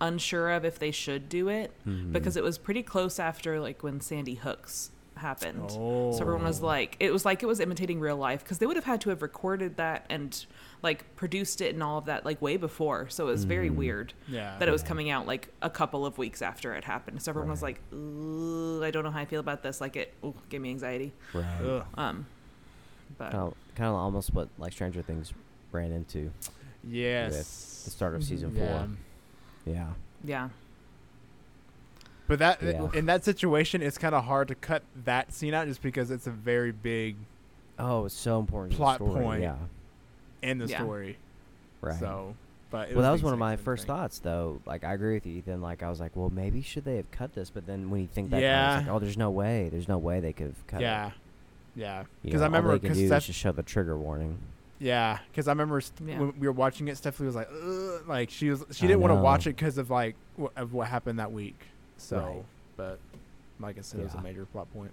unsure 0.04 0.50
of 0.50 0.64
if 0.64 0.78
they 0.78 0.90
should 0.90 1.28
do 1.28 1.48
it 1.48 1.72
Mhm. 1.86 2.12
because 2.12 2.36
it 2.36 2.42
was 2.44 2.58
pretty 2.58 2.82
close 2.82 3.18
after 3.18 3.58
like 3.60 3.82
when 3.82 4.00
Sandy 4.00 4.34
Hooks 4.34 4.90
happened. 5.16 5.70
Oh. 5.78 6.12
So 6.12 6.20
everyone 6.22 6.42
was 6.44 6.60
like, 6.60 6.96
it 7.00 7.12
was 7.12 7.24
like 7.24 7.42
it 7.42 7.46
was 7.46 7.60
imitating 7.60 8.00
real 8.00 8.16
life 8.16 8.42
because 8.42 8.58
they 8.58 8.66
would 8.66 8.76
have 8.76 8.84
had 8.84 9.00
to 9.02 9.10
have 9.10 9.22
recorded 9.22 9.76
that 9.76 10.04
and 10.10 10.44
like 10.82 11.14
produced 11.16 11.60
it 11.60 11.72
and 11.72 11.82
all 11.82 11.98
of 11.98 12.04
that 12.06 12.24
like 12.24 12.42
way 12.42 12.56
before. 12.56 13.08
So 13.08 13.28
it 13.28 13.30
was 13.30 13.44
very 13.44 13.70
Mhm. 13.70 13.76
weird 13.76 14.12
Yeah. 14.28 14.58
that 14.58 14.68
it 14.68 14.72
was 14.72 14.82
coming 14.82 15.08
out 15.10 15.26
like 15.26 15.48
a 15.62 15.70
couple 15.70 16.04
of 16.04 16.18
weeks 16.18 16.42
after 16.42 16.74
it 16.74 16.84
happened. 16.84 17.22
So 17.22 17.30
everyone 17.30 17.50
was 17.50 17.62
like, 17.62 17.80
I 17.92 18.90
don't 18.90 19.04
know 19.04 19.10
how 19.12 19.20
I 19.20 19.24
feel 19.24 19.40
about 19.40 19.62
this. 19.62 19.80
Like 19.80 19.96
it 19.96 20.12
ooh, 20.24 20.34
gave 20.48 20.60
me 20.60 20.70
anxiety. 20.70 21.12
right. 21.32 21.60
Ugh. 21.62 21.86
Um, 21.94 22.26
but 23.16 23.30
Kind 23.30 23.42
of, 23.44 23.54
kind 23.76 23.88
of 23.90 23.94
almost 23.94 24.34
what 24.34 24.48
like 24.58 24.72
Stranger 24.72 25.00
Things 25.02 25.32
ran 25.72 25.92
into 25.92 26.32
Yes. 26.86 27.82
the 27.84 27.90
start 27.90 28.14
of 28.14 28.24
season 28.24 28.54
Yeah. 28.56 28.78
four. 28.80 28.88
Yeah. 29.66 29.88
yeah, 30.24 30.48
But 32.27 32.38
that 32.38 32.62
Yeah. 32.62 32.88
in 32.94 33.07
that 33.07 33.24
situation, 33.24 33.83
it's 33.83 33.98
kind 33.98 34.14
of 34.14 34.24
hard 34.24 34.48
to 34.48 34.55
cut 34.55 34.83
that 35.05 35.33
scene 35.33 35.53
out 35.55 35.66
just 35.66 35.83
because 35.83 36.11
it's 36.11 36.27
a 36.27 36.31
very 36.31 36.72
big 36.72 37.16
Oh, 37.79 38.05
it's 38.07 38.14
so 38.14 38.38
important. 38.38 38.74
Plot 38.74 38.96
story, 38.96 39.22
point. 39.22 39.42
Yeah. 39.42 39.57
in 40.42 40.59
the 40.59 40.66
Yeah. 40.66 40.79
story. 40.79 41.16
Right. 41.81 41.98
So, 41.98 42.35
but 42.70 42.88
it 42.90 42.94
well, 42.96 43.03
that 43.03 43.11
was 43.12 43.22
one 43.22 43.33
of 43.33 43.38
my 43.38 43.57
first 43.57 43.83
thing. 43.87 43.88
thoughts, 43.96 44.18
though. 44.20 44.61
Like, 44.66 44.85
I 44.85 44.92
agree 44.94 45.14
with 45.14 45.27
you, 45.27 45.38
Ethan. 45.38 45.61
Like, 45.61 45.83
I 45.83 45.88
was 45.90 46.00
like, 46.00 46.12
well, 46.14 46.31
maybe 46.31 46.61
should 46.62 46.85
they 46.85 46.96
have 46.96 47.11
cut 47.11 47.35
this? 47.35 47.50
But 47.50 47.66
then 47.66 47.90
when 47.90 48.00
you 48.03 48.07
think 48.07 48.31
back, 48.31 48.38
on 48.38 48.42
it, 48.42 48.46
Yeah. 48.46 48.79
it's 48.79 48.87
like, 48.87 48.94
oh, 48.94 48.98
there's 49.00 49.16
no 49.18 49.31
way. 49.31 49.68
There's 49.70 49.88
no 49.88 49.98
way 49.98 50.20
they 50.20 50.33
could 50.33 50.46
have 50.48 50.66
cut 50.66 50.81
Yeah. 50.83 51.09
it. 51.09 51.12
Yeah. 51.77 52.00
You 52.00 52.07
Because 52.24 52.42
I 52.42 52.44
remember 52.46 52.70
all 52.70 52.74
they 52.77 52.79
can 52.81 52.83
because 52.88 52.98
do 52.98 53.05
is 53.05 53.09
Steph, 53.11 53.24
just 53.24 53.38
show 53.38 53.53
the 53.53 53.62
trigger 53.62 53.98
warning. 53.98 54.38
Yeah, 54.78 55.18
because 55.30 55.48
I 55.48 55.52
remember 55.52 55.80
st- 55.80 56.08
Yeah. 56.08 56.18
when 56.20 56.38
we 56.38 56.46
were 56.46 56.52
watching 56.52 56.88
it, 56.88 56.96
Stephanie 56.96 57.26
was 57.26 57.37
like, 57.37 57.48
Ugh, 57.50 58.02
like 58.08 58.30
she 58.30 58.50
was, 58.50 58.64
she 58.72 58.87
didn't 58.87 59.00
want 59.00 59.12
to 59.12 59.20
watch 59.20 59.46
it 59.46 59.56
because 59.56 59.78
of 59.78 59.90
like 59.90 60.16
wh- 60.40 60.46
of 60.56 60.72
what 60.72 60.88
happened 60.88 61.18
that 61.18 61.32
week. 61.32 61.58
So, 61.96 62.18
Right. 62.18 62.44
but 62.76 62.98
like 63.60 63.78
I 63.78 63.82
said, 63.82 64.00
it 64.00 64.04
was 64.04 64.14
a 64.14 64.20
major 64.20 64.44
plot 64.46 64.72
point. 64.72 64.90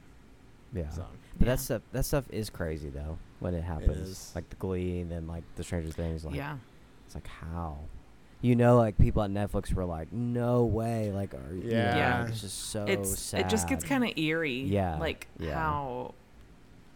Yeah. 0.73 0.89
So, 0.89 1.05
But 1.37 1.47
Yeah. 1.47 1.53
that 1.55 1.59
stuff 1.59 1.81
that 1.91 2.05
stuff 2.05 2.25
is 2.31 2.49
crazy 2.49 2.89
though 2.89 3.17
when 3.39 3.53
it 3.53 3.63
happens. 3.63 3.97
is. 3.97 4.31
Like 4.35 4.49
the 4.49 4.55
Glee 4.57 5.01
and 5.01 5.11
then 5.11 5.27
like 5.27 5.43
the 5.55 5.63
Stranger 5.63 5.91
Things. 5.91 6.23
Like, 6.23 6.35
yeah, 6.35 6.57
It's 7.07 7.15
like 7.15 7.27
how, 7.27 7.77
you 8.41 8.55
know, 8.55 8.77
like 8.77 8.97
people 8.97 9.21
at 9.23 9.31
Netflix 9.31 9.73
were 9.73 9.83
like, 9.85 10.13
no 10.13 10.63
way, 10.63 11.11
like, 11.11 11.33
are 11.33 11.53
you? 11.55 11.63
Yeah. 11.71 11.95
Yeah. 11.95 12.27
It's 12.27 12.41
just 12.41 12.69
so 12.69 12.85
it's 12.85 13.17
sad. 13.19 13.41
it 13.41 13.49
just 13.49 13.67
gets 13.67 13.83
kind 13.83 14.03
of 14.03 14.17
eerie. 14.17 14.61
Yeah, 14.61 14.97
like 14.99 15.27
yeah. 15.39 15.55
how 15.55 16.13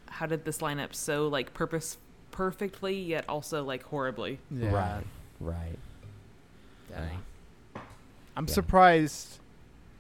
how 0.08 0.26
did 0.28 0.46
this 0.46 0.62
line 0.62 0.80
up 0.80 0.96
so 0.96 1.28
like 1.28 1.54
purpose 1.54 1.98
perfectly 2.36 3.00
yet 3.00 3.26
also 3.30 3.64
like 3.64 3.84
horribly? 3.84 4.40
yeah. 4.52 4.72
right, 4.74 5.04
right. 5.40 5.80
Dang. 6.90 7.20
I'm 8.38 8.46
Yeah. 8.48 8.54
surprised 8.54 9.40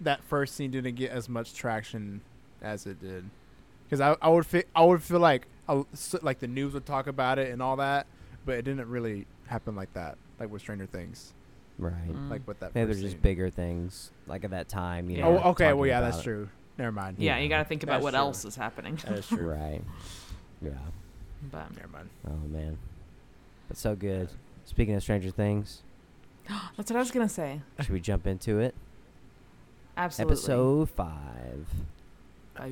that 0.01 0.21
first 0.23 0.55
scene 0.55 0.71
didn't 0.71 0.95
get 0.95 1.11
as 1.11 1.29
much 1.29 1.53
traction 1.53 2.21
as 2.61 2.85
it 2.85 2.99
did. 2.99 3.29
Because 3.85 4.01
I, 4.01 4.15
I 4.21 4.29
would 4.29 4.45
feel 4.45 4.63
I 4.75 4.83
would 4.83 5.01
feel 5.03 5.19
like 5.19 5.47
a, 5.69 5.83
s- 5.93 6.15
like 6.21 6.39
the 6.39 6.47
news 6.47 6.73
would 6.73 6.85
talk 6.85 7.07
about 7.07 7.39
it 7.39 7.51
and 7.51 7.61
all 7.61 7.77
that, 7.77 8.07
but 8.45 8.55
it 8.55 8.63
didn't 8.63 8.87
really 8.89 9.25
happen 9.47 9.75
like 9.75 9.93
that, 9.93 10.17
like 10.39 10.49
with 10.49 10.61
Stranger 10.61 10.85
Things, 10.87 11.33
Right. 11.77 11.93
Mm. 12.09 12.29
like 12.29 12.47
with 12.47 12.59
that. 12.59 12.73
Maybe 12.75 12.87
first 12.91 12.99
there's 13.01 13.13
just 13.13 13.23
bigger 13.23 13.49
things 13.49 14.11
like 14.27 14.43
at 14.43 14.51
that 14.51 14.67
time. 14.69 15.09
You 15.09 15.17
Yeah. 15.17 15.23
know, 15.29 15.41
Oh, 15.43 15.49
okay. 15.51 15.71
Well, 15.73 15.87
yeah, 15.87 16.01
that's 16.01 16.19
it. 16.19 16.23
true. 16.23 16.49
Never 16.77 16.91
mind. 16.91 17.17
Yeah, 17.19 17.37
Yeah. 17.37 17.43
you 17.43 17.49
got 17.49 17.59
to 17.59 17.65
think 17.65 17.83
about 17.83 17.93
That's 17.93 18.03
what 18.03 18.11
true. 18.11 18.19
else 18.19 18.43
is 18.45 18.55
happening. 18.55 18.95
That 19.05 19.19
is 19.19 19.27
true. 19.27 19.47
Right. 19.55 19.81
Yeah. 20.61 20.71
But 21.51 21.75
Never 21.75 21.87
mind. 21.89 22.09
Oh 22.27 22.47
man, 22.47 22.77
but 23.67 23.77
so 23.77 23.95
good. 23.95 24.29
Speaking 24.65 24.95
of 24.95 25.03
Stranger 25.03 25.29
Things, 25.31 25.83
that's 26.77 26.89
what 26.91 26.95
I 26.95 26.99
was 26.99 27.11
gonna 27.11 27.29
say. 27.29 27.61
should 27.79 27.89
we 27.91 27.99
jump 27.99 28.25
into 28.27 28.59
it? 28.59 28.73
Absolutely. 29.97 30.33
Episode 30.33 30.89
five. 30.89 31.67
All 32.59 32.67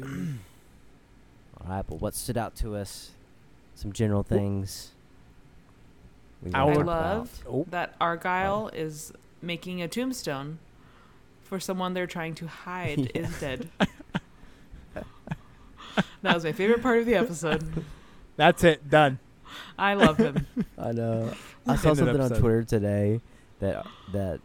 right, 1.67 1.85
but 1.87 2.01
what 2.01 2.15
stood 2.15 2.37
out 2.37 2.55
to 2.57 2.75
us? 2.75 3.11
Some 3.75 3.91
general 3.93 4.23
things. 4.23 4.91
I 6.53 6.63
wanna 6.63 6.77
would- 6.79 6.85
talk 6.85 6.95
I 6.95 6.99
about. 6.99 7.17
love 7.17 7.43
Oh. 7.47 7.65
that 7.69 7.95
Argyle 8.01 8.69
oh. 8.73 8.75
is 8.77 9.13
making 9.41 9.81
a 9.81 9.87
tombstone 9.87 10.59
for 11.43 11.59
someone 11.59 11.93
they're 11.93 12.07
trying 12.07 12.35
to 12.35 12.47
hide 12.47 13.11
is 13.15 13.39
dead. 13.39 13.69
that 14.93 15.05
was 16.35 16.43
my 16.43 16.51
favorite 16.51 16.81
part 16.81 16.99
of 16.99 17.05
the 17.05 17.15
episode. 17.15 17.63
That's 18.35 18.63
it. 18.63 18.89
Done. 18.89 19.19
I 19.77 19.93
love 19.93 20.17
him. 20.17 20.45
I 20.77 20.91
know. 20.91 21.31
I 21.67 21.75
saw 21.75 21.89
End 21.89 21.91
of 21.91 21.97
something 21.97 22.07
on 22.09 22.25
episode. 22.25 22.39
Twitter 22.39 22.63
today 22.63 23.21
that 23.59 23.85
that 24.13 24.39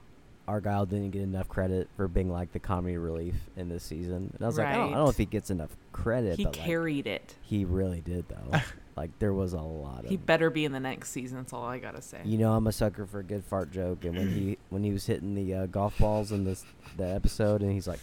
Argyle 0.47 0.87
didn't 0.87 1.11
get 1.11 1.23
enough 1.23 1.49
credit 1.49 1.89
for 1.97 2.09
being 2.09 2.31
like 2.31 2.53
the 2.53 2.59
comedy 2.59 2.97
relief 2.97 3.35
in 3.57 3.69
this 3.69 3.83
season, 3.85 4.31
and 4.35 4.43
I 4.43 4.47
was 4.47 4.57
like, 4.59 4.67
I 4.69 4.73
don't, 4.77 4.81
I 4.81 4.83
don't 4.85 4.93
know 5.05 5.09
if 5.11 5.17
he 5.19 5.25
gets 5.27 5.51
enough 5.51 5.71
credit, 5.93 6.37
he 6.39 6.45
but 6.45 6.57
like, 6.57 6.65
carried 6.65 7.07
it. 7.07 7.35
he 7.43 7.65
really 7.65 8.01
did 8.01 8.25
though. 8.29 8.59
like 8.97 9.11
there 9.19 9.33
was 9.35 9.53
a 9.53 9.61
lot 9.61 10.05
of. 10.05 10.11
He 10.11 10.17
better 10.17 10.49
be 10.51 10.65
in 10.65 10.73
the 10.73 10.81
next 10.81 11.11
season. 11.11 11.39
That's 11.39 11.53
all 11.53 11.65
I 11.65 11.79
gotta 11.79 12.01
say. 12.03 12.21
you 12.25 12.39
know, 12.39 12.53
I'm 12.55 12.67
a 12.67 12.73
sucker 12.73 13.05
for 13.07 13.19
a 13.21 13.25
good 13.25 13.45
fart 13.45 13.71
joke, 13.73 14.05
and 14.05 14.17
when 14.17 14.29
he 14.31 14.59
when 14.71 14.85
he 14.85 14.91
was 14.93 15.05
hitting 15.07 15.35
the 15.35 15.55
uh, 15.55 15.67
golf 15.67 15.99
balls 15.99 16.33
in 16.33 16.45
this 16.45 16.65
the 16.97 17.07
episode, 17.07 17.63
and 17.63 17.73
he's 17.73 17.89
like, 17.89 18.01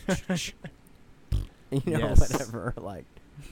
you 1.72 1.82
know, 1.86 2.00
Yes. 2.00 2.20
whatever, 2.20 2.74
like 2.78 3.06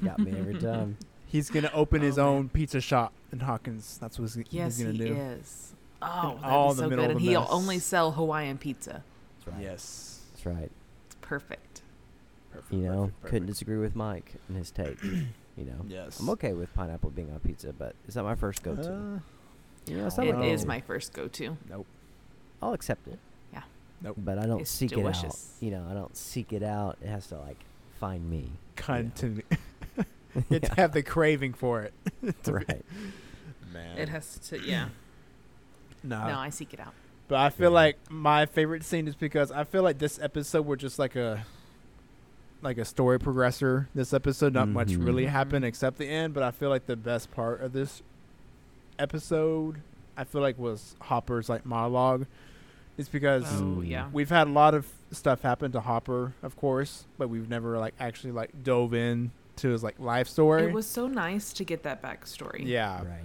got 0.03 0.19
me 0.19 0.33
every 0.37 0.55
time. 0.59 0.97
He's 1.33 1.49
gonna 1.49 1.71
open 1.73 2.01
his 2.01 2.17
Oh, 2.19 2.25
man. 2.25 2.33
own 2.35 2.49
pizza 2.49 2.79
shop 2.79 3.11
in 3.31 3.39
Hawkins. 3.39 3.97
That's 3.99 4.17
what 4.19 4.31
he's, 4.31 4.45
yes, 4.51 4.77
he's 4.77 4.85
gonna 4.85 4.97
he 4.97 5.09
do. 5.09 5.15
is. 5.15 5.73
Oh, 6.01 6.35
that'd 6.35 6.43
all 6.43 6.69
be 6.69 6.75
the 6.75 6.81
so 6.83 6.89
middle 6.89 7.05
good. 7.07 7.11
And 7.13 7.21
he'll 7.21 7.41
mess. 7.41 7.49
only 7.51 7.79
sell 7.79 8.11
Hawaiian 8.11 8.57
pizza. 8.59 9.03
That's 9.39 9.47
right. 9.55 9.63
Yes. 9.63 10.19
That's 10.33 10.45
right. 10.45 10.71
It's 11.07 11.15
perfect. 11.21 11.81
Perfect, 12.51 12.71
You 12.71 12.81
know, 12.83 13.01
perfect, 13.05 13.25
couldn't 13.25 13.47
disagree 13.47 13.77
with 13.77 13.95
Mike 13.95 14.35
and 14.47 14.57
his 14.57 14.69
take. 14.69 15.01
you 15.03 15.25
know, 15.65 15.83
Yes. 15.87 16.19
I'm 16.19 16.29
okay 16.29 16.53
with 16.53 16.71
pineapple 16.75 17.09
being 17.09 17.31
on 17.33 17.39
pizza, 17.39 17.73
but 17.73 17.95
is 18.07 18.13
that 18.13 18.21
my 18.23 18.35
first 18.35 18.61
go-to? 18.61 18.93
Uh, 18.93 19.19
you 19.87 19.97
know, 19.97 20.05
it's 20.05 20.17
not 20.17 20.27
It 20.27 20.33
don't 20.33 20.41
like 20.41 20.51
is 20.51 20.65
my 20.67 20.81
first 20.81 21.13
go-to. 21.13 21.57
nope. 21.67 21.87
I'll 22.61 22.73
accept 22.73 23.07
it. 23.07 23.17
Yeah. 23.51 23.63
Nope. 24.03 24.17
But 24.19 24.37
I 24.37 24.45
don't 24.45 24.61
It's 24.61 24.69
seek 24.69 24.91
it 24.91 24.95
delicious. 24.97 25.55
out. 25.57 25.63
You 25.65 25.71
know, 25.71 25.87
I 25.89 25.95
don't 25.95 26.15
seek 26.15 26.53
it 26.53 26.61
out. 26.63 26.97
It 27.01 27.07
has 27.07 27.25
to 27.27 27.39
like 27.39 27.57
find 27.99 28.29
me. 28.29 28.51
Continue. 28.75 29.41
You 29.49 29.57
have 30.49 30.61
to 30.61 30.75
have 30.75 30.91
the 30.93 31.03
craving 31.03 31.53
for 31.53 31.81
it. 31.81 31.93
to 32.43 32.51
be- 32.51 32.51
right. 32.51 32.85
Man. 33.71 33.97
It 33.97 34.09
has 34.09 34.37
to. 34.49 34.59
Yeah. 34.59 34.89
no. 36.03 36.27
no, 36.27 36.37
I 36.39 36.49
seek 36.49 36.73
it 36.73 36.79
out. 36.79 36.93
But 37.27 37.39
I 37.39 37.49
feel 37.49 37.69
Yeah. 37.71 37.75
like 37.75 37.97
my 38.11 38.45
favorite 38.45 38.83
scene 38.83 39.07
is 39.07 39.15
because 39.15 39.51
I 39.51 39.63
feel 39.63 39.81
like 39.83 39.97
this 39.97 40.19
episode 40.19 40.65
was 40.65 40.79
just 40.79 40.99
like 40.99 41.15
a 41.15 41.45
like 42.61 42.77
a 42.77 42.85
story 42.85 43.19
progressor. 43.19 43.87
This 43.95 44.13
episode, 44.13 44.53
not 44.53 44.67
much 44.69 44.89
Mhm. 44.89 45.05
really 45.05 45.25
happened 45.25 45.65
except 45.65 45.97
the 45.97 46.07
end. 46.07 46.33
But 46.33 46.43
I 46.43 46.51
feel 46.51 46.69
like 46.69 46.85
the 46.85 46.95
best 46.95 47.31
part 47.31 47.61
of 47.61 47.73
this 47.73 48.01
episode, 48.99 49.81
I 50.15 50.23
feel 50.23 50.41
like, 50.41 50.57
was 50.57 50.95
Hopper's 51.01 51.49
like 51.49 51.65
monologue. 51.65 52.25
It's 52.97 53.09
because 53.09 53.45
Oh 53.61 53.81
yeah. 53.81 54.07
we've 54.13 54.29
had 54.29 54.47
a 54.47 54.51
lot 54.51 54.75
of 54.75 54.87
stuff 55.11 55.41
happen 55.41 55.71
to 55.71 55.79
Hopper, 55.79 56.33
of 56.43 56.55
course, 56.55 57.05
but 57.17 57.27
we've 57.29 57.49
never 57.49 57.77
like 57.79 57.95
actually 57.99 58.31
like 58.31 58.63
dove 58.63 58.93
in 58.93 59.31
to 59.57 59.69
his 59.69 59.83
like 59.83 59.99
life 59.99 60.27
story. 60.27 60.63
It 60.63 60.73
was 60.73 60.87
so 60.87 61.07
nice 61.07 61.53
to 61.53 61.63
get 61.63 61.83
that 61.83 62.01
backstory. 62.01 62.65
yeah, 62.65 62.97
Right. 63.03 63.23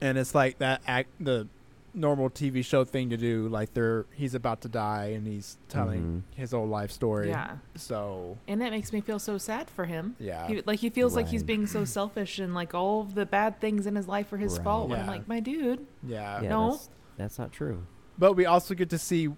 and 0.00 0.16
it's 0.18 0.34
like 0.34 0.58
that 0.58 0.82
act 0.86 1.08
the 1.20 1.48
normal 1.92 2.30
TV 2.30 2.64
show 2.64 2.84
thing 2.84 3.10
to 3.10 3.16
do. 3.16 3.48
Like 3.48 3.74
they're 3.74 4.06
he's 4.14 4.34
about 4.36 4.60
to 4.60 4.68
die 4.68 5.06
and 5.06 5.26
he's 5.26 5.58
telling 5.68 6.00
mm-hmm. 6.00 6.40
his 6.40 6.54
old 6.54 6.70
life 6.70 6.92
story. 6.92 7.30
Yeah. 7.30 7.56
So 7.74 8.38
And 8.46 8.60
that 8.60 8.70
makes 8.70 8.92
me 8.92 9.00
feel 9.00 9.18
so 9.18 9.38
sad 9.38 9.68
for 9.68 9.86
him. 9.86 10.14
yeah, 10.20 10.46
He, 10.46 10.62
like 10.66 10.78
he 10.78 10.88
feels 10.90 11.16
like 11.16 11.26
he's 11.26 11.42
being 11.42 11.66
so 11.66 11.84
selfish 11.84 12.38
and 12.38 12.54
like 12.54 12.74
all 12.74 13.00
of 13.00 13.16
the 13.16 13.26
bad 13.26 13.60
things 13.60 13.86
in 13.88 13.96
his 13.96 14.06
life 14.06 14.32
are 14.32 14.36
his 14.36 14.56
Right. 14.58 14.64
fault. 14.64 14.92
And 14.92 15.00
I'm 15.00 15.06
like, 15.08 15.26
my 15.26 15.40
dude. 15.40 15.84
yeah. 16.06 16.40
Yeah, 16.42 16.48
No. 16.48 16.70
that's, 16.70 16.90
that's 17.16 17.38
not 17.40 17.50
true. 17.50 17.84
But 18.18 18.34
we 18.34 18.46
also 18.46 18.74
get 18.74 18.90
to 18.90 18.98
see 18.98 19.28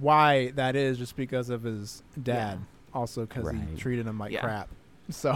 why 0.00 0.50
that 0.56 0.74
is, 0.74 0.98
just 0.98 1.14
because 1.14 1.48
of 1.50 1.62
his 1.62 2.02
dad. 2.20 2.58
Also, 2.92 3.24
because 3.24 3.44
Right. 3.44 3.56
he 3.70 3.76
treated 3.76 4.04
him 4.06 4.18
like 4.18 4.32
Yeah. 4.32 4.40
crap. 4.40 4.68
So 5.10 5.34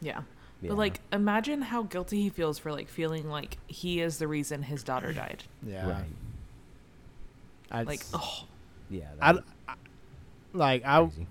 Yeah. 0.00 0.22
Yeah. 0.60 0.68
But 0.70 0.78
like, 0.78 1.00
imagine 1.12 1.60
how 1.60 1.82
guilty 1.82 2.22
he 2.22 2.30
feels 2.30 2.58
for 2.58 2.72
like 2.72 2.88
feeling 2.88 3.28
like 3.28 3.58
he 3.66 4.00
is 4.00 4.16
the 4.18 4.26
reason 4.26 4.62
his 4.62 4.82
daughter 4.82 5.12
died. 5.12 5.44
yeah, 5.66 5.86
Right. 5.90 6.04
I'd 7.70 7.86
Like, 7.86 8.00
s- 8.00 8.10
oh, 8.14 8.44
Yeah. 8.88 9.08
I, 9.20 9.38
I- 9.68 9.74
like 10.54 10.84
I 10.86 11.00
crazy. 11.04 11.26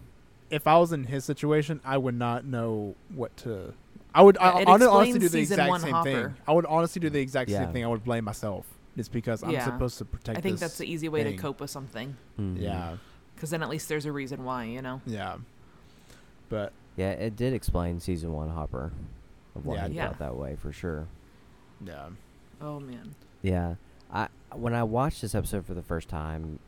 if 0.52 0.68
I 0.68 0.78
was 0.78 0.92
in 0.92 1.06
his 1.06 1.26
situation, 1.26 1.80
I 1.84 1.98
would 1.98 2.14
not 2.16 2.46
know 2.46 2.96
what 3.14 3.36
to. 3.38 3.74
I 4.14 4.22
would 4.22 4.38
I, 4.38 4.62
It 4.62 4.68
I 4.68 4.72
would 4.74 4.82
honestly 4.84 4.86
explains 5.10 5.14
do 5.16 5.20
the 5.20 5.30
season 5.30 5.54
exact 5.54 5.70
one 5.70 5.80
same 5.82 5.92
Hopper. 5.94 6.12
thing. 6.12 6.36
I 6.48 6.52
would 6.54 6.66
honestly 6.68 7.00
do 7.00 7.10
the 7.10 7.20
exact 7.22 7.50
Yeah. 7.50 7.64
same 7.64 7.74
thing. 7.74 7.84
I 7.84 7.88
would 7.88 8.04
blame 8.04 8.26
myself. 8.26 8.68
It's 8.96 9.10
because 9.10 9.42
I'm 9.42 9.50
Yeah. 9.52 9.66
supposed 9.66 9.98
to 10.00 10.06
protect. 10.06 10.38
I 10.38 10.42
think 10.42 10.54
this 10.56 10.60
that's 10.60 10.78
the 10.78 10.86
easy 10.86 11.10
way 11.10 11.24
thing. 11.24 11.36
to 11.38 11.42
cope 11.42 11.60
with 11.62 11.72
something. 11.72 12.16
Mhm. 12.40 12.62
Yeah, 12.62 12.98
Because 13.34 13.50
then 13.50 13.64
at 13.64 13.70
least 13.70 13.90
there's 13.90 14.06
a 14.06 14.12
reason 14.12 14.44
why, 14.44 14.66
you 14.66 14.82
know? 14.84 15.02
yeah. 15.08 15.38
But 16.50 16.74
Yeah, 16.96 17.12
it 17.12 17.36
did 17.36 17.54
explain 17.54 18.00
season 18.00 18.34
one 18.34 18.50
Hopper 18.50 18.92
of 19.56 19.66
why 19.66 19.76
Yeah. 19.76 19.88
he 19.88 19.94
Yeah. 19.96 20.06
felt 20.08 20.20
that 20.20 20.36
way 20.38 20.56
for 20.56 20.72
sure. 20.72 21.08
yeah, 21.86 22.10
Oh, 22.62 22.80
man. 22.80 23.16
Yeah, 23.42 23.76
I 24.12 24.30
when 24.54 24.74
I 24.74 24.84
watched 24.84 25.22
this 25.22 25.36
episode 25.36 25.66
for 25.66 25.74
the 25.74 25.82
first 25.82 26.08
time, 26.08 26.60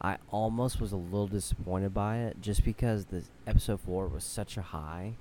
I 0.00 0.18
almost 0.30 0.80
was 0.80 0.92
a 0.92 0.96
little 0.96 1.26
disappointed 1.26 1.92
by 1.92 2.18
it, 2.18 2.40
just 2.40 2.64
because 2.64 3.06
the 3.06 3.24
episode 3.46 3.80
four 3.80 4.06
was 4.06 4.22
such 4.24 4.56
a 4.56 4.62
high, 4.62 5.14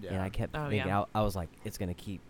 yeah. 0.00 0.14
and 0.14 0.22
I 0.22 0.30
kept 0.30 0.56
Oh, 0.56 0.68
thinking 0.70 0.88
yeah. 0.88 1.02
I, 1.14 1.20
I 1.20 1.22
was 1.22 1.36
like, 1.36 1.50
it's 1.64 1.76
gonna 1.78 1.92
keep, 1.94 2.22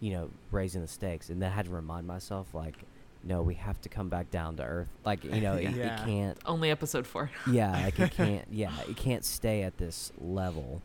you 0.00 0.10
know, 0.12 0.30
raising 0.50 0.82
the 0.82 0.88
stakes, 0.88 1.30
and 1.30 1.40
then 1.40 1.50
I 1.52 1.54
had 1.54 1.66
to 1.66 1.70
remind 1.70 2.06
myself 2.06 2.52
like, 2.52 2.84
no, 3.22 3.42
we 3.42 3.54
have 3.54 3.80
to 3.82 3.88
come 3.88 4.08
back 4.08 4.30
down 4.30 4.56
to 4.56 4.64
earth. 4.64 4.88
Like 5.04 5.24
you 5.24 5.40
know, 5.40 5.54
it, 5.56 5.70
Yeah. 5.70 6.02
it 6.02 6.04
can't. 6.04 6.38
Only 6.44 6.70
episode 6.70 7.06
four. 7.06 7.30
Yeah, 7.50 7.70
like 7.84 7.98
it 8.00 8.10
can't. 8.16 8.44
Yeah, 8.50 8.72
it 8.88 8.96
can't 8.96 9.24
stay 9.24 9.62
at 9.62 9.78
this 9.78 10.12
level, 10.18 10.82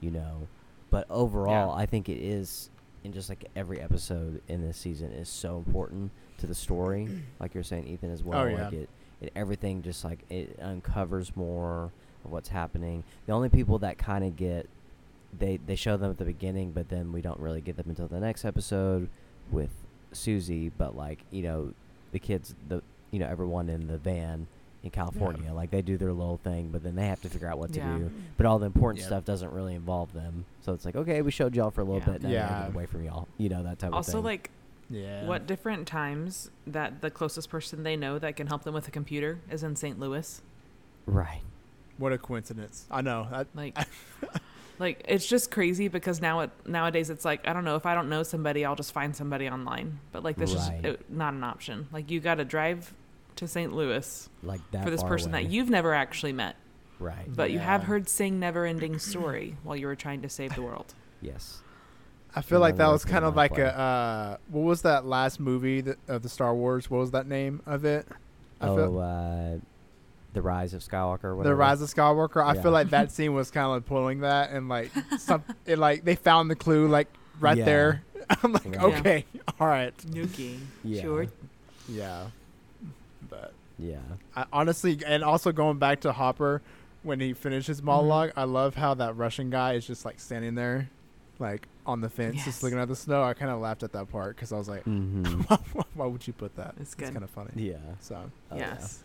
you 0.00 0.10
know. 0.10 0.48
But 0.90 1.06
overall, 1.10 1.74
Yeah. 1.76 1.82
I 1.82 1.86
think 1.86 2.08
it 2.08 2.18
is, 2.18 2.70
and 3.04 3.12
just 3.12 3.28
like 3.28 3.44
every 3.54 3.80
episode 3.80 4.40
in 4.48 4.62
this 4.62 4.76
season 4.78 5.12
is 5.12 5.28
so 5.28 5.58
important 5.58 6.10
to 6.38 6.46
the 6.46 6.54
story. 6.54 7.08
Like 7.40 7.54
you're 7.54 7.62
saying, 7.64 7.86
Ethan, 7.86 8.10
as 8.10 8.22
well. 8.24 8.40
Oh, 8.40 8.46
yeah. 8.46 8.64
Like 8.64 8.72
it, 8.72 8.88
it, 9.20 9.32
everything 9.36 9.82
just 9.82 10.04
like 10.04 10.20
it 10.30 10.58
uncovers 10.62 11.36
more 11.36 11.92
of 12.24 12.30
what's 12.32 12.48
happening. 12.48 13.04
The 13.26 13.32
only 13.32 13.48
people 13.48 13.78
that 13.80 13.96
kind 13.98 14.24
of 14.24 14.36
get, 14.36 14.68
they 15.38 15.58
they 15.64 15.76
show 15.76 15.96
them 15.96 16.10
at 16.10 16.18
the 16.18 16.24
beginning, 16.24 16.72
but 16.72 16.88
then 16.88 17.12
we 17.12 17.20
don't 17.20 17.38
really 17.38 17.60
get 17.60 17.76
them 17.76 17.86
until 17.88 18.08
the 18.08 18.18
next 18.20 18.44
episode 18.44 19.08
with 19.52 19.70
Suzie. 20.12 20.70
But 20.76 20.96
like 20.96 21.20
you 21.30 21.42
know, 21.42 21.74
the 22.12 22.18
kids, 22.18 22.54
the 22.68 22.82
you 23.10 23.18
know 23.18 23.28
everyone 23.28 23.68
in 23.68 23.86
the 23.86 23.98
van 23.98 24.46
in 24.88 24.90
California. 24.92 25.52
Like 25.52 25.70
they 25.70 25.82
do 25.82 25.96
their 25.96 26.12
little 26.12 26.38
thing, 26.38 26.70
but 26.72 26.82
then 26.82 26.96
they 26.96 27.06
have 27.06 27.20
to 27.22 27.28
figure 27.28 27.48
out 27.48 27.58
what 27.58 27.72
to 27.74 27.80
Yeah. 27.80 27.98
do. 27.98 28.10
But 28.36 28.46
all 28.46 28.58
the 28.58 28.66
important 28.66 29.00
Yep. 29.00 29.06
stuff 29.06 29.24
doesn't 29.24 29.52
really 29.52 29.74
involve 29.74 30.12
them. 30.12 30.44
So 30.62 30.72
it's 30.72 30.84
like, 30.84 30.96
okay, 30.96 31.22
we 31.22 31.30
showed 31.30 31.54
y'all 31.54 31.70
for 31.70 31.82
a 31.82 31.84
little 31.84 32.00
Yeah. 32.00 32.12
bit. 32.12 32.22
Now 32.22 32.30
Yeah. 32.30 32.66
away 32.68 32.86
from 32.86 33.04
y'all. 33.04 33.28
You 33.38 33.48
know 33.50 33.62
that 33.62 33.78
type 33.78 33.92
of 33.92 34.04
thing. 34.06 34.14
Also, 34.16 34.20
like, 34.20 34.50
yeah. 34.90 35.26
what 35.26 35.46
different 35.46 35.86
times 35.86 36.50
that 36.66 37.00
the 37.02 37.10
closest 37.10 37.50
person 37.50 37.82
they 37.82 37.96
know 37.96 38.18
that 38.18 38.36
can 38.36 38.46
help 38.46 38.64
them 38.64 38.74
with 38.74 38.88
a 38.88 38.90
computer 38.90 39.40
is 39.50 39.62
in 39.62 39.76
St. 39.76 39.98
Louis? 39.98 40.40
right? 41.06 41.42
What 41.96 42.12
a 42.12 42.18
coincidence. 42.18 42.86
I 42.90 43.00
know. 43.02 43.26
I, 43.32 43.44
Like, 43.54 43.76
like 44.78 45.02
it's 45.08 45.26
just 45.26 45.50
crazy 45.50 45.88
because 45.88 46.20
now 46.20 46.40
it 46.40 46.50
nowadays 46.66 47.10
it's 47.10 47.24
like 47.24 47.46
I 47.48 47.52
don't 47.52 47.64
know 47.64 47.74
if 47.76 47.86
I 47.86 47.94
don't 47.94 48.08
know 48.08 48.22
somebody 48.22 48.64
I'll 48.64 48.76
just 48.76 48.92
find 48.92 49.16
somebody 49.16 49.48
online. 49.48 49.98
But 50.12 50.22
like 50.22 50.36
this 50.36 50.54
Right. 50.54 50.84
is 50.84 50.96
not 51.08 51.34
an 51.34 51.42
option. 51.42 51.88
Like 51.92 52.10
you 52.10 52.20
got 52.20 52.36
to 52.36 52.44
drive 52.44 52.94
to 53.38 53.48
St. 53.48 53.72
Louis 53.72 54.28
Like 54.42 54.60
that 54.72 54.84
for 54.84 54.90
this 54.90 55.02
person 55.02 55.32
away. 55.32 55.44
that 55.44 55.50
you've 55.50 55.70
never 55.70 55.94
actually 55.94 56.32
met, 56.32 56.56
right. 56.98 57.24
but 57.34 57.50
you 57.50 57.58
have 57.58 57.84
heard 57.84 58.08
sing 58.08 58.38
"Never-Ending 58.38 58.98
Story" 58.98 59.56
while 59.62 59.76
you 59.76 59.86
were 59.86 59.96
trying 59.96 60.22
to 60.22 60.28
save 60.28 60.54
the 60.54 60.62
world. 60.62 60.94
yes. 61.22 61.62
I 62.36 62.42
feel 62.42 62.58
Yeah, 62.58 62.62
like 62.62 62.76
that 62.76 62.88
was 62.88 63.04
kind 63.04 63.24
of 63.24 63.34
like 63.36 63.54
play. 63.54 63.62
a 63.64 63.68
uh, 63.70 64.36
what 64.48 64.60
was 64.62 64.82
that 64.82 65.06
last 65.06 65.40
movie 65.40 65.80
that, 65.80 65.96
of 66.08 66.22
the 66.22 66.28
Star 66.28 66.54
Wars? 66.54 66.90
What 66.90 66.98
was 66.98 67.10
that 67.12 67.26
name 67.26 67.62
of 67.66 67.84
it? 67.84 68.06
I 68.60 68.68
oh, 68.68 68.76
feel, 68.76 68.98
uh, 69.00 69.56
the 70.34 70.42
rise 70.42 70.74
of 70.74 70.82
Skywalker. 70.82 71.34
Or 71.36 71.42
the. 71.42 71.54
Rise 71.54 71.80
of 71.80 71.88
Skywalker. 71.88 72.44
I 72.44 72.54
Yeah. 72.54 72.62
feel 72.62 72.70
like 72.70 72.90
that 72.90 73.10
scene 73.16 73.32
was 73.34 73.50
kind 73.50 73.64
of 73.66 73.72
like 73.72 73.86
pulling 73.86 74.20
that, 74.20 74.50
and 74.50 74.68
like 74.68 74.90
some, 75.18 75.42
it 75.64 75.78
like 75.78 76.04
they 76.04 76.14
found 76.16 76.50
the 76.50 76.54
clue 76.56 76.86
like 76.86 77.08
right 77.40 77.56
Yeah. 77.56 77.64
there. 77.64 78.02
I'm 78.42 78.52
like, 78.52 78.64
Yeah. 78.66 78.84
okay, 78.84 79.24
all 79.58 79.66
right, 79.66 79.96
Nuki, 80.10 80.58
Yeah. 80.84 81.00
sure. 81.02 81.26
yeah, 81.88 82.26
but 82.26 82.32
Yeah. 83.78 83.98
I, 84.34 84.46
honestly, 84.52 84.98
and 85.06 85.22
also 85.22 85.52
going 85.52 85.78
back 85.78 86.00
to 86.00 86.12
Hopper 86.12 86.62
when 87.02 87.20
he 87.20 87.32
finished 87.32 87.68
his 87.68 87.80
monolog 87.80 88.32
I 88.36 88.44
love 88.44 88.74
how 88.74 88.94
that 88.94 89.16
Russian 89.16 89.50
guy 89.50 89.74
is 89.74 89.86
just 89.86 90.04
like 90.04 90.18
standing 90.18 90.54
there, 90.56 90.90
like 91.38 91.68
on 91.86 92.00
the 92.00 92.08
fence, 92.10 92.36
Yes. 92.36 92.44
just 92.44 92.62
looking 92.62 92.78
at 92.78 92.88
the 92.88 92.96
snow. 92.96 93.22
I 93.22 93.34
kind 93.34 93.50
of 93.50 93.60
laughed 93.60 93.82
at 93.84 93.92
that 93.92 94.10
part 94.10 94.34
because 94.36 94.52
I 94.52 94.58
was 94.58 94.68
like, 94.68 94.84
Mm-hmm. 94.84 95.42
why, 95.74 95.84
why 95.94 96.06
would 96.06 96.26
you 96.26 96.32
put 96.32 96.56
that? 96.56 96.74
It's 96.80 96.94
good. 96.94 97.12
kind 97.12 97.22
of 97.24 97.30
funny. 97.30 97.50
yeah. 97.54 97.76
So 98.00 98.30
Oh, 98.50 98.56
yeah. 98.56 98.74
yes, 98.74 99.04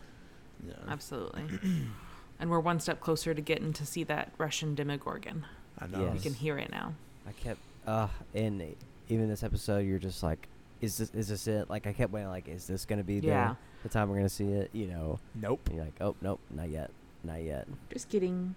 yeah, 0.66 0.74
absolutely. 0.88 1.44
and 2.40 2.50
we're 2.50 2.60
one 2.60 2.80
step 2.80 3.00
closer 3.00 3.32
to 3.34 3.40
getting 3.40 3.72
to 3.74 3.86
see 3.86 4.02
that 4.04 4.32
Russian 4.38 4.74
Demogorgon. 4.74 5.44
I 5.78 5.86
know. 5.86 6.06
We 6.12 6.18
can 6.18 6.34
hear 6.34 6.58
it 6.58 6.70
now. 6.70 6.94
I 7.28 7.32
kept 7.32 7.60
uh 7.86 8.08
and 8.34 8.74
even 9.08 9.28
this 9.28 9.42
episode 9.42 9.78
you're 9.86 9.98
just 9.98 10.22
like 10.22 10.48
is 10.80 10.98
this 10.98 11.10
is 11.14 11.28
this 11.28 11.46
it? 11.46 11.70
Like 11.70 11.86
I 11.86 11.92
kept 11.92 12.12
waiting 12.12 12.28
like 12.28 12.48
is 12.48 12.66
this 12.66 12.84
gonna 12.84 13.04
be 13.04 13.20
the 13.20 13.28
Yeah. 13.28 13.54
The 13.84 13.88
time 13.88 14.08
we're 14.08 14.16
gonna 14.16 14.28
see 14.28 14.48
it, 14.48 14.70
you 14.72 14.86
know. 14.88 15.20
Nope. 15.36 15.60
And 15.66 15.76
you're 15.76 15.84
like, 15.84 15.94
Oh 16.00 16.16
nope, 16.20 16.40
not 16.50 16.68
yet. 16.68 16.90
Not 17.22 17.42
yet. 17.42 17.68
Just 17.92 18.08
kidding. 18.08 18.56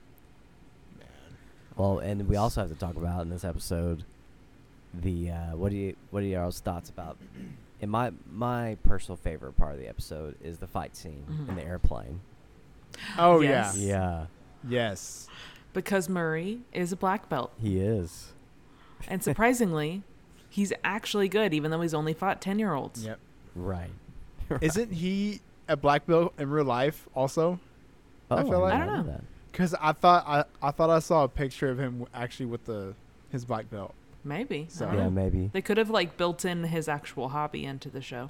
Man. 0.97 1.07
Well 1.75 1.99
and 1.99 2.27
we 2.27 2.35
also 2.35 2.61
have 2.61 2.69
to 2.71 2.75
talk 2.75 2.95
about 2.95 3.21
in 3.21 3.29
this 3.29 3.43
episode 3.43 4.03
the 4.93 5.29
uh 5.29 5.55
what 5.55 5.69
do 5.69 5.75
you 5.77 5.95
what 6.09 6.23
are 6.23 6.25
y'all's 6.25 6.59
thoughts 6.59 6.89
about 6.89 7.17
in 7.81 7.89
my 7.89 8.11
my 8.31 8.77
personal 8.83 9.15
favorite 9.17 9.55
part 9.57 9.73
of 9.73 9.79
the 9.79 9.87
episode 9.87 10.35
is 10.43 10.57
the 10.57 10.65
fight 10.67 10.95
scene 10.95 11.23
in 11.47 11.55
the 11.55 11.61
Mhm. 11.61 11.67
airplane. 11.67 12.21
Oh 13.17 13.41
Yes. 13.41 13.77
yeah. 13.77 13.85
Yeah. 13.87 14.25
Yes. 14.67 15.27
Because 15.73 16.09
Murray 16.09 16.61
is 16.73 16.91
a 16.91 16.95
black 16.95 17.29
belt. 17.29 17.51
He 17.61 17.79
is. 17.79 18.33
And 19.07 19.23
surprisingly, 19.23 20.01
he's 20.49 20.73
actually 20.83 21.29
good, 21.29 21.53
even 21.53 21.69
though 21.69 21.81
he's 21.81 21.93
only 21.93 22.13
fought 22.13 22.41
10 22.41 22.57
year 22.57 22.73
olds. 22.73 23.05
Yep. 23.05 23.19
Right. 23.55 23.91
Isn't 24.61 24.91
he 24.93 25.41
a 25.67 25.75
black 25.77 26.05
belt 26.05 26.33
in 26.37 26.49
real 26.49 26.65
life 26.65 27.07
also? 27.15 27.59
Oh, 28.31 28.37
I 28.37 28.43
feel 28.43 28.59
like- 28.59 28.73
I 28.73 28.85
don't 28.85 28.87
know. 28.87 29.03
that. 29.11 29.21
Because 29.51 29.73
I 29.81 29.91
thought 29.93 30.23
I, 30.27 30.43
I 30.61 30.71
thought 30.71 30.89
I 30.89 30.99
saw 30.99 31.23
a 31.23 31.27
picture 31.27 31.69
of 31.69 31.79
him 31.79 32.05
actually 32.13 32.45
with 32.45 32.65
the 32.65 32.93
his 33.31 33.43
black 33.43 33.69
belt. 33.69 33.93
Maybe. 34.23 34.67
So- 34.69 34.91
Yeah, 34.91 35.09
maybe. 35.09 35.49
They 35.53 35.61
could 35.61 35.77
have 35.77 35.89
like 35.89 36.17
built 36.17 36.45
in 36.45 36.63
his 36.65 36.87
actual 36.87 37.29
hobby 37.29 37.65
into 37.65 37.89
the 37.89 38.01
show. 38.01 38.29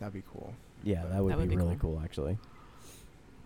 That'd 0.00 0.14
be 0.14 0.22
cool. 0.32 0.54
Yeah, 0.82 1.04
that 1.06 1.22
would, 1.22 1.32
That 1.32 1.38
would 1.38 1.48
be, 1.48 1.56
be 1.56 1.62
really 1.62 1.76
cool, 1.80 2.00
actually. 2.02 2.38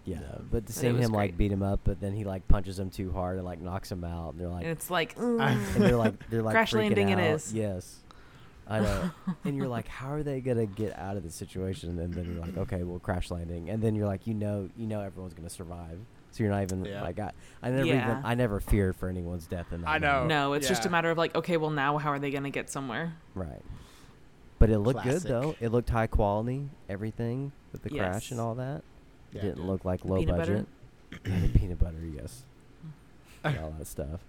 Yeah, 0.07 0.20
Yeah. 0.20 0.38
but 0.51 0.66
to 0.66 0.72
see 0.72 0.87
it 0.87 0.92
was 0.92 1.05
him 1.07 1.12
like 1.12 1.37
beat 1.37 1.51
him 1.53 1.62
up, 1.62 1.81
but 1.85 2.01
then 2.01 2.14
he 2.14 2.25
like 2.25 2.46
punches 2.49 2.79
him 2.79 2.90
too 2.90 3.12
hard 3.12 3.37
and 3.37 3.44
like 3.44 3.61
knocks 3.61 3.90
him 3.90 4.05
out, 4.05 4.33
and 4.33 4.40
they're 4.40 4.49
like, 4.49 4.62
and 4.62 4.70
it's 4.70 4.88
like, 4.90 5.16
mm. 5.16 5.40
and 5.40 5.83
they're 5.83 5.96
like, 5.96 6.14
they're 6.31 6.42
like 6.42 6.55
Crash 6.55 6.72
freaking 6.72 6.83
landing 6.96 7.09
it 7.11 7.18
out. 7.18 7.35
is. 7.35 7.53
Yes, 7.53 7.99
I 8.68 8.81
know. 8.81 9.11
and 9.44 9.57
you're 9.57 9.68
like, 9.68 9.87
how 9.88 10.11
are 10.12 10.22
they 10.22 10.40
gonna 10.40 10.66
get 10.66 10.98
out 10.98 11.16
of 11.16 11.22
the 11.22 11.31
situation? 11.31 11.98
And 11.98 12.12
then 12.12 12.24
you're 12.24 12.40
like, 12.44 12.57
okay, 12.57 12.83
well, 12.83 12.98
crash 12.98 13.31
landing, 13.31 13.70
and 13.70 13.83
then 13.83 13.94
you're 13.94 14.07
like, 14.07 14.26
you 14.26 14.35
know, 14.35 14.68
you 14.76 14.87
know, 14.87 15.00
everyone's 15.00 15.35
gonna 15.35 15.50
survive. 15.50 15.98
So 16.33 16.42
you're 16.42 16.52
not 16.52 16.62
even 16.62 16.85
Yeah. 16.85 17.02
like, 17.02 17.18
I, 17.18 17.33
I 17.62 17.70
never 17.70 17.87
Yeah. 17.87 18.11
even, 18.12 18.24
I 18.24 18.35
never 18.35 18.61
feared 18.61 18.94
for 18.96 19.09
anyone's 19.09 19.46
death 19.46 19.72
in 19.72 19.81
that. 19.83 19.88
I 19.88 19.98
know. 19.98 20.09
moment. 20.09 20.29
no, 20.29 20.52
it's 20.52 20.68
just 20.68 20.85
a 20.85 20.90
matter 20.90 21.11
of 21.11 21.16
like, 21.16 21.35
okay, 21.35 21.57
well, 21.57 21.70
now 21.70 21.96
how 21.96 22.11
are 22.11 22.18
they 22.18 22.31
going 22.31 22.42
to 22.44 22.50
get 22.50 22.68
somewhere? 22.68 23.14
Right. 23.35 23.62
But 24.59 24.68
it 24.68 24.79
looked 24.81 25.00
Classic. 25.00 25.22
good 25.22 25.31
though. 25.31 25.57
It 25.61 25.70
looked 25.72 25.88
high 25.88 26.09
quality, 26.09 26.68
everything 26.90 27.52
with 27.72 27.83
the 27.83 27.88
crash 27.90 28.31
and 28.33 28.40
all 28.40 28.55
that. 28.57 28.83
Yeah, 29.33 29.38
it 29.38 29.42
didn't 29.44 29.57
dude. 29.57 29.66
look 29.66 29.85
like 29.87 30.05
low 30.05 30.18
peanut 30.18 30.37
budget. 30.37 30.66
Yeah, 31.24 31.40
the 31.40 31.48
peanut 31.59 31.79
butter, 31.79 32.05
yes. 32.05 32.42
Yeah, 33.44 33.62
all 33.62 33.74
that 33.79 33.87
stuff. 33.87 34.20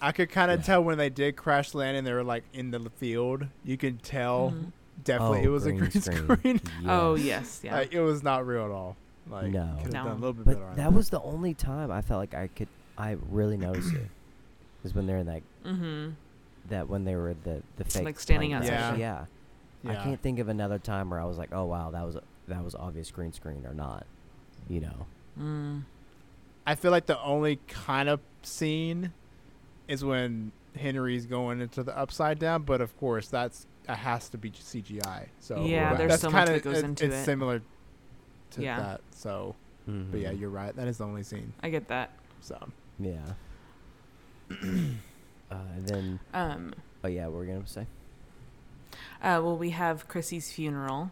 I 0.00 0.12
could 0.12 0.30
kind 0.30 0.50
of 0.50 0.60
Yeah. 0.60 0.66
tell 0.66 0.84
when 0.84 0.98
they 0.98 1.10
did 1.10 1.36
crash 1.36 1.74
land 1.74 1.96
and 1.96 2.06
they 2.06 2.12
were 2.12 2.24
like 2.24 2.44
in 2.52 2.70
the 2.70 2.90
field. 2.96 3.46
You 3.64 3.76
could 3.76 4.02
tell 4.02 4.50
Mhm. 4.52 4.72
definitely 5.04 5.40
Oh, 5.40 5.44
it 5.44 5.48
was 5.48 5.64
green 5.64 5.76
a 5.76 5.78
green 5.80 5.90
screen. 6.02 6.38
screen. 6.38 6.60
Oh, 6.86 7.14
Yes. 7.14 7.24
yes. 7.24 7.60
Yeah. 7.64 7.74
Like, 7.76 7.92
it 7.92 8.00
was 8.00 8.22
not 8.22 8.46
real 8.46 8.64
at 8.64 8.70
all. 8.70 8.96
Like 9.28 9.50
No. 9.52 9.74
could 9.82 9.92
have 9.92 9.92
No. 9.92 10.04
done 10.04 10.12
a 10.12 10.14
little 10.14 10.32
bit 10.32 10.44
But 10.44 10.54
better. 10.60 10.74
that 10.76 10.92
was 10.92 11.10
the 11.10 11.20
only 11.22 11.52
time 11.54 11.90
I 11.90 12.00
felt 12.00 12.18
like 12.20 12.34
I 12.34 12.46
could, 12.48 12.68
I 12.96 13.16
really 13.30 13.56
noticed 13.56 13.92
it. 13.94 14.08
Was 14.82 14.94
when 14.94 15.06
they're 15.06 15.16
in 15.18 15.26
that, 15.26 15.42
mm-hmm. 15.64 16.10
that 16.68 16.88
when 16.88 17.04
they 17.04 17.16
were 17.16 17.34
the 17.42 17.60
the 17.76 17.84
fake 17.84 18.04
Like 18.04 18.20
standing 18.20 18.50
plane 18.50 18.62
outside. 18.70 18.98
Yeah. 18.98 19.24
Yeah. 19.82 19.90
Yeah. 19.92 20.00
I 20.00 20.04
can't 20.04 20.20
think 20.22 20.38
of 20.38 20.48
another 20.48 20.78
time 20.78 21.10
where 21.10 21.20
I 21.20 21.24
was 21.24 21.38
like, 21.38 21.52
oh 21.52 21.64
wow, 21.64 21.90
that 21.90 22.04
was 22.06 22.14
a, 22.16 22.22
that 22.46 22.62
was 22.64 22.74
obvious 22.76 23.10
green 23.10 23.32
screen 23.32 23.66
or 23.66 23.74
not. 23.74 24.06
You 24.68 24.80
know. 24.80 25.06
Mm. 25.40 25.82
I 26.66 26.74
feel 26.76 26.90
like 26.92 27.06
the 27.06 27.20
only 27.20 27.56
kind 27.68 28.08
of 28.08 28.20
scene 28.42 29.12
is 29.88 30.04
when 30.04 30.52
Henry's 30.76 31.26
going 31.26 31.60
into 31.60 31.82
the 31.82 31.96
upside 31.96 32.38
down, 32.38 32.62
but 32.62 32.80
of 32.80 32.96
course 32.98 33.28
that's 33.28 33.66
that 33.86 33.98
has 33.98 34.28
to 34.30 34.38
be 34.38 34.50
CGI. 34.50 35.28
So 35.40 35.64
Yeah, 35.64 35.94
there's 35.94 36.10
that's 36.10 36.22
so 36.22 36.30
kinda- 36.30 36.52
that 36.54 36.62
goes 36.64 36.82
into 36.82 37.04
it's 37.06 37.14
it. 37.14 37.24
similar 37.24 37.62
to 38.52 38.62
Yeah. 38.62 38.78
that. 38.80 39.00
So, 39.12 39.54
but 39.86 40.18
yeah, 40.20 40.32
Mhm. 40.32 40.40
you're 40.40 40.50
right. 40.50 40.74
That 40.74 40.88
is 40.88 40.98
the 40.98 41.04
only 41.06 41.22
scene. 41.22 41.52
I 41.62 41.70
get 41.70 41.86
that. 41.88 42.10
So 42.40 42.58
Yeah. 42.98 43.20
uh, 44.50 44.54
and 45.50 45.86
then, 45.86 46.20
Um, 46.34 46.74
oh 47.04 47.08
yeah, 47.08 47.26
what 47.26 47.34
were 47.34 47.40
we 47.40 47.46
gonna 47.46 47.66
say? 47.66 47.86
uh, 49.22 49.40
well, 49.42 49.56
we 49.56 49.70
have 49.70 50.08
Chrissy's 50.08 50.52
funeral. 50.52 51.10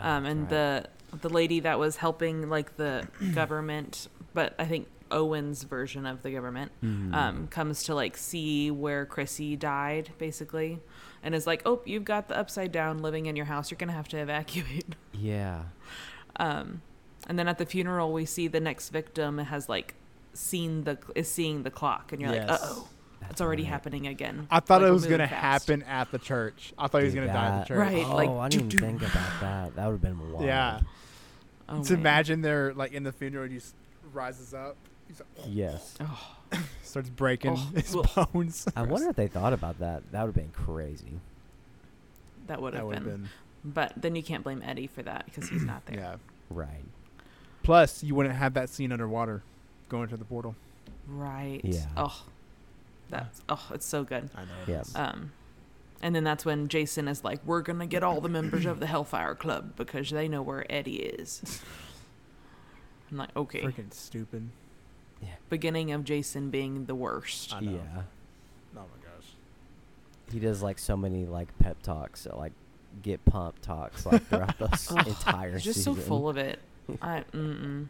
Um, 0.00 0.24
That's 0.24 0.26
and 0.32 0.40
right. 0.42 0.50
the 0.50 0.88
the 1.18 1.28
lady 1.28 1.60
that 1.60 1.78
was 1.78 1.96
helping 1.96 2.48
like 2.50 2.76
the 2.76 3.06
government, 3.34 4.08
but 4.32 4.54
I 4.58 4.64
think 4.64 4.88
Owen's 5.10 5.62
version 5.64 6.06
of 6.06 6.22
the 6.22 6.30
government 6.30 6.72
Mhm. 6.82 7.14
um, 7.14 7.48
comes 7.48 7.82
to 7.84 7.94
like 7.94 8.16
see 8.16 8.70
where 8.70 9.04
Chrissy 9.06 9.56
died, 9.56 10.12
basically, 10.18 10.80
and 11.22 11.34
is 11.34 11.46
like, 11.46 11.62
"Oh, 11.66 11.80
you've 11.84 12.04
got 12.04 12.28
the 12.28 12.36
upside 12.36 12.72
down 12.72 12.98
living 12.98 13.26
in 13.26 13.36
your 13.36 13.46
house. 13.46 13.70
You're 13.70 13.78
gonna 13.78 13.92
have 13.92 14.08
to 14.08 14.18
evacuate." 14.18 14.94
yeah. 15.12 15.62
Um, 16.36 16.82
and 17.26 17.38
then 17.38 17.48
at 17.48 17.58
the 17.58 17.66
funeral, 17.66 18.12
we 18.12 18.24
see 18.24 18.48
the 18.48 18.60
next 18.60 18.90
victim 18.90 19.38
has 19.38 19.68
like 19.68 19.94
seen 20.32 20.84
the 20.84 20.98
is 21.14 21.30
seeing 21.30 21.62
the 21.62 21.70
clock, 21.70 22.12
and 22.12 22.20
you're 22.20 22.30
like, 22.30 22.48
"Uh 22.50 22.58
oh, 22.60 22.88
That's 23.20 23.32
it's 23.32 23.40
already 23.40 23.62
right. 23.62 23.68
happening 23.70 24.06
again." 24.06 24.46
I 24.50 24.60
thought 24.60 24.82
Like, 24.82 24.88
it 24.88 24.92
was 24.92 25.06
gonna 25.06 25.28
fast. 25.28 25.68
happen 25.68 25.82
at 25.84 26.10
the 26.10 26.18
church. 26.18 26.72
I 26.76 26.88
thought 26.88 27.02
he 27.02 27.06
was 27.06 27.14
gonna 27.14 27.28
die 27.28 27.46
at 27.46 27.60
the 27.60 27.68
church. 27.68 27.78
Right, 27.78 28.04
Oh, 28.06 28.14
like, 28.16 28.28
I 28.30 28.48
didn't 28.48 28.54
even 28.54 28.68
doo-doo. 28.68 28.84
think 28.86 29.02
about 29.02 29.40
that. 29.40 29.76
That 29.76 29.86
would 29.86 29.92
have 29.92 30.00
been 30.02 30.32
wild. 30.32 30.44
Yeah. 30.44 30.80
Oh, 31.68 31.82
to 31.82 31.92
man. 31.92 32.00
imagine 32.00 32.40
they're 32.42 32.74
like 32.74 32.92
in 32.92 33.04
the 33.04 33.12
funeral, 33.12 33.48
he 33.48 33.54
just 33.54 33.74
rises 34.12 34.52
up, 34.52 34.76
he's 34.84 34.93
like, 35.08 35.46
Yes. 35.48 35.94
Oh, 36.00 36.60
starts 36.84 37.08
breaking 37.10 37.52
Oh, 37.52 37.70
his 37.74 37.96
ugh. 37.96 38.30
bones. 38.32 38.68
I 38.76 38.82
wonder 38.86 39.08
if 39.10 39.16
they 39.16 39.26
thought 39.26 39.52
about 39.52 39.80
that. 39.80 40.02
That 40.12 40.20
would 40.26 40.34
have 40.36 40.44
been 40.44 40.52
crazy. 40.52 41.18
that 42.46 42.62
would 42.62 42.74
have 42.74 42.88
been. 42.90 43.02
been 43.04 43.28
But 43.64 43.92
then 43.96 44.14
you 44.14 44.22
can't 44.22 44.44
blame 44.44 44.62
Eddie 44.64 44.86
for 44.86 45.02
that 45.02 45.24
because 45.24 45.48
he's 45.48 45.64
not 45.64 45.84
there. 45.86 45.98
yeah. 45.98 46.16
Right. 46.50 46.84
Plus, 47.64 48.04
you 48.04 48.14
wouldn't 48.14 48.36
have 48.36 48.54
that 48.54 48.68
scene 48.68 48.92
underwater, 48.92 49.42
going 49.88 50.08
to 50.10 50.16
the 50.16 50.24
portal. 50.24 50.54
Right. 51.08 51.60
Yeah. 51.64 51.86
Oh, 51.96 52.24
that's 53.10 53.40
oh, 53.48 53.66
it's 53.72 53.86
so 53.86 54.04
good. 54.04 54.28
I 54.36 54.42
know. 54.42 54.48
Yeah. 54.68 54.82
Um, 54.94 55.32
and 56.02 56.14
then 56.14 56.22
that's 56.24 56.44
when 56.44 56.68
Jason 56.68 57.08
is 57.08 57.24
like, 57.24 57.40
"We're 57.44 57.62
gonna 57.62 57.86
get 57.86 58.02
all 58.02 58.20
the 58.20 58.28
members 58.28 58.66
of 58.66 58.78
the 58.80 58.86
Hellfire 58.86 59.34
Club 59.34 59.74
because 59.76 60.10
they 60.10 60.28
know 60.28 60.42
where 60.42 60.70
Eddie 60.70 60.96
is." 60.96 61.62
I'm 63.10 63.16
like, 63.16 63.34
okay. 63.36 63.62
Freaking 63.62 63.92
stupid. 63.92 64.50
Beginning 65.50 65.92
of 65.92 66.04
Jason 66.04 66.50
being 66.50 66.86
the 66.86 66.94
worst. 66.94 67.54
I 67.54 67.60
know. 67.60 67.72
Yeah. 67.72 68.02
Oh 68.76 68.80
my 68.80 69.04
gosh. 69.04 69.26
He 70.32 70.38
does 70.40 70.62
like 70.62 70.78
so 70.78 70.96
many 70.96 71.26
like 71.26 71.56
pep 71.58 71.82
talks, 71.82 72.26
uh, 72.26 72.36
like 72.36 72.52
get 73.02 73.24
pumped 73.24 73.62
talks, 73.62 74.06
like 74.06 74.24
throughout 74.26 74.58
the 74.58 74.68
s- 74.72 74.90
Ugh, 74.90 75.06
entire 75.06 75.52
He's 75.54 75.64
just 75.64 75.78
season. 75.80 75.94
so 75.96 76.00
full 76.00 76.28
of 76.28 76.36
it. 76.36 76.58
I 77.02 77.24
mm-mm. 77.32 77.88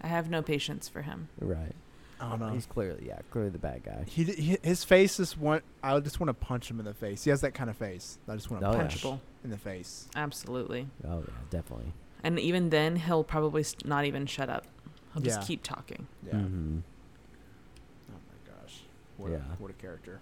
I 0.00 0.06
have 0.06 0.30
no 0.30 0.42
patience 0.42 0.88
for 0.88 1.02
him. 1.02 1.28
Right. 1.40 1.74
I 2.22 2.28
don't 2.30 2.40
know. 2.40 2.48
He's 2.50 2.66
clearly, 2.66 3.06
yeah, 3.06 3.18
clearly 3.30 3.48
the 3.50 3.58
bad 3.58 3.82
guy. 3.82 4.04
He, 4.06 4.24
he 4.24 4.58
his 4.62 4.84
face 4.84 5.18
is 5.18 5.38
one. 5.38 5.62
I 5.82 5.98
just 6.00 6.20
want 6.20 6.28
to 6.28 6.34
punch 6.34 6.70
him 6.70 6.78
in 6.78 6.84
the 6.84 6.92
face. 6.92 7.24
He 7.24 7.30
has 7.30 7.40
that 7.40 7.54
kind 7.54 7.70
of 7.70 7.76
face. 7.76 8.18
I 8.28 8.34
just 8.34 8.50
want 8.50 8.62
to 8.62 8.68
Oh, 8.68 8.72
yeah. 8.72 8.78
punch 8.78 9.02
Punchable. 9.02 9.20
in 9.42 9.48
the 9.50 9.56
face. 9.56 10.06
Absolutely. 10.14 10.86
Oh 11.08 11.20
yeah, 11.20 11.34
definitely. 11.48 11.92
And 12.22 12.38
even 12.38 12.68
then, 12.68 12.96
he'll 12.96 13.24
probably 13.24 13.62
st- 13.62 13.86
not 13.86 14.04
even 14.04 14.26
shut 14.26 14.50
up. 14.50 14.66
He'll 15.14 15.22
just 15.22 15.40
Yeah. 15.40 15.46
keep 15.46 15.62
talking. 15.62 16.06
Yeah. 16.26 16.34
Mm-hmm. 16.34 16.78
Oh 18.10 18.14
my 18.14 18.52
gosh. 18.62 18.80
What 19.16 19.30
Yeah. 19.32 19.36
a, 19.38 19.40
what 19.62 19.70
a 19.70 19.74
character. 19.74 20.20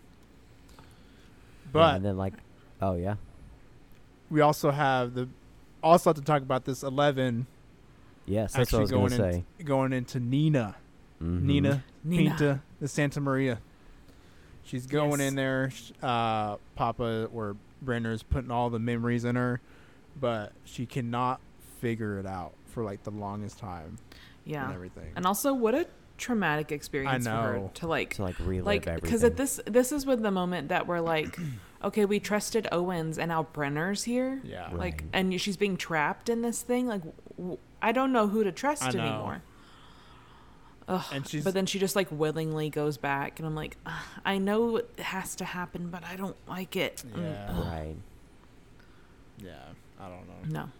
Yeah, 0.79 0.83
But 1.73 1.97
and 1.97 2.05
then 2.05 2.17
like, 2.17 2.35
oh 2.81 2.95
yeah, 2.97 3.17
we 4.31 4.41
also 4.41 4.71
have 4.71 5.15
the 5.15 5.29
also 5.83 6.11
have 6.11 6.17
to 6.17 6.23
talk 6.23 6.43
about 6.43 6.65
this 6.65 6.83
eleven 6.83 7.47
yes, 8.27 8.53
that's 8.55 8.73
what 8.73 8.81
I 8.81 8.83
actually 8.83 8.83
was 8.83 8.91
going 8.91 9.19
gonna 9.21 9.29
in, 9.29 9.33
say. 9.59 9.65
going 9.65 9.93
into 9.93 10.21
Nina. 10.21 10.77
Mhm. 11.23 11.43
Nina 11.43 11.85
Nina. 12.05 12.31
Pinta 12.31 12.61
the 12.81 12.89
Santa 12.89 13.21
Maria. 13.21 13.59
She's 14.65 14.87
going 14.87 15.21
Yes. 15.21 15.29
in 15.29 15.35
there. 15.35 15.71
sh- 15.71 15.93
Uh, 16.03 16.57
Papa 16.75 17.29
or 17.33 17.57
Brenner's 17.83 18.23
putting 18.23 18.51
all 18.51 18.71
the 18.71 18.79
memories 18.79 19.25
in 19.25 19.37
her, 19.37 19.61
but 20.21 20.53
she 20.65 20.85
cannot 20.87 21.41
figure 21.81 22.19
it 22.19 22.27
out 22.27 22.53
for 22.67 22.83
like 22.85 23.03
the 23.05 23.11
longest 23.11 23.59
time 23.59 23.99
Yeah. 24.49 24.65
and 24.65 24.75
everything. 24.75 25.13
And 25.15 25.25
also, 25.27 25.53
what 25.55 25.75
a 25.75 25.87
traumatic 26.17 26.73
experience 26.73 27.27
for 27.27 27.31
her 27.31 27.71
to 27.75 27.87
like, 27.87 28.15
to 28.15 28.23
like 28.23 28.37
relive 28.41 28.67
like, 28.67 28.87
everything. 28.89 29.07
because 29.09 29.23
at 29.23 29.37
this, 29.37 29.61
this 29.67 29.93
is 29.93 30.05
with 30.05 30.21
the 30.23 30.31
moment 30.33 30.69
that 30.71 30.87
we're 30.89 31.01
like, 31.01 31.39
okay, 31.85 32.05
we 32.07 32.19
trusted 32.19 32.67
Owens, 32.73 33.19
and 33.19 33.29
now 33.29 33.47
Brenner's 33.53 34.03
here. 34.05 34.41
yeah, 34.43 34.65
Right. 34.71 34.75
Like, 34.79 35.05
and 35.13 35.41
she's 35.41 35.57
being 35.57 35.77
trapped 35.77 36.29
in 36.29 36.43
this 36.43 36.63
thing. 36.63 36.87
Like, 36.89 37.03
w- 37.37 37.59
I 37.81 37.93
don't 37.93 38.13
know 38.13 38.27
who 38.27 38.43
to 38.43 38.51
trust 38.51 38.83
I 38.83 38.91
know. 38.91 39.01
anymore. 39.01 39.43
Ugh, 40.89 41.05
And 41.13 41.29
she's- 41.29 41.45
but 41.45 41.53
then 41.55 41.67
she 41.67 41.79
just 41.79 41.95
like 41.95 42.09
willingly 42.11 42.71
goes 42.71 42.97
back, 42.97 43.39
and 43.39 43.47
I'm 43.47 43.55
like, 43.55 43.77
I 44.25 44.39
know 44.39 44.77
it 44.79 44.91
has 44.99 45.37
to 45.37 45.45
happen, 45.45 45.91
but 45.91 46.03
I 46.03 46.17
don't 46.17 46.37
like 46.49 46.75
it. 46.77 47.05
Mm, 47.07 47.21
Yeah. 47.23 47.61
Right. 47.71 47.97
Yeah, 49.39 49.53
I 50.01 50.09
don't 50.09 50.27
know, 50.27 50.63
No. 50.63 50.71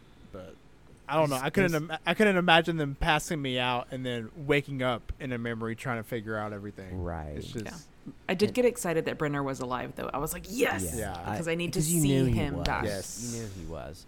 But 1.09 1.15
I 1.15 1.17
don't 1.21 1.31
know. 1.31 1.41
I 1.43 1.51
couldn't. 1.51 1.75
Im- 1.75 1.93
I 2.07 2.15
couldn't 2.15 2.37
imagine 2.37 2.77
them 2.77 2.97
passing 3.01 3.41
me 3.43 3.59
out 3.59 3.89
and 3.91 4.05
then 4.07 4.31
waking 4.37 4.83
up 4.83 5.13
in 5.19 5.33
a 5.33 5.39
memory 5.39 5.75
trying 5.75 5.97
to 5.99 6.03
figure 6.09 6.37
out 6.37 6.53
everything. 6.53 7.03
Right. 7.03 7.35
It's 7.37 7.49
just. 7.49 7.65
Yeah. 7.65 8.13
I 8.29 8.35
did 8.35 8.55
get 8.55 8.65
excited 8.65 9.05
that 9.07 9.19
Brenner 9.19 9.43
was 9.43 9.61
alive, 9.61 9.93
though. 9.97 10.09
I 10.15 10.19
was 10.19 10.33
like, 10.33 10.45
yes, 10.49 10.95
Yeah. 10.97 11.19
because 11.31 11.47
I, 11.47 11.55
need 11.57 11.75
to 11.75 11.81
you 11.81 12.01
see 12.01 12.09
knew 12.09 12.25
him 12.25 12.63
die. 12.63 12.83
Yes. 12.85 13.33
You 13.35 13.43
knew 13.43 13.49
he 13.59 13.65
was. 13.71 14.07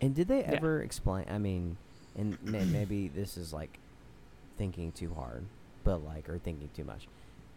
And 0.00 0.14
did 0.16 0.26
they 0.28 0.40
Yeah. 0.40 0.52
ever 0.56 0.82
explain? 0.82 1.26
I 1.30 1.38
mean, 1.38 1.76
and 2.16 2.36
may, 2.44 2.64
maybe 2.64 3.06
this 3.08 3.36
is 3.36 3.52
like 3.52 3.78
thinking 4.58 4.90
too 4.92 5.14
hard, 5.14 5.44
but 5.84 5.98
like 6.04 6.28
or 6.28 6.38
thinking 6.38 6.70
too 6.74 6.84
much. 6.84 7.06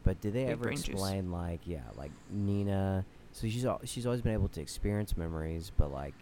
But 0.03 0.21
did 0.21 0.33
they 0.33 0.43
Big 0.43 0.51
ever 0.53 0.63
brain 0.63 0.77
juice. 0.77 0.89
explain 0.89 1.31
like 1.31 1.61
yeah, 1.65 1.79
like 1.97 2.11
Nina? 2.29 3.03
So 3.31 3.47
she's 3.47 3.65
al- 3.65 3.81
she's 3.83 4.05
always 4.05 4.21
been 4.21 4.33
able 4.33 4.47
to 4.49 4.61
experience 4.61 5.17
memories, 5.17 5.71
but 5.75 5.91
like. 5.91 6.13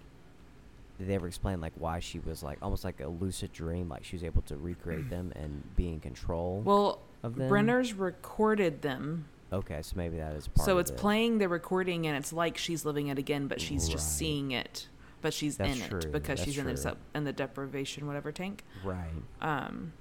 Did 0.97 1.07
they 1.07 1.15
ever 1.15 1.27
explain 1.27 1.61
like 1.61 1.73
why 1.75 1.99
she 1.99 2.19
was 2.19 2.41
like 2.41 2.57
almost 2.61 2.83
like 2.83 2.99
a 3.01 3.07
lucid 3.07 3.53
dream, 3.53 3.87
like 3.89 4.03
she 4.03 4.15
was 4.15 4.23
able 4.23 4.41
to 4.43 4.57
recreate 4.57 5.09
them 5.11 5.31
and 5.35 5.75
be 5.75 5.89
in 5.89 5.99
control 5.99 6.61
Well, 6.65 6.99
of 7.23 7.35
them? 7.35 7.49
Brenner's 7.49 7.93
recorded 7.93 8.81
them, 8.81 9.25
Okay, 9.53 9.81
so 9.81 9.93
maybe 9.95 10.17
that 10.17 10.33
is 10.33 10.47
part 10.47 10.65
so 10.65 10.73
of 10.73 10.79
it's 10.79 10.91
it. 10.91 10.97
playing 10.97 11.37
the 11.37 11.47
recording, 11.47 12.05
and 12.07 12.17
it's 12.17 12.33
like 12.33 12.57
she's 12.57 12.83
living 12.83 13.07
it 13.07 13.17
again, 13.19 13.47
but 13.47 13.61
she's 13.61 13.83
Right. 13.85 13.91
just 13.93 14.17
seeing 14.17 14.51
it, 14.51 14.87
but 15.21 15.33
she's 15.33 15.55
That's 15.57 15.79
in 15.79 15.87
true, 15.87 15.99
it 15.99 16.11
because 16.11 16.39
that's 16.39 16.43
she's 16.49 16.57
in 16.57 16.65
the 16.65 16.73
true. 16.81 16.97
in 17.15 17.23
the 17.25 17.31
deprivation 17.33 18.07
whatever 18.07 18.31
tank. 18.31 18.63
Right. 18.83 19.07
Um, 19.39 19.93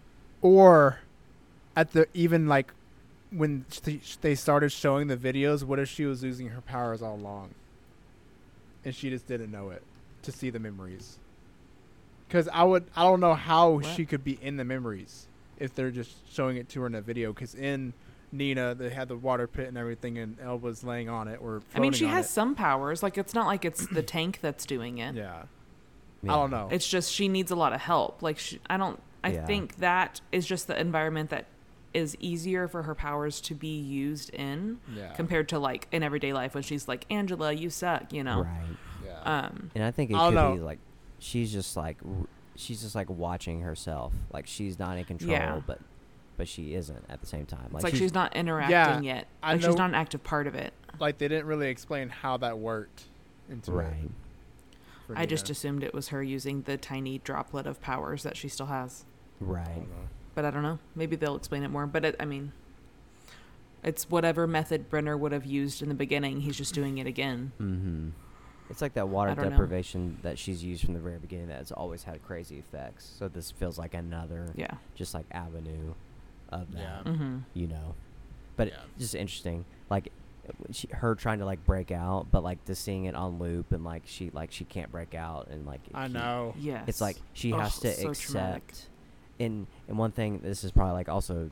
Or, 0.42 0.98
at 1.76 1.92
the 1.92 2.08
even 2.14 2.46
like, 2.48 2.72
when 3.30 3.66
sh- 3.70 4.16
they 4.20 4.34
started 4.34 4.70
showing 4.72 5.08
the 5.08 5.16
videos, 5.16 5.62
what 5.62 5.78
if 5.78 5.88
she 5.90 6.06
was 6.06 6.24
using 6.24 6.48
her 6.48 6.60
powers 6.62 7.02
all 7.02 7.16
along, 7.16 7.50
and 8.84 8.94
she 8.94 9.10
just 9.10 9.26
didn't 9.26 9.50
know 9.52 9.68
it 9.70 9.82
to 10.26 10.32
see 10.32 10.50
the 10.50 10.58
memories? 10.58 11.18
Because 12.28 12.48
I 12.52 12.64
would, 12.64 12.84
I 12.96 13.02
don't 13.02 13.20
know 13.20 13.34
how 13.34 13.70
What? 13.72 13.86
she 13.86 14.04
could 14.04 14.24
be 14.24 14.38
in 14.42 14.56
the 14.56 14.64
memories 14.64 15.26
if 15.58 15.74
they're 15.74 15.90
just 15.90 16.16
showing 16.32 16.56
it 16.56 16.68
to 16.70 16.80
her 16.82 16.86
in 16.86 16.94
a 16.94 17.00
video. 17.00 17.32
Because 17.32 17.54
in 17.54 17.92
Nina, 18.32 18.74
they 18.74 18.90
had 18.90 19.08
the 19.08 19.16
water 19.16 19.46
pit 19.46 19.68
and 19.68 19.78
everything, 19.78 20.18
and 20.18 20.36
Elba's 20.40 20.82
laying 20.84 21.08
on 21.08 21.28
it 21.28 21.38
or. 21.40 21.62
I 21.74 21.78
mean, 21.78 21.92
floating 21.92 21.92
she 21.92 22.06
has 22.06 22.26
it. 22.26 22.30
some 22.30 22.54
powers. 22.54 23.02
Like 23.02 23.16
it's 23.16 23.34
not 23.34 23.46
like 23.46 23.64
it's 23.64 23.86
the 23.86 24.02
tank 24.16 24.40
that's 24.42 24.66
doing 24.66 24.98
it. 24.98 25.14
Yeah. 25.14 25.44
Yeah. 26.22 26.32
I 26.32 26.36
don't 26.36 26.50
know. 26.50 26.68
It's 26.70 26.88
just 26.88 27.12
she 27.12 27.28
needs 27.28 27.50
a 27.52 27.56
lot 27.56 27.72
of 27.72 27.80
help. 27.80 28.22
Like 28.22 28.38
she, 28.38 28.60
I 28.68 28.76
don't. 28.76 29.00
I 29.22 29.30
Yeah. 29.32 29.46
think 29.46 29.76
that 29.76 30.20
is 30.32 30.46
just 30.46 30.66
the 30.66 30.78
environment 30.80 31.30
that 31.30 31.46
is 31.94 32.16
easier 32.20 32.68
for 32.68 32.82
her 32.82 32.94
powers 32.94 33.40
to 33.40 33.54
be 33.54 33.78
used 33.80 34.30
in 34.30 34.78
yeah. 34.94 35.12
compared 35.14 35.48
to 35.50 35.58
like 35.58 35.86
in 35.92 36.02
everyday 36.02 36.32
life 36.32 36.54
when 36.54 36.62
she's 36.62 36.88
like 36.88 37.06
Angela, 37.10 37.52
you 37.52 37.70
suck. 37.70 38.12
You 38.12 38.24
know. 38.24 38.42
Right. 38.42 38.76
Yeah. 39.26 39.46
Um. 39.46 39.70
And 39.74 39.84
I 39.84 39.90
think 39.90 40.10
it 40.10 40.16
I 40.16 40.28
could 40.28 40.34
don't 40.34 40.56
be 40.56 40.62
like 40.62 40.78
she's 41.18 41.52
just 41.52 41.76
like 41.76 41.98
she's 42.54 42.82
just 42.82 42.94
like 42.94 43.10
watching 43.10 43.60
herself. 43.62 44.12
Like 44.32 44.46
she's 44.46 44.78
not 44.78 44.96
in 44.98 45.04
control, 45.04 45.32
Yeah. 45.32 45.60
but 45.66 45.80
but 46.36 46.48
she 46.48 46.74
isn't 46.74 47.04
at 47.08 47.20
the 47.20 47.26
same 47.26 47.46
time. 47.46 47.70
It's 47.74 47.82
like 47.84 47.94
she's, 47.94 48.12
not 48.12 48.36
interacting 48.36 48.72
Yeah, 48.72 49.00
yet. 49.00 49.26
I 49.42 49.52
Like 49.52 49.62
know- 49.62 49.68
she's 49.68 49.76
not 49.76 49.88
an 49.88 49.94
active 49.94 50.22
part 50.22 50.46
of 50.46 50.54
it. 50.54 50.72
like 51.00 51.18
they 51.18 51.28
didn't 51.28 51.46
really 51.46 51.68
explain 51.68 52.08
how 52.10 52.36
that 52.38 52.58
worked 52.58 53.04
into 53.50 53.72
right. 53.72 53.86
it. 54.04 54.10
for 55.06 55.16
I 55.18 55.24
just 55.24 55.48
assumed 55.50 55.82
it 55.82 55.94
was 55.94 56.08
her 56.08 56.22
using 56.22 56.62
the 56.62 56.76
tiny 56.76 57.18
droplet 57.18 57.66
of 57.66 57.80
powers 57.80 58.22
that 58.22 58.36
she 58.36 58.48
still 58.48 58.66
has. 58.66 59.04
Right. 59.40 59.64
don't. 59.64 59.88
But 60.34 60.44
I 60.44 60.50
don't 60.50 60.62
know. 60.62 60.78
Maybe 60.94 61.16
they'll 61.16 61.36
explain 61.36 61.62
it 61.62 61.68
more. 61.68 61.86
But 61.86 62.04
it, 62.04 62.16
I 62.20 62.26
mean, 62.26 62.52
it's 63.82 64.10
whatever 64.10 64.46
method 64.46 64.90
Brenner 64.90 65.16
would 65.16 65.32
have 65.32 65.46
used 65.46 65.80
in 65.82 65.88
the 65.88 65.94
beginning. 65.94 66.40
He's 66.42 66.56
just 66.56 66.74
doing 66.74 66.98
it 66.98 67.06
again. 67.06 67.52
Mm-hmm. 67.60 68.08
It's 68.70 68.82
like 68.82 68.94
that 68.94 69.08
water 69.08 69.30
I 69.30 69.34
don't 69.34 69.44
know. 69.44 69.50
deprivation 69.50 70.18
that 70.22 70.38
she's 70.38 70.62
used 70.64 70.84
from 70.84 70.94
the 70.94 71.00
very 71.00 71.18
beginning 71.18 71.48
that 71.48 71.58
has 71.58 71.70
always 71.72 72.02
had 72.04 72.22
crazy 72.24 72.58
effects. 72.58 73.08
So 73.18 73.28
this 73.28 73.50
feels 73.50 73.78
like 73.78 73.94
another 73.94 74.52
Yeah. 74.56 74.74
just 74.94 75.14
like 75.14 75.26
avenue 75.30 75.94
of 76.50 76.72
that. 76.72 76.80
Yeah. 77.06 77.12
Mm-hmm. 77.12 77.38
You 77.54 77.66
know. 77.68 77.94
But 78.56 78.68
Yeah. 78.68 78.78
just 78.98 79.14
interesting. 79.14 79.64
Like 79.88 80.10
she, 80.72 80.88
her 80.92 81.14
trying 81.14 81.38
to 81.40 81.44
like 81.44 81.64
break 81.64 81.90
out, 81.90 82.26
but 82.30 82.42
like 82.42 82.64
just 82.66 82.82
seeing 82.82 83.04
it 83.04 83.14
on 83.14 83.38
loop 83.38 83.72
and 83.72 83.84
like 83.84 84.02
she 84.06 84.30
like 84.30 84.50
she 84.52 84.64
can't 84.64 84.90
break 84.90 85.14
out 85.14 85.48
and 85.48 85.64
like 85.66 85.80
I 85.94 86.06
he- 86.08 86.12
know. 86.12 86.54
yeah, 86.58 86.82
It's 86.86 87.00
like 87.00 87.16
she 87.34 87.52
Ugh, 87.52 87.60
has 87.60 87.78
to 87.80 87.92
so 87.94 88.08
accept. 88.10 88.32
traumatic. 88.32 88.74
And 89.38 89.66
and 89.88 89.98
one 89.98 90.10
thing, 90.12 90.40
this 90.42 90.64
is 90.64 90.72
probably 90.72 90.94
like 90.94 91.08
also 91.08 91.50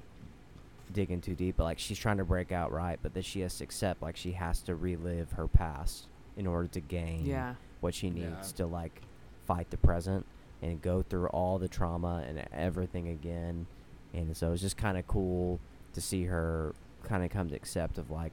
digging 0.93 1.21
too 1.21 1.35
deep, 1.35 1.57
but 1.57 1.65
like 1.65 1.79
she's 1.79 1.99
trying 1.99 2.19
to 2.19 2.25
break 2.25 2.53
out 2.53 2.73
right, 2.73 2.99
but 3.03 3.15
then 3.15 3.23
she 3.23 3.41
has 3.41 3.59
to 3.59 3.65
accept 3.65 4.01
like 4.03 4.17
she 4.17 4.33
has 4.33 4.61
to 4.63 4.75
relive 4.75 5.33
her 5.33 5.47
past 5.49 6.07
in 6.37 6.47
order 6.47 6.69
to 6.69 6.81
gain 6.81 7.25
Yeah. 7.25 7.55
what 7.81 7.95
she 7.95 8.09
Yeah. 8.09 8.31
needs 8.31 8.53
to 8.53 8.67
like 8.67 9.03
fight 9.47 9.71
the 9.71 9.77
present 9.77 10.27
and 10.63 10.81
go 10.81 11.03
through 11.03 11.27
all 11.29 11.59
the 11.59 11.69
trauma 11.69 12.25
and 12.27 12.39
everything 12.53 13.09
again. 13.09 13.67
And 14.13 14.37
so 14.37 14.53
it's 14.53 14.63
just 14.63 14.77
kind 14.77 14.97
of 14.97 15.07
cool 15.07 15.61
to 15.93 16.01
see 16.01 16.25
her 16.25 16.75
kind 17.03 17.23
of 17.25 17.31
come 17.31 17.49
to 17.51 17.55
accept 17.55 17.99
of 17.99 18.11
like, 18.11 18.33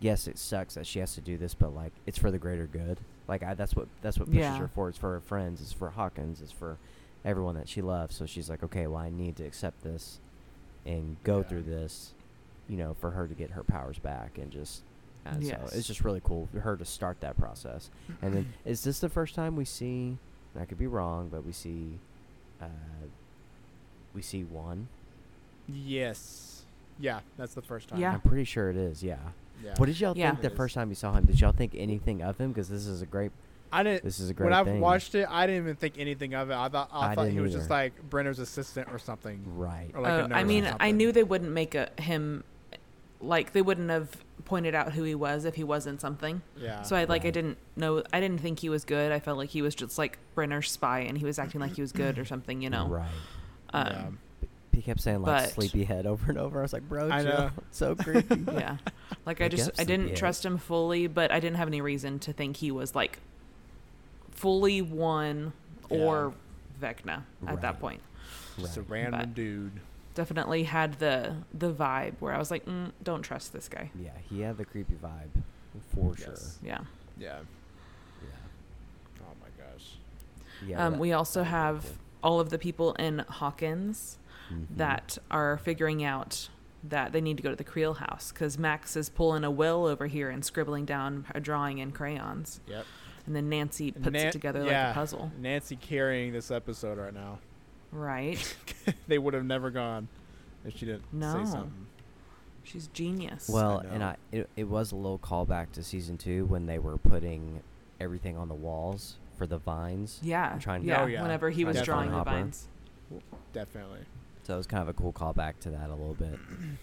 yes, 0.00 0.26
it 0.26 0.38
sucks 0.38 0.74
that 0.74 0.86
she 0.86 0.98
has 0.98 1.14
to 1.14 1.20
do 1.20 1.36
this, 1.36 1.54
but 1.54 1.74
like 1.74 1.92
it's 2.06 2.18
for 2.18 2.30
the 2.30 2.38
greater 2.38 2.66
good. 2.66 2.98
Like 3.28 3.42
I, 3.42 3.54
that's 3.54 3.74
what 3.76 3.88
that's 4.02 4.18
what 4.18 4.26
pushes 4.28 4.40
Yeah. 4.40 4.58
her 4.58 4.68
forward. 4.68 4.90
It's 4.90 4.98
for 4.98 5.12
her 5.12 5.20
friends. 5.20 5.60
It's 5.60 5.72
for 5.72 5.90
Hawkins. 5.90 6.40
It's 6.40 6.52
for 6.52 6.78
everyone 7.24 7.54
that 7.56 7.68
she 7.68 7.82
loves. 7.82 8.16
So 8.16 8.26
she's 8.26 8.48
like, 8.50 8.62
okay, 8.62 8.86
well, 8.86 9.00
I 9.02 9.10
need 9.10 9.36
to 9.36 9.44
accept 9.44 9.82
this 9.82 10.18
and 10.86 11.16
go 11.24 11.38
Yeah. 11.38 11.42
through 11.44 11.62
this, 11.64 12.14
you 12.68 12.76
know, 12.76 12.94
for 12.94 13.10
her 13.12 13.28
to 13.28 13.34
get 13.34 13.50
her 13.50 13.62
powers 13.62 13.98
back 13.98 14.38
and 14.38 14.50
just. 14.50 14.82
And 15.34 15.46
so 15.46 15.58
it's 15.72 15.86
just 15.86 16.02
really 16.04 16.20
cool 16.24 16.48
for 16.52 16.60
her 16.60 16.76
to 16.76 16.84
start 16.84 17.20
that 17.20 17.36
process. 17.38 17.90
And 18.22 18.32
then, 18.34 18.52
is 18.64 18.82
this 18.84 18.98
the 19.00 19.08
first 19.08 19.34
time 19.34 19.56
we 19.56 19.64
see? 19.64 20.16
and 20.54 20.62
I 20.62 20.64
could 20.64 20.78
be 20.78 20.86
wrong, 20.86 21.28
but 21.28 21.44
we 21.44 21.52
see, 21.52 21.98
uh, 22.60 22.66
we 24.14 24.22
see 24.22 24.44
one. 24.44 24.88
Yes. 25.68 26.62
Yeah, 26.98 27.20
that's 27.36 27.54
the 27.54 27.62
first 27.62 27.88
time. 27.88 28.00
Yeah. 28.00 28.12
I'm 28.14 28.20
pretty 28.20 28.44
sure 28.44 28.70
it 28.70 28.76
is. 28.76 29.02
Yeah. 29.02 29.18
Yeah. 29.62 29.74
What 29.76 29.86
did 29.86 30.00
y'all 30.00 30.16
Yeah. 30.16 30.30
think 30.30 30.40
the 30.42 30.46
It 30.48 30.52
is. 30.52 30.56
first 30.56 30.74
time 30.74 30.88
you 30.88 30.94
saw 30.94 31.12
him? 31.14 31.24
Did 31.26 31.40
y'all 31.40 31.52
think 31.52 31.74
anything 31.76 32.22
of 32.22 32.38
him? 32.38 32.52
Because 32.52 32.68
this 32.68 32.86
is 32.86 33.02
a 33.02 33.06
great. 33.06 33.30
I 33.70 33.82
didn't. 33.82 34.02
This 34.02 34.18
is 34.18 34.30
a 34.30 34.34
great 34.34 34.46
when 34.46 34.54
I 34.54 34.64
thing. 34.64 34.80
watched 34.80 35.14
it, 35.14 35.26
I 35.28 35.46
didn't 35.46 35.62
even 35.64 35.76
think 35.76 35.98
anything 35.98 36.32
of 36.34 36.50
it. 36.50 36.54
I 36.56 36.68
thought 36.70 36.88
I, 36.90 37.08
I 37.10 37.14
thought 37.14 37.24
he 37.26 37.30
didn't 37.32 37.42
was 37.42 37.52
just 37.52 37.68
like 37.68 37.92
Brenner's 38.08 38.38
assistant 38.38 38.88
or 38.90 38.98
something. 38.98 39.42
Right. 39.56 39.90
Or 39.94 40.00
like 40.00 40.10
a 40.10 40.14
Uh, 40.14 40.24
I 40.24 40.26
nurse 40.28 40.42
or 40.42 40.46
mean, 40.46 40.74
I 40.80 40.90
knew 40.90 41.12
they 41.12 41.22
wouldn't 41.24 41.52
make 41.52 41.74
a 41.74 41.90
him 42.00 42.44
like 43.20 43.52
they 43.52 43.62
wouldn't 43.62 43.90
have 43.90 44.10
pointed 44.44 44.74
out 44.74 44.92
who 44.92 45.02
he 45.02 45.14
was 45.14 45.44
if 45.44 45.54
he 45.56 45.64
wasn't 45.64 46.00
something. 46.00 46.40
Yeah. 46.56 46.82
So 46.82 46.96
I 46.96 47.04
like 47.04 47.24
I 47.24 47.30
didn't 47.30 47.58
know 47.76 48.02
I 48.12 48.20
didn't 48.20 48.40
think 48.40 48.60
he 48.60 48.68
was 48.68 48.84
good. 48.84 49.12
I 49.12 49.18
felt 49.20 49.36
like 49.38 49.50
he 49.50 49.60
was 49.62 49.74
just 49.74 49.98
like 49.98 50.18
Brenner's 50.36 50.70
spy 50.70 51.00
and 51.00 51.18
he 51.18 51.24
was 51.24 51.38
acting 51.38 51.60
like 51.60 51.74
he 51.74 51.80
was 51.80 51.92
good 51.92 52.18
or 52.18 52.24
something, 52.24 52.62
you 52.62 52.70
know. 52.70 52.86
Right. 52.88 53.08
Um, 53.74 53.86
yeah. 53.86 54.48
He 54.72 54.82
kept 54.82 55.00
saying 55.00 55.22
like 55.22 55.42
But- 55.44 55.50
sleepyhead 55.54 56.06
over 56.06 56.30
and 56.30 56.38
over. 56.38 56.60
I 56.60 56.62
was 56.62 56.72
like, 56.72 56.88
bro, 56.88 57.10
I 57.10 57.22
know. 57.24 57.50
So 57.72 57.96
creepy. 57.96 58.44
yeah. 58.52 58.76
Like 59.26 59.40
I 59.40 59.48
just 59.48 59.70
I 59.78 59.84
didn't 59.84 60.06
sleepyhead. 60.06 60.16
trust 60.18 60.44
him 60.44 60.56
fully, 60.58 61.08
but 61.08 61.32
I 61.32 61.40
didn't 61.40 61.56
have 61.56 61.68
any 61.68 61.80
reason 61.80 62.18
to 62.20 62.32
think 62.32 62.56
he 62.58 62.70
was 62.70 62.94
like 62.94 63.18
fully 64.30 64.80
one 64.82 65.52
or 65.90 66.32
Vecna 66.80 67.22
at 67.46 67.54
Right. 67.54 67.60
that 67.62 67.80
point. 67.80 68.00
Just 68.58 68.76
a 68.76 68.82
random 68.82 69.20
But- 69.20 69.34
dude. 69.34 69.72
Definitely 70.18 70.64
had 70.64 70.94
the 70.98 71.36
the 71.54 71.72
vibe 71.72 72.14
where 72.18 72.34
I 72.34 72.38
was 72.38 72.50
like, 72.50 72.66
mm, 72.66 72.90
don't 73.04 73.22
trust 73.22 73.52
this 73.52 73.68
guy. 73.68 73.92
Yeah, 73.94 74.10
he 74.28 74.40
had 74.40 74.56
the 74.58 74.64
creepy 74.64 74.94
vibe 74.94 75.30
for 75.94 76.16
sure. 76.16 76.34
Yeah. 76.60 76.80
Yeah. 77.16 77.38
Yeah. 78.20 78.28
Oh 79.22 79.32
my 79.40 79.46
gosh. 79.64 79.94
Yeah. 80.66 80.84
um, 80.84 80.98
we 80.98 81.12
also 81.12 81.44
have 81.44 81.82
cool. 81.84 81.92
all 82.24 82.40
of 82.40 82.50
the 82.50 82.58
people 82.58 82.94
in 82.94 83.20
Hawkins 83.28 84.18
Mhm. 84.52 84.66
that 84.76 85.18
are 85.30 85.56
figuring 85.58 86.02
out 86.02 86.48
that 86.82 87.12
they 87.12 87.20
need 87.20 87.36
to 87.36 87.42
go 87.44 87.50
to 87.50 87.56
the 87.56 87.62
Creel 87.62 87.94
house 87.94 88.32
because 88.32 88.58
Max 88.58 88.96
is 88.96 89.08
pulling 89.08 89.44
a 89.44 89.50
Will 89.52 89.86
over 89.86 90.08
here 90.08 90.30
and 90.30 90.44
scribbling 90.44 90.84
down 90.84 91.26
a 91.32 91.38
drawing 91.40 91.78
in 91.78 91.92
crayons, 91.92 92.60
Yep. 92.66 92.86
and 93.26 93.36
then 93.36 93.48
Nancy 93.48 93.92
puts 93.92 94.10
Nan- 94.14 94.26
it 94.26 94.32
together 94.32 94.64
yeah, 94.64 94.86
like 94.88 94.90
a 94.90 94.94
puzzle. 94.94 95.30
Nancy 95.38 95.76
carrying 95.76 96.32
this 96.32 96.50
episode 96.50 96.98
right 96.98 97.14
now. 97.14 97.38
Right? 97.92 98.56
they 99.08 99.18
would 99.18 99.34
have 99.34 99.44
never 99.44 99.70
gone 99.70 100.08
if 100.64 100.76
she 100.76 100.86
didn't 100.86 101.04
No. 101.12 101.32
say 101.44 101.50
something. 101.50 101.86
She's 102.64 102.86
genius. 102.88 103.48
Well, 103.48 103.82
I 103.90 103.94
and. 103.94 104.04
I 104.04 104.16
it, 104.30 104.50
it 104.56 104.64
was 104.64 104.92
a 104.92 104.96
little 104.96 105.18
callback 105.18 105.72
to 105.72 105.82
season 105.82 106.18
two 106.18 106.44
when 106.46 106.66
they 106.66 106.78
were 106.78 106.98
putting 106.98 107.62
everything 107.98 108.36
on 108.36 108.48
the 108.48 108.54
walls 108.54 109.16
for 109.38 109.46
the 109.46 109.56
vines. 109.58 110.18
yeah, 110.22 110.58
trying 110.60 110.82
to- 110.82 110.86
yeah. 110.88 111.02
Oh, 111.02 111.06
yeah. 111.06 111.22
Whenever 111.22 111.48
he 111.48 111.64
was 111.64 111.78
to 111.78 111.82
drawing 111.84 112.10
the 112.10 112.22
vines, 112.22 112.68
Definitely. 113.52 114.00
So 114.42 114.54
it 114.54 114.56
was 114.56 114.66
kind 114.66 114.82
of 114.82 114.88
a 114.88 114.92
cool 114.94 115.12
callback 115.12 115.58
to 115.60 115.70
that 115.70 115.88
a 115.88 115.94
little 115.94 116.14
bit 116.14 116.38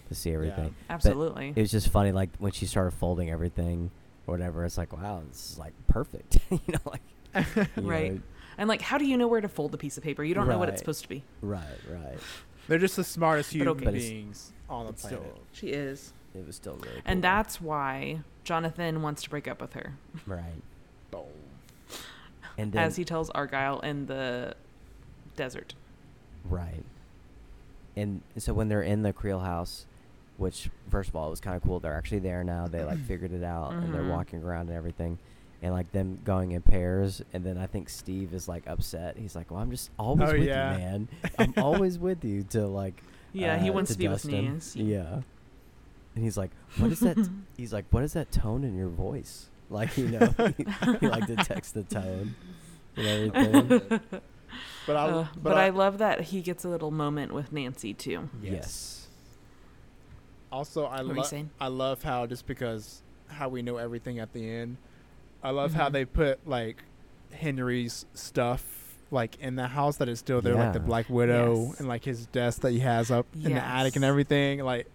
to 0.08 0.14
see 0.14 0.32
everything. 0.32 0.74
absolutely. 0.88 1.52
It 1.54 1.60
was 1.60 1.70
just 1.70 1.88
funny, 1.88 2.12
like 2.12 2.30
when 2.38 2.52
she 2.52 2.66
started 2.66 2.92
folding 2.92 3.30
everything 3.30 3.90
or 4.26 4.32
whatever. 4.34 4.64
It's 4.64 4.78
like, 4.78 4.92
wow, 4.92 5.22
this 5.28 5.52
is 5.52 5.58
like 5.58 5.72
perfect. 5.88 6.38
you 6.50 6.60
know, 6.68 6.78
like 6.86 7.02
you 7.76 7.82
Right. 7.82 8.14
know, 8.14 8.20
and 8.58 8.68
like, 8.68 8.80
how 8.82 8.98
do 8.98 9.04
you 9.04 9.16
know 9.16 9.26
where 9.28 9.40
to 9.40 9.48
fold 9.48 9.72
the 9.72 9.78
piece 9.78 9.96
of 9.96 10.02
paper? 10.04 10.22
You 10.24 10.34
don't 10.34 10.48
know 10.48 10.58
what 10.58 10.68
it's 10.68 10.78
supposed 10.78 11.02
to 11.02 11.08
be. 11.08 11.22
right, 11.42 11.62
right. 11.90 12.18
They're 12.68 12.78
just 12.78 12.96
the 12.96 13.04
smartest 13.04 13.50
But 13.50 13.56
human 13.58 13.68
okay. 13.88 13.90
Beings 13.98 14.52
on 14.68 14.86
the 14.86 14.92
It's 14.92 15.02
planet. 15.02 15.20
still, 15.22 15.40
She 15.52 15.68
is. 15.68 16.12
it 16.34 16.44
was 16.46 16.56
still 16.56 16.74
really. 16.82 17.00
And 17.04 17.22
that's 17.22 17.60
why 17.60 18.20
Jonathan 18.42 19.02
wants 19.02 19.22
to 19.22 19.30
break 19.30 19.46
up 19.46 19.60
with 19.60 19.74
her, 19.74 19.94
right. 20.26 20.42
Boom. 21.12 21.22
And 22.58 22.72
then 22.72 22.82
as 22.82 22.96
he 22.96 23.04
tells 23.04 23.30
Argyle 23.30 23.80
in 23.80 24.06
the 24.06 24.54
desert. 25.36 25.74
Right. 26.48 26.84
And 27.96 28.22
so 28.38 28.52
when 28.52 28.68
they're 28.68 28.82
in 28.82 29.02
the 29.02 29.12
Creel 29.12 29.40
house, 29.40 29.86
which 30.38 30.68
first 30.90 31.08
of 31.08 31.16
all 31.16 31.28
it 31.28 31.30
was 31.30 31.40
kind 31.40 31.56
of 31.56 31.62
cool, 31.62 31.80
they're 31.80 31.94
actually 31.94 32.18
there 32.20 32.42
now. 32.44 32.66
They 32.66 32.82
like 32.84 32.98
figured 33.06 33.32
it 33.32 33.44
out 33.44 33.72
and 33.72 33.94
they're 33.94 34.02
Mhm. 34.02 34.10
walking 34.10 34.42
around 34.42 34.68
and 34.68 34.76
everything, 34.76 35.18
and 35.66 35.74
like 35.74 35.90
them 35.90 36.20
going 36.24 36.52
in 36.52 36.62
pairs. 36.62 37.20
And 37.32 37.42
then 37.44 37.58
I 37.58 37.66
think 37.66 37.88
Steve 37.88 38.32
is 38.32 38.46
like 38.46 38.62
upset. 38.68 39.16
He's 39.18 39.34
like, 39.34 39.50
"Well, 39.50 39.60
I'm 39.60 39.70
just 39.72 39.90
always 39.98 40.30
Oh, 40.30 40.32
with 40.32 40.44
yeah. 40.44 40.72
you, 40.72 40.78
man. 40.78 41.08
I'm 41.40 41.54
always 41.56 41.98
with 41.98 42.24
you." 42.24 42.44
To 42.50 42.66
like, 42.68 43.02
Yeah, 43.32 43.58
he 43.58 43.68
uh, 43.68 43.72
wants 43.72 43.90
to, 43.92 43.98
be 43.98 44.06
Dustin. 44.06 44.30
with 44.32 44.40
Nancy. 44.44 44.82
Yeah. 44.84 45.20
And 46.14 46.24
he's 46.24 46.36
like, 46.38 46.50
"What 46.78 46.92
is 46.92 47.00
that?" 47.00 47.18
he's 47.56 47.72
like, 47.72 47.84
"What 47.90 48.04
is 48.04 48.12
that 48.14 48.30
tone 48.30 48.62
in 48.64 48.76
your 48.76 48.88
voice?" 48.88 49.50
Like 49.68 49.96
you 49.98 50.06
know, 50.08 50.32
he, 50.56 50.64
he 51.00 51.08
like 51.08 51.26
detects 51.26 51.72
the 51.72 51.82
tone 51.82 52.36
and 52.96 53.06
everything. 53.06 54.00
But 54.86 54.96
I, 54.96 55.08
Uh, 55.08 55.26
but 55.42 55.56
I, 55.58 55.70
love 55.70 55.98
that 55.98 56.20
he 56.20 56.40
gets 56.40 56.64
a 56.64 56.68
little 56.68 56.92
moment 56.92 57.34
with 57.34 57.52
Nancy 57.52 57.92
too. 57.92 58.30
yes. 58.40 59.08
Also, 60.52 60.84
I 60.86 60.98
What 61.02 61.06
were 61.08 61.14
you 61.14 61.20
love? 61.20 61.46
I 61.60 61.66
love 61.68 62.02
how 62.04 62.26
just 62.26 62.46
because 62.46 63.02
how 63.28 63.48
we 63.48 63.60
know 63.62 63.76
everything 63.78 64.20
at 64.20 64.32
the 64.32 64.48
end, 64.48 64.76
I 65.42 65.50
love 65.50 65.74
how 65.74 65.88
Mhm. 65.88 65.92
they 65.92 66.04
put 66.04 66.46
like 66.48 66.82
Henry's 67.32 68.06
stuff 68.14 68.64
like 69.10 69.38
in 69.40 69.54
the 69.56 69.68
house 69.68 69.98
that 69.98 70.08
is 70.08 70.18
still 70.18 70.40
there, 70.40 70.54
like 70.54 70.72
the 70.72 70.80
Black 70.80 71.08
Widow 71.08 71.66
Yes. 71.68 71.78
and 71.80 71.88
like 71.88 72.04
his 72.04 72.26
desk 72.26 72.62
that 72.62 72.72
he 72.72 72.80
has 72.80 73.10
up 73.10 73.26
in 73.34 73.54
the 73.54 73.62
attic 73.64 73.94
and 73.96 74.04
everything. 74.04 74.60
Like, 74.64 74.88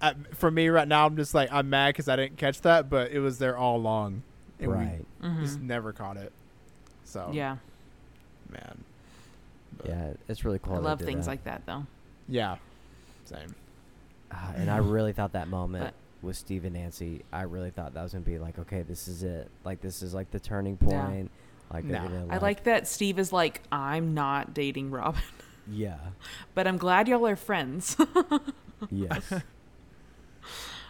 I, 0.00 0.14
for 0.32 0.50
me 0.50 0.68
right 0.68 0.88
now, 0.88 1.04
I'm 1.06 1.16
just 1.16 1.34
like 1.34 1.52
I'm 1.52 1.68
mad 1.70 1.90
because 1.90 2.08
I 2.08 2.16
didn't 2.16 2.38
catch 2.38 2.60
that, 2.62 2.88
but 2.88 3.10
it 3.10 3.20
was 3.20 3.38
there 3.38 3.56
all 3.56 3.76
along, 3.76 4.22
and 4.58 4.70
Right. 4.72 5.04
we 5.22 5.28
just 5.40 5.58
Mhm. 5.58 5.62
never 5.62 5.92
caught 5.92 6.16
it. 6.16 6.32
So 7.04 7.30
Yeah, 7.32 7.56
man, 8.50 8.84
But, 9.76 9.86
Yeah, 9.86 10.12
it's 10.28 10.44
really 10.44 10.58
cool. 10.60 10.74
I 10.76 10.78
love 10.78 11.00
things 11.00 11.24
that. 11.26 11.30
like 11.32 11.44
that 11.44 11.62
though. 11.66 11.86
yeah, 12.28 12.56
same. 13.24 13.54
Ah, 14.32 14.52
and 14.56 14.70
I 14.70 14.78
really 14.78 15.12
thought 15.12 15.32
that 15.32 15.48
moment 15.48 15.84
But- 15.84 15.94
with 16.24 16.36
Steve 16.36 16.64
and 16.64 16.74
Nancy, 16.74 17.22
I 17.32 17.42
really 17.42 17.70
thought 17.70 17.94
that 17.94 18.02
was 18.02 18.12
gonna 18.12 18.24
be 18.24 18.38
like, 18.38 18.58
okay, 18.58 18.82
this 18.82 19.06
is 19.08 19.22
it. 19.22 19.50
Like 19.64 19.80
this 19.80 20.02
is 20.02 20.14
like 20.14 20.30
the 20.30 20.40
turning 20.40 20.78
Yeah. 20.80 21.06
point. 21.06 21.30
Like 21.72 21.86
they're 21.88 22.00
Nah. 22.02 22.08
gonna. 22.08 22.26
I 22.30 22.38
like 22.38 22.64
that 22.64 22.86
Steve 22.88 23.18
is 23.18 23.32
like, 23.32 23.62
I'm 23.72 24.14
not 24.14 24.52
dating 24.54 24.90
Robin, 24.90 25.22
Yeah. 25.70 25.98
but 26.54 26.66
I'm 26.66 26.76
glad 26.78 27.08
y'all 27.08 27.26
are 27.26 27.36
friends. 27.36 27.96
Yes. 28.90 29.32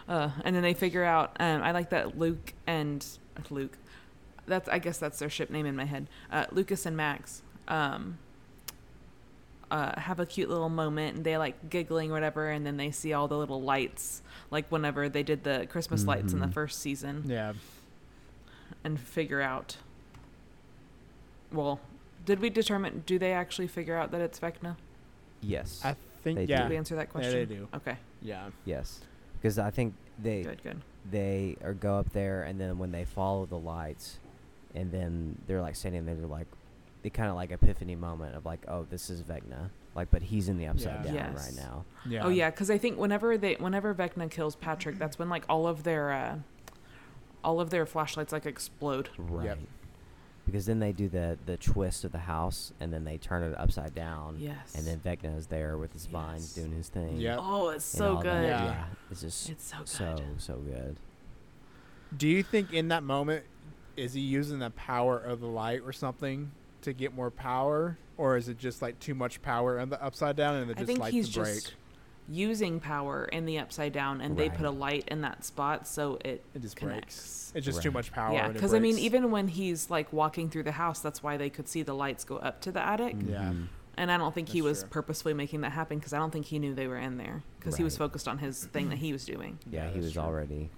Uh, 0.07 0.29
and 0.43 0.55
then 0.55 0.61
they 0.61 0.73
figure 0.75 1.03
out. 1.03 1.35
Um, 1.39 1.63
I 1.63 1.71
like 1.71 1.89
that 1.89 2.15
Luke 2.17 2.53
and 2.67 3.03
Luke. 3.49 3.75
That's 4.45 4.69
I 4.69 4.77
guess 4.77 4.99
that's 4.99 5.17
their 5.17 5.29
ship 5.31 5.49
name 5.49 5.65
in 5.65 5.75
my 5.75 5.85
head. 5.85 6.07
Uh, 6.31 6.45
Lucas 6.51 6.85
and 6.85 6.95
Max 6.95 7.41
um, 7.67 8.19
uh, 9.71 9.99
have 9.99 10.19
a 10.19 10.25
cute 10.25 10.49
little 10.49 10.69
moment, 10.69 11.17
and 11.17 11.25
they 11.25 11.37
like 11.37 11.69
giggling 11.69 12.11
or 12.11 12.13
whatever, 12.13 12.49
and 12.49 12.65
then 12.65 12.77
they 12.77 12.91
see 12.91 13.13
all 13.13 13.27
the 13.27 13.37
little 13.37 13.61
lights, 13.61 14.21
like 14.51 14.71
whenever 14.71 15.09
they 15.09 15.23
did 15.23 15.43
the 15.43 15.67
Christmas 15.69 16.05
lights 16.05 16.33
in 16.33 16.39
the 16.39 16.47
Mhm. 16.47 16.53
first 16.53 16.79
season, 16.79 17.23
Yeah, 17.25 17.53
and 18.83 18.99
figure 18.99 19.41
out. 19.41 19.77
Well, 21.51 21.79
did 22.25 22.39
we 22.39 22.49
determine? 22.49 23.03
Do 23.05 23.17
they 23.19 23.33
actually 23.33 23.67
figure 23.67 23.95
out 23.97 24.11
that 24.11 24.21
it's 24.21 24.39
Vecna? 24.39 24.75
yes. 25.41 25.81
I 25.83 25.95
think 26.23 26.37
They 26.39 26.45
do. 26.47 26.53
yeah, 26.53 26.61
Did 26.63 26.69
we 26.71 26.77
answer 26.77 26.95
that 26.95 27.07
yeah, 27.07 27.11
question? 27.11 27.33
they 27.33 27.45
do. 27.45 27.67
Okay, 27.75 27.97
Yeah, 28.21 28.49
yes. 28.65 29.01
Because 29.35 29.59
I 29.59 29.69
think 29.69 29.93
they 30.17 30.41
good, 30.41 30.63
good. 30.63 30.81
they 31.09 31.55
or 31.61 31.73
go 31.73 31.97
up 31.99 32.09
there, 32.13 32.43
and 32.43 32.59
then 32.59 32.79
when 32.79 32.91
they 32.91 33.05
follow 33.05 33.45
the 33.45 33.57
lights, 33.59 34.17
and 34.73 34.91
then 34.91 35.37
they're 35.45 35.61
like 35.61 35.75
standing 35.75 36.05
there, 36.05 36.15
they're 36.15 36.25
like, 36.25 36.47
they 37.05 37.11
kind 37.11 37.29
of 37.29 37.35
like 37.35 37.51
epiphany 37.51 37.95
moment 37.95 38.35
of 38.35 38.47
like, 38.47 38.65
oh, 38.67 38.87
this 38.89 39.11
is 39.11 39.21
Vecna. 39.21 39.69
Like, 39.93 40.09
but 40.09 40.23
he's 40.23 40.49
in 40.49 40.57
the 40.57 40.65
upside 40.65 41.05
Yeah. 41.05 41.11
down 41.13 41.33
Yes. 41.35 41.45
right 41.55 41.55
now. 41.63 41.85
yeah. 42.03 42.25
Oh 42.25 42.29
yeah, 42.29 42.49
because 42.49 42.71
I 42.71 42.79
think 42.79 42.97
whenever 42.97 43.37
they, 43.37 43.53
whenever 43.59 43.93
Vecna 43.93 44.29
kills 44.31 44.55
Patrick, 44.55 44.97
that's 44.97 45.19
when 45.19 45.29
like 45.29 45.45
all 45.47 45.67
of 45.67 45.83
their, 45.83 46.11
uh, 46.11 46.37
all 47.43 47.59
of 47.61 47.69
their 47.69 47.85
flashlights 47.85 48.33
like 48.33 48.47
explode. 48.47 49.09
Right. 49.19 49.55
Because 50.47 50.65
then 50.65 50.79
they 50.79 50.91
do 50.93 51.07
the 51.07 51.37
the 51.45 51.57
twist 51.57 52.03
of 52.05 52.11
the 52.11 52.17
house, 52.19 52.73
and 52.79 52.91
then 52.91 53.03
they 53.03 53.17
turn 53.19 53.43
it 53.43 53.55
upside 53.55 53.93
down. 53.93 54.37
Yes. 54.39 54.73
And 54.75 54.85
then 54.87 54.99
Vecna 54.99 55.37
is 55.37 55.45
there 55.47 55.77
with 55.77 55.93
his 55.93 56.07
vines 56.07 56.53
Yes. 56.57 56.65
doing 56.65 56.75
his 56.75 56.89
thing. 56.89 57.17
Yep. 57.17 57.39
Oh, 57.39 57.69
it's 57.69 57.85
so 57.85 58.15
good. 58.17 58.45
Yeah. 58.47 58.65
Yeah. 58.65 58.83
It's 59.11 59.21
just 59.21 59.47
It's 59.51 59.63
so 59.67 59.77
good. 59.77 59.87
so 59.89 60.15
so 60.37 60.55
good. 60.57 60.97
Do 62.17 62.27
you 62.27 62.41
think 62.41 62.73
in 62.73 62.87
that 62.87 63.03
moment 63.03 63.45
is 63.95 64.13
he 64.13 64.21
using 64.21 64.57
the 64.59 64.71
power 64.71 65.17
of 65.19 65.39
the 65.39 65.47
light 65.47 65.81
or 65.85 65.93
something 65.93 66.51
to 66.85 66.93
get 66.93 67.13
more 67.13 67.29
power, 67.29 67.97
or 68.17 68.37
is 68.37 68.47
it 68.49 68.57
just 68.57 68.81
like 68.81 68.99
too 68.99 69.13
much 69.13 69.41
power 69.41 69.77
in 69.79 69.89
the 69.89 70.01
upside 70.03 70.35
down 70.35 70.55
and 70.55 70.71
it 70.71 70.77
I 70.77 70.79
just 70.79 70.87
think 70.87 70.99
lights 70.99 71.13
he's 71.13 71.33
the 71.33 71.41
break? 71.41 71.53
just 71.55 71.73
using 72.27 72.79
power 72.79 73.25
in 73.25 73.45
the 73.45 73.59
upside 73.59 73.91
down, 73.93 74.21
and 74.21 74.35
they 74.37 74.49
put 74.49 74.65
a 74.65 74.71
light 74.71 75.03
in 75.09 75.21
that 75.21 75.43
spot 75.45 75.87
so 75.87 76.17
it 76.25 76.43
It 76.55 76.61
just 76.61 76.75
connects. 76.75 77.15
breaks. 77.15 77.51
It's 77.55 77.65
just 77.65 77.83
too 77.83 77.91
much 77.91 78.11
power. 78.11 78.33
yeah, 78.33 78.47
because 78.49 78.73
I 78.73 78.79
mean, 78.79 78.97
even 78.97 79.29
when 79.31 79.47
he's 79.47 79.89
like 79.91 80.11
walking 80.11 80.49
through 80.49 80.63
the 80.63 80.71
house, 80.71 80.99
that's 81.01 81.21
why 81.21 81.37
they 81.37 81.49
could 81.51 81.67
see 81.67 81.83
the 81.83 81.93
lights 81.93 82.23
go 82.23 82.37
up 82.37 82.61
to 82.61 82.71
the 82.71 82.83
attic. 82.83 83.15
Yeah. 83.27 83.51
Mhm. 83.53 83.67
And 83.97 84.11
I 84.11 84.17
don't 84.17 84.33
think 84.35 84.49
he 84.49 84.61
was 84.61 84.81
true. 84.81 84.89
purposefully 84.89 85.33
making 85.33 85.61
that 85.61 85.71
happen 85.71 85.99
because 85.99 86.11
I 86.13 86.17
don't 86.17 86.31
think 86.31 86.47
he 86.47 86.59
knew 86.59 86.73
they 86.75 86.87
were 86.87 86.97
in 86.97 87.17
there 87.17 87.43
because 87.59 87.77
he 87.77 87.83
was 87.83 87.95
focused 87.95 88.27
on 88.27 88.39
his 88.39 88.65
thing 88.65 88.89
that 88.89 88.97
he 88.97 89.13
was 89.13 89.23
doing. 89.25 89.57
Yeah, 89.71 89.85
Yeah, 89.85 89.91
he 89.91 89.99
was 89.99 90.13
true. 90.13 90.21
already 90.21 90.69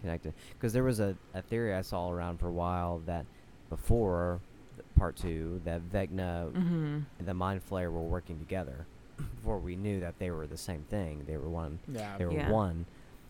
connected. 0.00 0.32
Because 0.52 0.72
there 0.72 0.84
was 0.84 1.00
a, 1.00 1.16
a 1.34 1.42
theory 1.42 1.74
I 1.74 1.80
saw 1.82 2.08
around 2.10 2.38
for 2.38 2.46
a 2.48 2.52
while 2.52 3.00
that 3.06 3.26
before 3.68 4.40
th- 4.42 4.51
part 4.94 5.16
two, 5.16 5.60
that 5.64 5.82
Vecna 5.90 6.52
Mm-hmm. 6.52 6.98
and 7.18 7.26
the 7.28 7.34
Mind 7.34 7.60
Flayer 7.68 7.90
were 7.92 8.02
working 8.02 8.38
together. 8.38 8.86
Before 9.36 9.58
we 9.58 9.76
knew 9.76 10.00
that 10.00 10.18
they 10.18 10.30
were 10.30 10.46
the 10.46 10.56
same 10.56 10.82
thing, 10.84 11.24
they 11.26 11.36
were 11.36 11.48
one. 11.50 11.78
yeah, 11.88 12.16
They 12.18 12.26
were 12.26 12.32
Yeah. 12.32 12.50
one. 12.50 12.86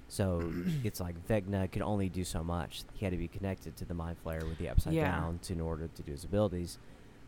So 0.09 0.53
it's 0.85 1.01
like 1.01 1.27
Vecna 1.27 1.71
could 1.71 1.83
only 1.83 2.09
do 2.09 2.25
so 2.25 2.43
much. 2.45 2.83
He 2.95 3.05
had 3.05 3.13
to 3.13 3.19
be 3.19 3.29
connected 3.29 3.77
to 3.77 3.85
the 3.85 3.95
Mind 3.95 4.17
Flayer 4.25 4.47
with 4.49 4.59
the 4.59 4.69
Upside 4.69 4.93
Yeah. 4.95 5.11
Down 5.11 5.39
to, 5.45 5.53
in 5.55 5.61
order 5.61 5.89
to 5.89 6.03
do 6.03 6.13
his 6.13 6.25
abilities. 6.25 6.79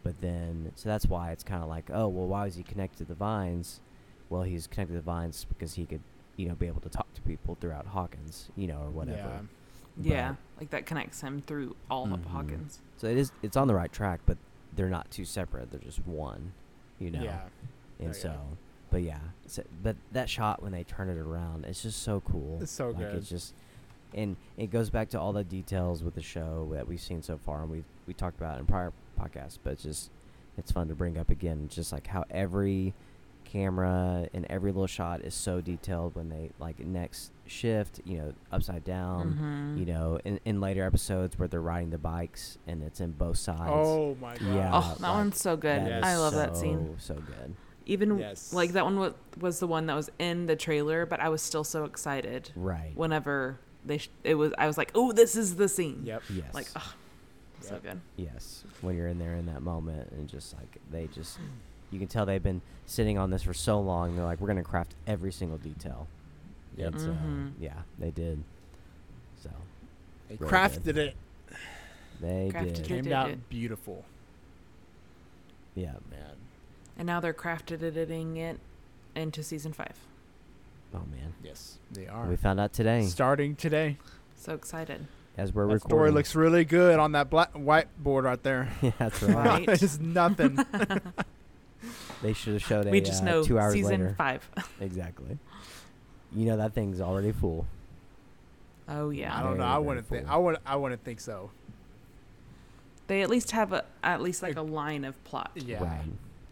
But 0.03 0.21
then, 0.21 0.71
so 0.75 0.89
that's 0.91 1.07
why 1.07 1.31
it's 1.33 1.43
kind 1.45 1.63
of 1.63 1.69
like, 1.69 1.91
oh, 1.93 2.09
well, 2.09 2.27
why 2.27 2.45
was 2.45 2.57
he 2.57 2.63
connected 2.63 2.99
to 2.99 3.05
the 3.05 3.15
vines? 3.15 3.81
Well, 4.29 4.43
he's 4.43 4.67
connected 4.67 4.93
to 4.93 4.99
the 4.99 5.03
vines 5.05 5.47
because 5.49 5.75
he 5.75 5.87
could, 5.87 6.03
you 6.37 6.47
know, 6.49 6.55
be 6.55 6.67
able 6.67 6.83
to 6.83 6.91
talk 6.91 7.13
to 7.15 7.23
people 7.23 7.57
throughout 7.59 7.87
Hawkins, 7.87 8.51
you 8.55 8.67
know, 8.67 8.81
or 8.83 8.91
whatever. 8.91 9.19
Yeah. 9.19 9.41
Yeah, 10.01 10.35
like 10.59 10.71
that 10.71 10.87
connects 10.87 11.21
him 11.21 11.41
through 11.43 11.77
all 11.91 12.13
of 12.13 12.21
Mhm. 12.21 12.27
Hawkins. 12.27 12.81
So 12.97 13.07
it 13.07 13.17
is, 13.17 13.31
it's 13.43 13.57
on 13.57 13.69
the 13.69 13.75
right 13.75 13.93
track, 13.93 14.21
but 14.27 14.39
they're 14.75 14.89
not 14.91 15.11
two 15.11 15.25
separate. 15.25 15.71
They're 15.71 15.81
just 15.81 16.05
one, 16.07 16.53
you 16.99 17.11
know. 17.11 17.23
Yeah. 17.23 17.43
And 18.01 18.09
yeah. 18.09 18.13
so, 18.13 18.41
but 18.91 19.03
yeah, 19.03 19.21
so, 19.47 19.63
but 19.83 19.97
that 20.13 20.29
shot 20.29 20.63
when 20.63 20.73
they 20.73 20.83
turn 20.85 21.09
it 21.09 21.17
around, 21.19 21.65
it's 21.65 21.83
just 21.83 22.03
so 22.03 22.21
cool. 22.21 22.59
It's 22.61 22.73
so 22.73 22.89
like 22.89 22.99
good. 22.99 23.15
It's 23.17 23.29
just, 23.29 23.55
and 24.15 24.37
it 24.57 24.71
goes 24.71 24.91
back 24.91 25.09
to 25.11 25.21
all 25.21 25.33
the 25.33 25.45
details 25.45 26.03
with 26.03 26.15
the 26.15 26.23
show 26.23 26.69
that 26.73 26.87
we've 26.89 27.01
seen 27.01 27.23
so 27.23 27.37
far, 27.39 27.63
and 27.63 27.71
we 27.71 27.85
we 28.07 28.15
talked 28.15 28.37
about 28.39 28.59
in 28.59 28.67
prior 28.67 28.93
podcasts. 29.19 29.59
But 29.63 29.75
it's 29.75 29.83
just, 29.85 30.11
it's 30.59 30.73
fun 30.73 30.89
to 30.89 30.95
bring 30.95 31.19
up 31.19 31.31
again. 31.31 31.69
Just 31.69 31.93
like 31.93 32.07
how 32.09 32.25
every 32.31 32.95
camera 33.59 34.29
and 34.35 34.45
every 34.51 34.73
little 34.73 34.87
shot 34.89 35.21
is 35.23 35.33
so 35.35 35.61
detailed 35.61 36.15
when 36.17 36.29
they 36.29 36.51
like 36.59 36.79
next 36.81 37.31
shift, 37.47 38.01
you 38.05 38.19
know, 38.19 38.33
upside 38.53 38.85
down. 38.85 39.77
Mhm. 39.77 39.79
You 39.79 39.87
know, 39.87 40.19
in, 40.25 40.41
in 40.45 40.61
later 40.61 40.85
episodes 40.85 41.39
where 41.39 41.47
they're 41.49 41.61
riding 41.61 41.91
the 41.91 41.99
bikes 41.99 42.59
and 42.67 42.83
it's 42.83 43.01
in 43.01 43.13
both 43.13 43.37
sides. 43.39 43.61
Oh 43.73 44.17
my 44.21 44.35
god. 44.37 44.55
Yeah. 44.55 44.71
Oh, 44.75 44.81
that 44.99 45.01
like, 45.01 45.13
one's 45.15 45.41
so 45.41 45.57
good. 45.57 45.87
Yes. 45.87 46.05
I 46.05 46.15
is 46.15 46.19
love 46.21 46.35
that 46.35 46.57
scene. 46.57 46.97
So 46.99 47.15
so 47.15 47.21
good. 47.21 47.55
Even 47.87 48.19
Yes. 48.19 48.53
like 48.53 48.73
that 48.73 48.85
one 48.85 48.99
was, 48.99 49.13
was 49.41 49.61
the 49.61 49.67
one 49.67 49.87
that 49.87 49.95
was 49.95 50.11
in 50.19 50.47
the 50.47 50.57
trailer, 50.57 51.07
but 51.07 51.21
I 51.21 51.29
was 51.29 51.43
still 51.43 51.65
so 51.65 51.85
excited 51.85 52.51
Right. 52.57 52.93
whenever 52.95 53.59
they 53.85 53.99
sh- 53.99 54.11
it 54.25 54.35
was. 54.37 54.53
I 54.59 54.67
was 54.67 54.79
like, 54.79 54.91
oh, 54.95 55.13
this 55.13 55.37
is 55.37 55.57
the 55.57 55.69
scene. 55.69 56.03
Yep. 56.05 56.23
Yes. 56.31 56.55
Like, 56.55 56.67
oh, 56.77 56.95
so 57.61 57.79
good. 57.83 58.01
Yes, 58.17 58.65
when 58.81 58.97
you're 58.97 59.09
in 59.09 59.19
there 59.19 59.35
in 59.35 59.47
that 59.47 59.63
moment 59.63 60.11
and 60.13 60.27
just 60.29 60.55
like 60.57 60.79
they 60.91 61.07
just, 61.09 61.39
you 61.95 61.99
can 62.01 62.09
tell 62.09 62.27
they've 62.27 62.43
been 62.43 62.61
sitting 62.87 63.17
on 63.17 63.31
this 63.31 63.43
for 63.45 63.55
so 63.55 63.81
long. 63.81 64.17
They're 64.17 64.25
like, 64.25 64.41
we're 64.41 64.49
gonna 64.49 64.63
craft 64.65 64.95
every 65.07 65.33
single 65.33 65.57
detail. 65.59 66.07
Yep. 66.77 66.95
It's, 66.95 67.05
uh, 67.05 67.09
Mhm. 67.25 67.53
yeah, 67.61 67.83
they 67.99 68.11
did. 68.11 68.43
So 69.43 69.51
They 70.29 70.37
Really 70.37 70.53
crafted 70.53 70.97
it. 70.97 71.17
they 72.21 72.51
Crafted 72.53 72.75
did. 72.75 72.79
it. 72.81 72.85
Came 72.87 73.13
out 73.13 73.31
it. 73.31 73.49
beautiful. 73.49 74.05
Yeah. 75.75 75.93
Man. 76.11 76.37
And 76.99 77.07
now 77.07 77.21
they're 77.21 77.35
crafted 77.35 77.83
editing 77.83 78.37
it 78.37 78.59
into 79.15 79.43
season 79.43 79.73
five. 79.73 79.97
Oh 80.95 81.03
man, 81.11 81.35
Yes, 81.43 81.79
they 81.91 82.07
are. 82.07 82.27
we 82.27 82.37
found 82.37 82.61
out 82.61 82.73
today 82.73 83.03
Starting 83.07 83.57
today. 83.57 83.99
So 84.37 84.55
excited. 84.55 85.07
as 85.37 85.53
we're 85.53 85.67
that 85.67 85.81
story 85.81 85.93
recording. 85.93 86.15
looks 86.15 86.35
really 86.37 86.65
good 86.65 86.99
on 87.01 87.13
that 87.13 87.29
black 87.31 87.53
whiteboard 87.55 88.23
right 88.25 88.43
there. 88.45 88.69
yeah, 88.83 88.93
that's 88.99 89.23
right. 89.23 89.67
Right. 89.67 89.69
it's 89.83 89.99
nothing. 89.99 90.59
They 92.23 92.33
should 92.33 92.55
have 92.55 92.63
showed 92.63 92.87
it. 92.87 92.91
we 92.91 93.01
just 93.01 93.23
uh, 93.23 93.27
know 93.27 93.43
two 93.45 93.59
hours 93.59 93.73
season 93.75 93.91
later. 94.03 94.15
five. 94.17 94.49
Exactly. 94.81 95.39
You 96.35 96.47
know 96.47 96.57
that 96.57 96.73
thing's 96.75 97.01
already 97.01 97.33
full. 97.33 97.67
Oh 98.89 99.11
yeah. 99.11 99.37
I 99.39 99.43
don't 99.43 99.59
know. 99.59 99.65
I 99.65 99.75
very 99.75 99.85
wouldn't 99.85 100.09
think. 100.09 100.27
full. 100.27 100.35
I 100.35 100.37
would. 100.39 100.57
I 100.67 100.77
wouldn't 100.77 101.05
think 101.05 101.21
so. 101.21 101.51
They 103.07 103.23
at 103.23 103.29
least 103.31 103.51
have 103.53 103.73
a 103.73 103.85
at 104.03 104.21
least 104.23 104.43
like 104.43 104.57
a 104.57 104.63
line 104.63 105.05
of 105.05 105.23
plot. 105.25 105.51
Yeah. 105.55 105.83
Right. 105.83 106.03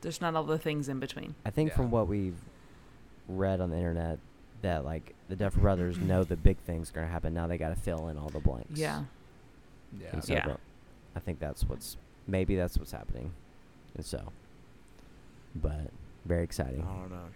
There's 0.03 0.21
not 0.21 0.35
all 0.35 0.45
the 0.45 0.59
things 0.59 0.89
in 0.89 0.99
between. 1.01 1.35
I 1.47 1.51
think 1.51 1.71
Yeah. 1.71 1.77
from 1.77 1.91
what 1.91 2.09
we've 2.09 2.37
read 3.29 3.61
on 3.61 3.71
the 3.71 3.77
internet, 3.77 4.19
that 4.63 4.85
like 4.85 5.15
the 5.29 5.37
Duffer 5.37 5.61
Brothers 5.61 5.99
know 5.99 6.25
the 6.25 6.37
big 6.37 6.59
things 6.59 6.91
are 6.91 6.95
gonna 6.95 7.07
happen. 7.07 7.33
Now 7.35 7.47
they 7.47 7.57
got 7.59 7.71
to 7.71 7.77
fill 7.77 8.09
in 8.09 8.19
all 8.19 8.29
the 8.29 8.41
blanks. 8.41 8.79
Yeah. 8.79 9.05
Yeah. 10.01 10.21
So 10.21 10.33
Yeah. 10.35 10.57
I 11.17 11.21
think 11.21 11.39
that's 11.41 11.65
what's 11.65 11.97
maybe 12.27 12.57
that's 12.57 12.79
what's 12.79 12.93
happening, 12.93 13.33
and 13.97 14.05
so. 14.05 14.33
But 15.55 15.91
very 16.25 16.45
exciting. 16.45 16.83
I 16.83 17.01
don't 17.01 17.11
know. 17.11 17.29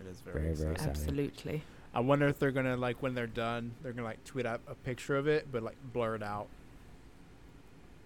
It 0.00 0.06
is 0.10 0.20
very. 0.20 0.40
Very, 0.42 0.54
very 0.54 0.72
exciting. 0.72 0.92
exciting. 0.92 1.24
Absolutely. 1.26 1.62
I 1.94 2.00
wonder 2.00 2.28
if 2.28 2.38
they're 2.38 2.52
gonna 2.52 2.76
like 2.76 3.02
when 3.02 3.14
they're 3.14 3.26
done, 3.26 3.72
they're 3.82 3.92
gonna 3.92 4.06
like 4.06 4.22
tweet 4.24 4.46
out 4.46 4.60
a 4.68 4.74
picture 4.74 5.16
of 5.16 5.26
it, 5.26 5.48
but 5.50 5.62
like 5.62 5.76
blur 5.92 6.14
it 6.16 6.22
out. 6.22 6.46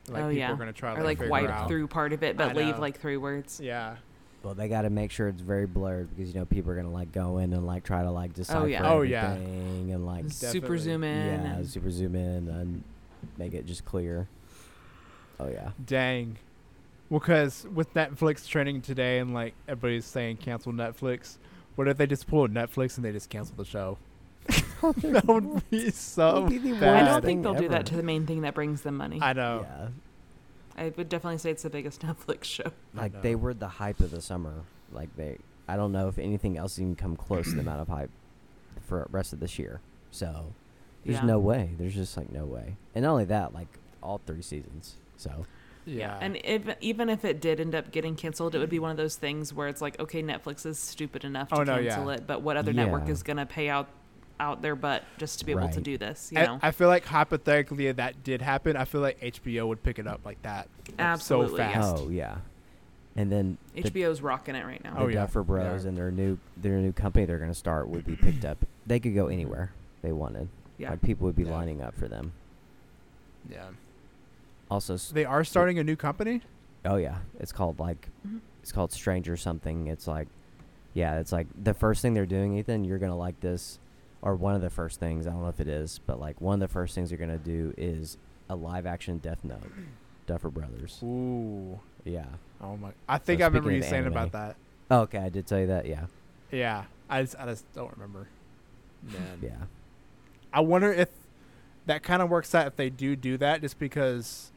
Like 0.08 0.22
Oh, 0.24 0.28
people 0.28 0.32
yeah. 0.38 0.52
are 0.52 0.56
gonna 0.56 0.72
try 0.72 0.94
to 0.94 1.00
Or 1.00 1.04
like 1.04 1.18
figure 1.18 1.30
wipe 1.30 1.50
out. 1.50 1.68
through 1.68 1.86
part 1.88 2.12
of 2.12 2.22
it, 2.22 2.40
I 2.40 2.46
but 2.48 2.56
leave 2.56 2.74
know. 2.76 2.80
like 2.80 3.00
three 3.00 3.16
words. 3.16 3.60
Yeah. 3.62 3.96
Well, 4.42 4.54
they 4.54 4.66
got 4.68 4.82
to 4.82 4.90
make 4.90 5.12
sure 5.12 5.28
it's 5.28 5.40
very 5.40 5.66
blurred 5.66 6.08
because 6.16 6.32
you 6.34 6.40
know 6.40 6.44
people 6.46 6.72
are 6.72 6.74
gonna 6.76 6.90
like 6.90 7.12
go 7.12 7.38
in 7.38 7.52
and 7.52 7.64
like 7.66 7.84
try 7.84 8.02
to 8.02 8.10
like 8.10 8.30
oh, 8.30 8.34
decipher 8.34 8.68
yeah. 8.68 8.90
Oh, 8.90 9.02
yeah. 9.02 9.32
everything 9.34 9.92
and 9.92 10.04
like 10.06 10.24
Super 10.30 10.78
zoom 10.78 11.04
in. 11.04 11.42
yeah, 11.42 11.62
super 11.64 11.90
zoom 11.90 12.16
in 12.16 12.48
and 12.48 12.82
make 13.38 13.54
it 13.54 13.66
just 13.66 13.84
clear. 13.84 14.26
Oh 15.38 15.48
yeah. 15.48 15.70
Dang. 15.84 16.38
Well, 17.12 17.20
because 17.20 17.66
with 17.74 17.92
Netflix 17.92 18.48
trending 18.48 18.80
today 18.80 19.18
and 19.18 19.34
like 19.34 19.52
everybody's 19.68 20.06
saying 20.06 20.38
cancel 20.38 20.72
Netflix, 20.72 21.36
what 21.74 21.86
if 21.86 21.98
they 21.98 22.06
just 22.06 22.26
pull 22.26 22.48
Netflix 22.48 22.96
and 22.96 23.04
they 23.04 23.12
just 23.12 23.28
cancel 23.28 23.54
the 23.54 23.66
show? 23.66 23.98
that 24.46 25.26
would 25.26 25.68
be 25.68 25.90
so 25.90 26.46
be 26.46 26.72
bad. 26.72 27.06
I 27.06 27.10
don't 27.10 27.22
think 27.22 27.42
they'll 27.42 27.52
do 27.52 27.68
that 27.68 27.84
to 27.86 27.96
the 27.96 28.02
main 28.02 28.24
thing 28.24 28.40
that 28.40 28.54
brings 28.54 28.80
them 28.80 28.96
money. 28.96 29.18
I 29.20 29.34
know. 29.34 29.66
Yeah. 29.68 29.88
I 30.74 30.92
would 30.96 31.10
definitely 31.10 31.36
say 31.36 31.50
it's 31.50 31.64
the 31.64 31.68
biggest 31.68 32.00
Netflix 32.06 32.44
show. 32.44 32.72
Like 32.94 33.20
they 33.20 33.34
were 33.34 33.52
the 33.52 33.68
hype 33.68 34.00
of 34.00 34.10
the 34.10 34.22
summer. 34.22 34.62
Like 34.90 35.14
they, 35.14 35.36
I 35.68 35.76
don't 35.76 35.92
know 35.92 36.08
if 36.08 36.18
anything 36.18 36.56
else 36.56 36.78
even 36.78 36.96
come 36.96 37.16
close 37.16 37.44
to 37.50 37.56
the 37.56 37.60
amount 37.60 37.82
of 37.82 37.88
hype 37.88 38.10
for 38.86 39.06
rest 39.10 39.34
of 39.34 39.40
this 39.40 39.58
year. 39.58 39.82
So 40.10 40.54
there's 41.04 41.18
Yeah. 41.18 41.26
no 41.26 41.38
way. 41.38 41.72
There's 41.76 41.94
just 41.94 42.16
like 42.16 42.32
no 42.32 42.46
way. 42.46 42.76
And 42.94 43.02
not 43.04 43.10
only 43.12 43.26
that, 43.26 43.52
like 43.52 43.68
all 44.02 44.22
three 44.24 44.40
seasons. 44.40 44.96
So 45.18 45.44
Yeah. 45.84 46.16
And 46.20 46.38
if, 46.44 46.62
even 46.80 47.08
if 47.08 47.24
it 47.24 47.40
did 47.40 47.58
end 47.60 47.74
up 47.74 47.90
getting 47.90 48.14
canceled, 48.14 48.54
it 48.54 48.58
would 48.58 48.70
be 48.70 48.78
one 48.78 48.90
of 48.92 48.96
those 48.96 49.16
things 49.16 49.52
where 49.52 49.68
it's 49.68 49.80
like, 49.80 49.98
okay, 50.00 50.22
Netflix 50.22 50.64
is 50.64 50.78
stupid 50.78 51.24
enough 51.24 51.48
to 51.48 51.56
Oh, 51.60 51.62
no, 51.64 51.82
cancel 51.82 52.06
yeah. 52.06 52.14
it, 52.18 52.26
but 52.26 52.42
what 52.42 52.56
other 52.56 52.72
network 52.72 53.08
is 53.08 53.22
going 53.22 53.36
to 53.38 53.46
pay 53.46 53.68
out 53.68 53.88
out 54.40 54.60
their 54.62 54.74
butt 54.74 55.04
just 55.18 55.38
to 55.38 55.44
be 55.44 55.52
able 55.52 55.68
to 55.68 55.80
do 55.80 55.96
this? 55.98 56.30
You 56.32 56.40
I, 56.40 56.46
know, 56.46 56.58
I 56.62 56.70
feel 56.72 56.88
like 56.88 57.04
hypothetically 57.04 57.86
if 57.88 57.96
that 57.96 58.24
did 58.24 58.42
happen, 58.42 58.76
I 58.76 58.84
feel 58.84 59.00
like 59.00 59.20
HBO 59.20 59.68
would 59.68 59.82
pick 59.82 59.98
it 59.98 60.06
up 60.06 60.20
like 60.24 60.40
that. 60.42 60.68
like, 60.88 60.94
Absolutely, 60.98 61.50
So 61.50 61.56
fast. 61.64 61.96
oh 61.98 62.08
yeah. 62.10 62.38
And 63.14 63.30
then 63.30 63.58
the, 63.74 63.82
HBO's 63.82 64.22
rocking 64.22 64.54
it 64.54 64.64
right 64.64 64.82
now. 64.82 64.94
Oh, 64.96 65.00
the 65.00 65.04
Oh, 65.04 65.08
yeah. 65.08 65.14
Duffer 65.20 65.42
Bros 65.42 65.84
are. 65.84 65.88
and 65.88 65.96
their 65.96 66.10
new 66.10 66.38
their 66.56 66.78
new 66.78 66.92
company 66.92 67.24
they're 67.26 67.38
gonna 67.38 67.54
start 67.54 67.88
would 67.88 68.04
be 68.06 68.16
picked 68.16 68.44
up. 68.44 68.58
They 68.86 68.98
could 69.00 69.14
go 69.14 69.26
anywhere 69.26 69.70
they 70.00 70.12
wanted. 70.12 70.48
yeah, 70.78 70.90
Like 70.90 71.02
people 71.02 71.26
would 71.26 71.36
be 71.36 71.42
Yeah. 71.44 71.52
lining 71.52 71.82
up 71.82 71.94
for 71.94 72.08
them. 72.08 72.32
Yeah. 73.50 73.66
Also, 74.72 74.96
They 74.96 75.26
are 75.26 75.44
starting 75.44 75.78
a 75.78 75.84
new 75.84 75.96
company? 75.96 76.40
oh 76.86 76.96
yeah, 76.96 77.18
it's 77.38 77.52
called 77.52 77.78
like 77.78 78.08
Mhm. 78.26 78.40
it's 78.62 78.72
called 78.72 78.90
Stranger 78.90 79.36
something. 79.36 79.86
It's 79.86 80.06
like, 80.06 80.28
yeah, 80.94 81.18
it's 81.18 81.30
like 81.30 81.46
the 81.62 81.74
first 81.74 82.00
thing 82.00 82.14
they're 82.14 82.24
doing, 82.24 82.56
Ethan. 82.56 82.84
You're 82.84 82.98
gonna 82.98 83.16
like 83.16 83.38
this, 83.40 83.78
or 84.22 84.34
one 84.34 84.54
of 84.54 84.62
the 84.62 84.70
first 84.70 84.98
things. 84.98 85.26
I 85.26 85.30
don't 85.30 85.42
know 85.42 85.48
if 85.48 85.60
it 85.60 85.68
is, 85.68 86.00
but 86.06 86.18
like 86.18 86.40
one 86.40 86.54
of 86.54 86.60
the 86.60 86.72
first 86.72 86.94
things 86.94 87.10
they're 87.10 87.18
gonna 87.18 87.36
do 87.36 87.74
is 87.76 88.16
a 88.48 88.56
live 88.56 88.86
action 88.86 89.18
Death 89.18 89.44
Note, 89.44 89.70
Duffer 90.26 90.48
Brothers. 90.48 91.00
Ooh. 91.02 91.78
Yeah. 92.04 92.24
Oh 92.62 92.76
my. 92.78 92.92
I 93.06 93.18
think 93.18 93.40
So 93.40 93.44
I 93.44 93.48
remember 93.48 93.68
speaking 93.68 93.82
you 93.82 93.88
saying 93.90 94.04
anime- 94.06 94.12
about 94.12 94.32
that. 94.32 94.56
Oh, 94.90 95.00
okay, 95.02 95.18
I 95.18 95.28
did 95.28 95.46
tell 95.46 95.60
you 95.60 95.66
that. 95.66 95.84
Yeah. 95.84 96.06
Yeah. 96.50 96.84
I 97.10 97.20
just, 97.22 97.38
I 97.38 97.44
just 97.44 97.70
don't 97.74 97.92
remember. 97.92 98.28
Man. 99.02 99.38
Yeah. 99.42 99.66
I 100.52 100.60
wonder 100.60 100.90
if 100.92 101.10
that 101.86 102.02
kind 102.02 102.22
of 102.22 102.30
works 102.30 102.54
out 102.54 102.66
if 102.66 102.76
they 102.76 102.88
do 102.90 103.16
do 103.16 103.36
that 103.38 103.60
just 103.60 103.78
because 103.78 104.51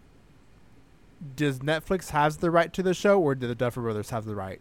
does 1.35 1.59
Netflix 1.59 2.09
has 2.09 2.37
the 2.37 2.51
right 2.51 2.71
to 2.73 2.83
the 2.83 2.93
show 2.93 3.19
or 3.19 3.35
do 3.35 3.47
the 3.47 3.55
Duffer 3.55 3.81
Brothers 3.81 4.09
have 4.09 4.25
the 4.25 4.35
right 4.35 4.59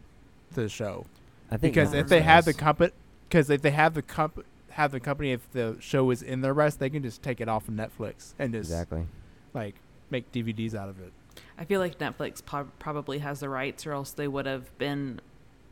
to 0.55 0.61
the 0.62 0.69
show? 0.69 1.07
I 1.51 1.57
think 1.57 1.75
Because 1.75 1.91
Netflix 1.91 2.01
if 2.01 2.09
they 2.09 2.21
have 2.23 2.45
the 2.45 2.55
company 2.55 2.93
because 3.29 3.51
if 3.51 3.62
they 3.62 3.71
have 3.71 3.95
the 3.95 4.03
comp 4.03 4.45
have 4.71 4.91
the 4.93 5.01
company 5.01 5.33
if 5.33 5.51
the 5.53 5.77
show 5.81 6.11
is 6.11 6.23
in 6.23 6.41
their 6.41 6.55
rights, 6.55 6.77
they 6.77 6.91
can 6.91 7.03
just 7.03 7.23
take 7.23 7.41
it 7.41 7.49
off 7.49 7.69
of 7.69 7.75
Netflix 7.75 8.35
and 8.39 8.53
just 8.53 8.71
exactly. 8.71 9.07
like 9.53 9.75
make 10.11 10.31
DVDs 10.33 10.75
out 10.75 10.89
of 10.89 11.01
it. 11.01 11.12
I 11.59 11.65
feel 11.65 11.81
like 11.81 11.99
Netflix 11.99 12.45
po- 12.45 12.69
probably 12.79 13.19
has 13.19 13.41
the 13.41 13.49
rights, 13.49 13.87
or 13.87 13.93
else 13.93 14.11
they 14.12 14.27
would 14.29 14.47
have 14.47 14.77
been, 14.79 15.21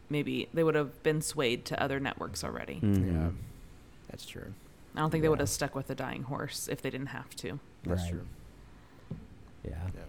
maybe 0.09 0.49
they 0.55 0.63
would 0.63 0.75
have 0.75 1.03
been 1.03 1.21
swayed 1.23 1.65
to 1.67 1.83
other 1.83 1.99
networks 2.01 2.45
already. 2.45 2.81
Mhm. 2.83 3.13
Yeah. 3.15 3.31
That's 4.11 4.27
true. 4.27 4.55
I 4.95 5.01
don't 5.01 5.11
think 5.11 5.23
they 5.23 5.29
would 5.29 5.41
have 5.41 5.49
stuck 5.49 5.75
with 5.75 5.87
the 5.89 5.95
dying 5.95 6.25
horse 6.25 6.69
if 6.69 6.83
they 6.83 6.91
didn't 6.91 7.09
have 7.09 7.35
to. 7.37 7.59
That's 7.85 8.03
Right. 8.03 8.11
true. 8.11 8.27
Yeah. 9.65 9.71
Yeah. 9.95 10.01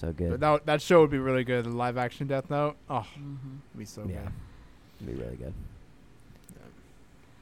So 0.00 0.12
good. 0.12 0.30
But 0.30 0.40
that 0.40 0.64
that 0.66 0.80
show 0.82 1.02
would 1.02 1.10
be 1.10 1.18
really 1.18 1.44
good. 1.44 1.66
The 1.66 1.70
live 1.70 1.98
action 1.98 2.26
Death 2.26 2.48
Note. 2.48 2.76
Oh, 2.88 3.06
Mm-hmm. 3.18 3.56
it'd 3.70 3.78
be 3.78 3.84
so 3.84 4.00
yeah. 4.08 4.22
good. 4.22 4.32
It'd 5.02 5.16
be 5.18 5.22
really 5.22 5.36
good. 5.36 5.52
Yeah. 6.54 6.62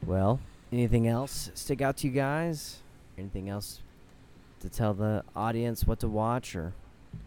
Well, 0.04 0.40
anything 0.72 1.06
else 1.06 1.52
stick 1.54 1.80
out 1.80 1.98
to 1.98 2.08
you 2.08 2.12
guys? 2.12 2.78
Anything 3.16 3.48
else 3.48 3.80
to 4.58 4.68
tell 4.68 4.92
the 4.92 5.22
audience 5.36 5.84
what 5.86 6.00
to 6.00 6.08
watch 6.08 6.56
or 6.56 6.72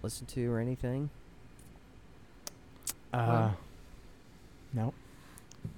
listen 0.03 0.25
to 0.27 0.51
or 0.51 0.59
anything? 0.59 1.09
Uh, 3.13 3.17
Well. 3.27 3.57
no. 4.73 4.93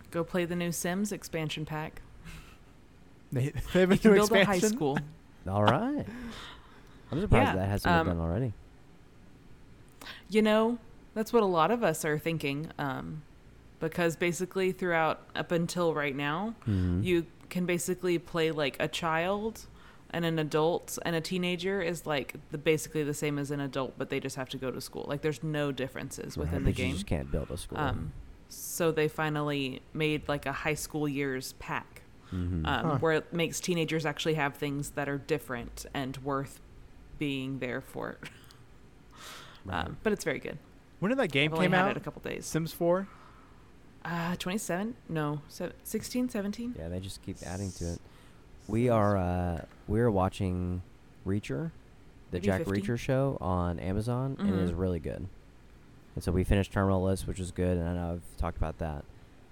Go 0.09 0.23
play 0.23 0.45
the 0.45 0.55
new 0.55 0.71
Sims 0.71 1.11
expansion 1.11 1.63
pack. 1.65 2.01
They, 3.31 3.49
they 3.73 3.81
have 3.81 3.91
a 3.91 3.95
You 3.95 3.99
can 3.99 4.11
new 4.11 4.17
build 4.17 4.31
a 4.31 4.45
high 4.45 4.57
school. 4.59 4.97
All 5.47 5.63
right. 5.63 6.05
I'm 7.11 7.21
surprised 7.21 7.49
Yeah, 7.49 7.55
that 7.55 7.69
hasn't 7.69 7.93
um, 7.93 8.07
been 8.07 8.17
done 8.17 8.25
already. 8.25 8.53
You 10.29 10.41
know, 10.41 10.77
that's 11.13 11.31
what 11.33 11.43
a 11.43 11.47
lot 11.47 11.71
of 11.71 11.83
us 11.83 12.03
are 12.05 12.17
thinking. 12.19 12.69
Um, 12.77 13.23
because 13.79 14.15
basically, 14.15 14.71
throughout 14.71 15.21
up 15.35 15.51
until 15.51 15.93
right 15.93 16.15
now, 16.15 16.55
Mhm. 16.67 17.03
you 17.03 17.25
can 17.49 17.65
basically 17.65 18.17
play 18.17 18.49
like 18.51 18.77
a 18.79 18.87
child 18.87 19.67
and 20.09 20.25
an 20.25 20.39
adult 20.39 20.97
and 21.05 21.15
a 21.15 21.21
teenager 21.21 21.81
is 21.81 22.05
like 22.05 22.35
the 22.51 22.57
basically 22.57 23.03
the 23.03 23.13
same 23.13 23.37
as 23.37 23.51
an 23.51 23.59
adult, 23.59 23.93
but 23.97 24.09
they 24.09 24.19
just 24.19 24.35
have 24.35 24.47
to 24.49 24.57
go 24.57 24.71
to 24.71 24.79
school. 24.79 25.05
Like 25.07 25.21
there's 25.21 25.43
no 25.43 25.71
differences 25.71 26.37
Right, 26.37 26.45
within 26.45 26.63
but 26.63 26.75
the 26.75 26.81
You 26.81 26.87
game. 26.87 26.93
just 26.93 27.07
can't 27.07 27.29
build 27.31 27.49
a 27.51 27.57
school. 27.57 27.77
Um, 27.79 28.13
so 28.47 28.91
they 28.91 29.07
finally 29.07 29.81
made 29.93 30.27
like 30.27 30.45
a 30.45 30.51
high 30.51 30.75
school 30.75 31.07
years 31.07 31.53
pack 31.59 32.03
Mhm. 32.31 32.65
um, 32.65 32.85
Huh. 32.89 32.97
where 32.99 33.13
it 33.13 33.33
makes 33.33 33.59
teenagers 33.59 34.05
actually 34.05 34.35
have 34.35 34.55
things 34.55 34.91
that 34.91 35.09
are 35.09 35.17
different 35.17 35.85
and 35.93 36.17
worth 36.17 36.61
being 37.19 37.59
there 37.59 37.81
for. 37.81 38.17
Right. 39.65 39.85
Um, 39.87 39.97
but 40.03 40.13
it's 40.13 40.23
very 40.23 40.39
good. 40.39 40.57
When 40.99 41.09
did 41.09 41.19
that 41.19 41.31
game 41.31 41.51
I've 41.51 41.55
only 41.55 41.65
came 41.65 41.71
had 41.73 41.85
out? 41.85 41.91
it 41.91 41.97
a 41.97 41.99
couple 41.99 42.21
days. 42.21 42.45
Sims 42.45 42.71
4? 42.73 43.07
Uh, 44.05 44.35
27? 44.37 44.95
No, 45.09 45.41
se- 45.47 45.71
16, 45.83 46.29
17? 46.29 46.75
yeah, 46.77 46.89
they 46.89 46.99
just 46.99 47.21
keep 47.21 47.37
adding 47.45 47.71
to 47.73 47.93
it. 47.93 47.99
We 48.67 48.89
are 48.89 49.17
uh, 49.17 49.61
we're 49.87 50.11
watching 50.11 50.81
Reacher, 51.25 51.71
the 52.31 52.37
Maybe 52.37 52.45
Jack 52.45 52.65
50? 52.65 52.81
Reacher 52.81 52.97
show 52.97 53.37
on 53.41 53.79
Amazon, 53.79 54.35
and 54.39 54.49
it 54.49 54.59
is 54.59 54.71
Mhm. 54.71 54.79
really 54.79 54.99
good. 54.99 55.27
And 56.15 56.23
so 56.23 56.31
we 56.31 56.43
finished 56.43 56.71
Terminal 56.71 57.01
List, 57.03 57.27
which 57.27 57.39
was 57.39 57.51
good, 57.51 57.77
and 57.77 57.87
I 57.87 57.93
know 57.93 58.11
I've 58.13 58.37
talked 58.37 58.57
about 58.57 58.77
that. 58.79 59.03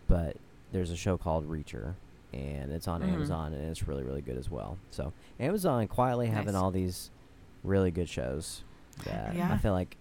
But 0.08 0.38
there's 0.72 0.92
a 0.92 0.98
show 0.98 1.18
called 1.18 1.50
Reacher, 1.50 1.96
and 2.34 2.72
it's 2.72 2.88
on 2.88 3.02
Mhm. 3.02 3.10
Amazon, 3.14 3.54
and 3.54 3.64
it's 3.70 3.88
really 3.88 4.04
really 4.04 4.22
good 4.22 4.38
as 4.38 4.50
well. 4.50 4.78
So 4.92 5.12
Amazon 5.40 5.88
quietly 5.88 6.28
having 6.28 6.56
all 6.56 6.72
these 6.72 7.10
really 7.64 7.92
good 7.92 8.10
shows 8.10 8.64
that 9.06 9.36
I 9.36 9.58
feel 9.58 9.74
like 9.74 9.96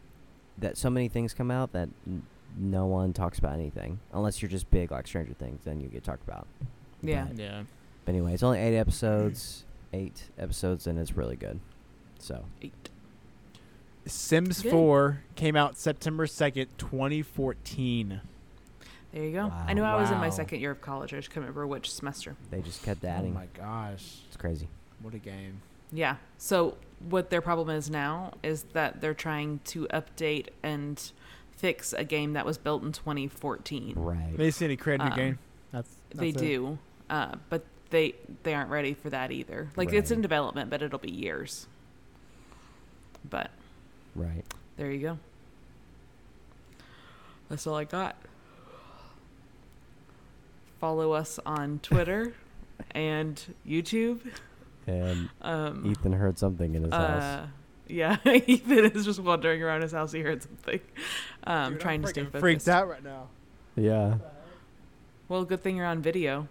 that 0.59 0.76
so 0.76 0.90
many 0.90 1.09
things 1.09 1.32
come 1.34 1.51
out 1.51 1.72
that 1.72 1.88
n- 2.07 2.22
no 2.59 2.86
one 2.86 3.12
talks 3.12 3.38
about 3.38 3.55
anything 3.55 4.01
unless 4.12 4.42
you're 4.42 4.51
just 4.51 4.70
big 4.70 4.90
like 4.90 5.07
Stranger 5.07 5.34
Things, 5.34 5.61
then 5.64 5.80
you 5.80 5.88
get 5.88 6.05
talked 6.05 6.22
about. 6.26 6.46
Yeah. 7.03 7.24
But- 7.28 7.38
Yeah. 7.38 7.62
but 8.05 8.12
anyway, 8.14 8.34
it's 8.34 8.42
only 8.42 8.59
eight 8.59 8.76
episodes, 8.76 9.64
eight 9.92 10.28
episodes, 10.38 10.86
and 10.86 10.98
it's 10.98 11.16
really 11.16 11.36
good. 11.36 11.61
So 12.18 12.44
Eight. 12.61 12.90
Sims 14.07 14.62
Good. 14.62 14.72
4 14.72 15.22
came 15.36 15.57
out 15.57 15.76
September 15.76 16.26
2nd, 16.26 16.66
2014. 16.78 18.20
There 19.12 19.24
you 19.24 19.32
go. 19.32 19.48
Wow. 19.48 19.64
I 19.66 19.72
knew 19.74 19.82
I 19.82 20.01
was 20.01 20.11
in 20.11 20.18
my 20.18 20.30
second 20.30 20.61
year 20.61 20.70
of 20.70 20.80
college. 20.80 21.12
I 21.12 21.16
just 21.18 21.30
couldn't 21.30 21.42
remember 21.44 21.66
which 21.66 21.92
semester. 21.92 22.36
they 22.51 22.61
just 22.61 22.82
kept 22.82 23.05
Oh 23.05 23.09
adding. 23.09 23.34
my 23.34 23.46
gosh. 23.55 24.18
it's 24.28 24.36
crazy. 24.36 24.68
What 25.03 25.14
a 25.14 25.18
game. 25.18 25.61
Yeah. 25.93 26.16
So 26.38 26.76
what 27.09 27.30
their 27.30 27.41
problem 27.41 27.70
is 27.70 27.91
now 27.91 28.32
is 28.43 28.64
that 28.74 29.01
they're 29.01 29.14
trying 29.14 29.61
to 29.64 29.86
update 29.88 30.49
and 30.62 31.11
fix 31.57 31.93
a 31.93 32.05
game 32.05 32.32
that 32.34 32.45
was 32.47 32.59
built 32.59 32.82
in 32.82 32.93
2014. 32.93 33.95
Right. 33.97 34.36
They 34.36 34.51
see 34.51 34.64
any 34.66 34.76
create 34.76 35.01
a 35.01 35.05
new 35.05 35.11
Um, 35.11 35.16
game. 35.16 35.38
That's, 35.72 35.95
they 36.14 36.28
it. 36.30 36.36
do, 36.36 36.78
uh, 37.09 37.34
but 37.49 37.64
they 37.91 38.14
they 38.45 38.55
aren't 38.55 38.70
ready 38.70 38.95
for 38.95 39.11
that 39.11 39.30
either. 39.32 39.68
Like 39.76 39.93
it's 39.93 40.11
in 40.11 40.20
development, 40.20 40.70
but 40.70 40.82
it'll 40.82 40.99
be 40.99 41.11
years. 41.11 41.66
But 43.28 43.51
Right. 44.14 44.45
there 44.76 44.91
you 44.91 44.99
go. 45.01 45.18
That's 47.49 47.66
all 47.66 47.74
I 47.74 47.84
got. 47.84 48.16
Follow 50.80 51.12
us 51.12 51.38
on 51.45 51.78
Twitter 51.80 52.32
and 52.93 53.55
YouTube. 53.66 54.20
And 54.91 55.28
Um, 55.41 55.86
Ethan 55.86 56.12
heard 56.12 56.38
something 56.38 56.74
in 56.74 56.82
his 56.84 56.93
house. 56.93 57.22
uh, 57.22 57.47
yeah, 57.88 58.16
Ethan 58.24 58.86
is 58.86 59.05
just 59.05 59.20
wandering 59.20 59.62
around 59.62 59.82
his 59.82 59.93
house. 59.93 60.12
He 60.12 60.20
heard 60.20 60.43
something. 60.43 60.80
Um, 61.45 61.72
Dude, 61.74 61.80
trying 61.80 62.01
I'm 62.01 62.05
to 62.05 62.09
stay 62.09 62.24
focused. 62.24 62.41
freaked 62.41 62.68
out 62.68 62.88
right 62.88 63.03
now. 63.05 63.28
Yeah. 63.76 64.18
Well, 65.28 65.45
good 65.45 65.62
thing 65.62 65.76
you're 65.76 65.86
on 65.86 66.03
video. 66.03 66.49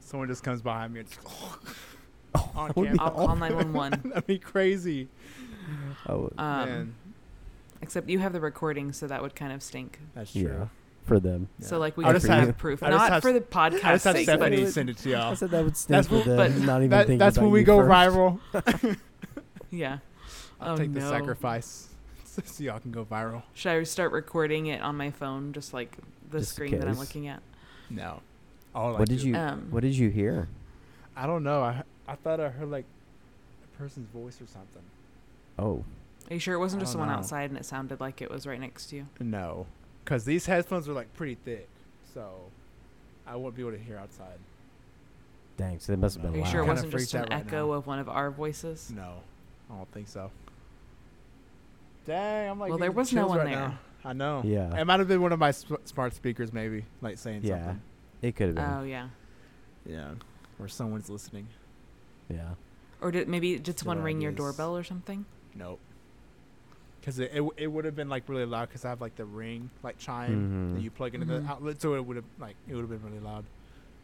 Someone 0.00 0.28
just 0.28 0.42
comes 0.42 0.62
behind 0.62 0.94
me 0.94 1.00
and 1.00 1.08
just 1.08 1.20
on 2.54 2.68
that 2.68 2.76
would 2.76 2.90
be 2.92 2.96
camera. 2.98 3.04
I'll 3.04 3.26
call 3.26 3.36
911. 3.36 4.08
That'd 4.10 4.26
be 4.26 4.38
crazy. 4.38 5.08
Oh, 6.08 6.30
Um, 6.38 6.68
Man, 6.68 6.94
except 7.82 8.08
you 8.08 8.18
have 8.20 8.32
the 8.32 8.40
recording, 8.40 8.92
so 8.92 9.06
that 9.06 9.20
would 9.22 9.34
kind 9.34 9.52
of 9.52 9.62
stink. 9.62 9.98
that's 10.14 10.34
yeah. 10.34 10.68
True. 11.08 11.16
For 11.16 11.20
them. 11.20 11.48
Yeah. 11.58 11.66
So 11.66 11.78
like 11.78 11.96
we 11.96 12.04
I'll 12.04 12.12
just 12.12 12.26
have 12.26 12.46
have- 12.46 12.58
proof, 12.58 12.82
I'll 12.82 12.90
just 12.90 13.02
not 13.02 13.12
have- 13.12 13.22
for 13.22 13.32
the 13.32 13.38
I 13.40 13.42
podcast 13.70 13.80
just 13.80 14.04
have 14.04 14.16
sake, 14.16 14.24
Stephanie 14.24 14.64
but- 14.64 14.72
send 14.72 14.90
it 14.90 14.98
to 14.98 15.14
I 15.14 15.18
y'all. 15.18 15.30
I 15.32 15.34
said 15.34 15.50
that 15.50 15.64
would 15.64 15.76
stink 15.76 15.88
That's 15.96 16.08
for 16.08 16.14
what- 16.16 16.24
them. 16.26 16.36
but 16.36 16.56
not 16.66 16.78
even 16.78 16.90
That, 16.90 17.06
thinking 17.06 17.18
that's 17.18 17.38
when 17.38 17.50
we 17.50 17.64
go 17.64 17.78
first. 17.78 17.90
viral. 17.90 18.40
yeah. 19.70 19.98
I'll 20.60 20.74
Oh, 20.74 20.76
take 20.76 20.92
the 20.92 21.00
sacrifice 21.00 21.88
so 22.24 22.64
y'all 22.64 22.78
can 22.80 22.90
go 22.90 23.04
viral. 23.04 23.42
Should 23.54 23.70
I 23.72 23.82
start 23.84 24.12
recording 24.12 24.66
it 24.66 24.82
on 24.82 24.96
my 24.96 25.10
phone, 25.10 25.52
just 25.52 25.72
like 25.72 25.96
the 26.30 26.38
Just 26.40 26.50
in 26.52 26.54
screen 26.68 26.80
that 26.80 26.88
I'm 26.88 26.98
looking 26.98 27.28
at? 27.28 27.42
No. 27.90 28.20
All 28.74 28.96
I 28.96 28.98
What 29.00 29.08
did 29.08 29.20
do- 29.20 29.28
you 29.28 29.36
Um, 29.36 29.68
What 29.70 29.80
did 29.82 29.96
you 29.96 30.10
hear? 30.10 30.48
I 31.16 31.26
don't 31.26 31.42
know. 31.42 31.62
I 31.62 31.82
I 32.06 32.14
thought 32.16 32.40
I 32.40 32.48
heard 32.48 32.70
like 32.70 32.86
a 33.64 33.78
person's 33.78 34.08
voice 34.10 34.40
or 34.40 34.46
something. 34.46 34.82
Oh, 35.58 35.84
Are 36.30 36.34
you 36.34 36.40
sure 36.40 36.54
it 36.54 36.58
wasn't 36.58 36.80
just 36.80 36.92
someone 36.92 37.08
know. 37.10 37.16
outside 37.16 37.50
and 37.50 37.58
it 37.58 37.64
sounded 37.64 38.00
like 38.00 38.22
it 38.22 38.30
was 38.30 38.46
right 38.46 38.60
next 38.60 38.86
to 38.90 38.96
you? 38.96 39.06
No, 39.20 39.66
because 40.08 40.24
these 40.24 40.46
headphones 40.46 40.88
are 40.88 40.94
like 40.94 41.12
pretty 41.14 41.34
thick, 41.44 41.68
so 42.14 42.30
I 43.26 43.36
won't 43.36 43.54
be 43.54 43.60
able 43.60 43.72
to 43.72 43.78
hear 43.78 43.98
outside. 43.98 44.38
dang! 45.58 45.78
So 45.80 45.92
they 45.92 45.96
must 45.96 46.16
have 46.16 46.22
been 46.22 46.32
Are 46.32 46.36
you 46.36 46.42
loud. 46.44 46.50
sure 46.50 46.60
it 46.60 46.64
Kinda 46.64 46.74
wasn't 46.82 46.92
just 46.92 47.14
an 47.14 47.20
out 47.20 47.30
right 47.30 47.46
echo 47.46 47.66
now. 47.66 47.72
of 47.74 47.86
one 47.86 47.98
of 47.98 48.08
our 48.08 48.30
voices? 48.30 48.90
No, 48.94 49.16
I 49.70 49.76
don't 49.76 49.92
think 49.92 50.08
so. 50.08 50.30
Dang, 52.06 52.50
I'm 52.50 52.58
like. 52.58 52.70
Well, 52.70 52.78
there 52.78 52.88
getting 52.88 52.96
was 52.96 53.12
no 53.12 53.20
chills 53.22 53.28
one 53.30 53.38
right 53.40 53.48
there. 53.48 53.68
now. 53.68 53.78
I 54.04 54.12
know. 54.14 54.40
Yeah. 54.44 54.80
It 54.80 54.84
might 54.86 54.98
have 55.00 55.08
been 55.08 55.20
one 55.20 55.32
of 55.32 55.38
my 55.38 55.50
sp- 55.52 55.84
smart 55.84 56.14
speakers, 56.14 56.52
maybe, 56.52 56.84
like 57.02 57.18
saying 57.18 57.42
Yeah. 57.42 57.58
something. 57.58 57.82
It 58.22 58.36
could 58.36 58.46
have 58.46 58.54
been. 58.56 58.64
Oh 58.64 58.82
yeah. 58.84 59.08
Yeah. 59.84 60.12
Or 60.58 60.68
someone's 60.68 61.10
listening. 61.10 61.48
yeah. 62.30 62.54
Or 63.00 63.10
did 63.12 63.28
maybe 63.28 63.58
did 63.58 63.78
someone 63.78 63.98
Good 63.98 64.04
ring 64.04 64.20
your 64.20 64.30
ideas. 64.32 64.38
doorbell 64.56 64.76
or 64.76 64.82
something? 64.84 65.24
Nope. 65.54 65.78
Because 67.08 67.20
it, 67.20 67.30
it, 67.32 67.42
it 67.56 67.66
would 67.68 67.86
have 67.86 67.96
been 67.96 68.10
like 68.10 68.28
really 68.28 68.44
loud 68.44 68.68
because 68.68 68.84
I 68.84 68.90
have 68.90 69.00
like 69.00 69.16
the 69.16 69.24
ring 69.24 69.70
like 69.82 69.96
chime 69.96 70.74
that 70.74 70.78
Mhm. 70.80 70.82
you 70.84 70.90
plug 70.90 71.14
into 71.14 71.26
Mhm. 71.26 71.42
the 71.46 71.50
outlet, 71.50 71.80
so 71.80 71.94
it 71.94 72.04
would 72.04 72.16
have 72.16 72.24
like 72.38 72.54
it 72.68 72.74
would 72.74 72.82
have 72.82 72.90
been 72.90 73.02
really 73.02 73.24
loud. 73.24 73.46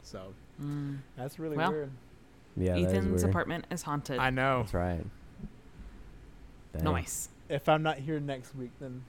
So 0.03 0.33
Mm. 0.63 1.01
that's 1.15 1.39
really 1.39 1.55
Well, 1.59 1.71
weird. 1.71 1.91
Yeah. 2.57 2.77
Ethan's 2.79 3.21
weird. 3.23 3.29
apartment 3.29 3.67
is 3.71 3.83
haunted. 3.83 4.19
I 4.19 4.31
know. 4.31 4.61
That's 4.63 4.73
right. 4.73 5.05
Dang. 6.73 6.85
Nice. 6.85 7.29
If 7.51 7.69
I'm 7.69 7.83
not 7.83 7.99
here 7.99 8.19
next 8.21 8.55
week, 8.55 8.71
then 8.81 9.05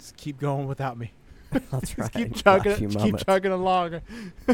just 0.00 0.16
keep 0.16 0.40
going 0.40 0.66
without 0.66 0.98
me. 0.98 1.12
That's 1.52 1.94
Just 1.94 1.96
right. 1.98 2.12
keep 2.12 2.34
chugging, 2.34 2.74
few 2.74 2.88
keep 2.88 3.18
chugging 3.18 3.52
along. 3.52 4.00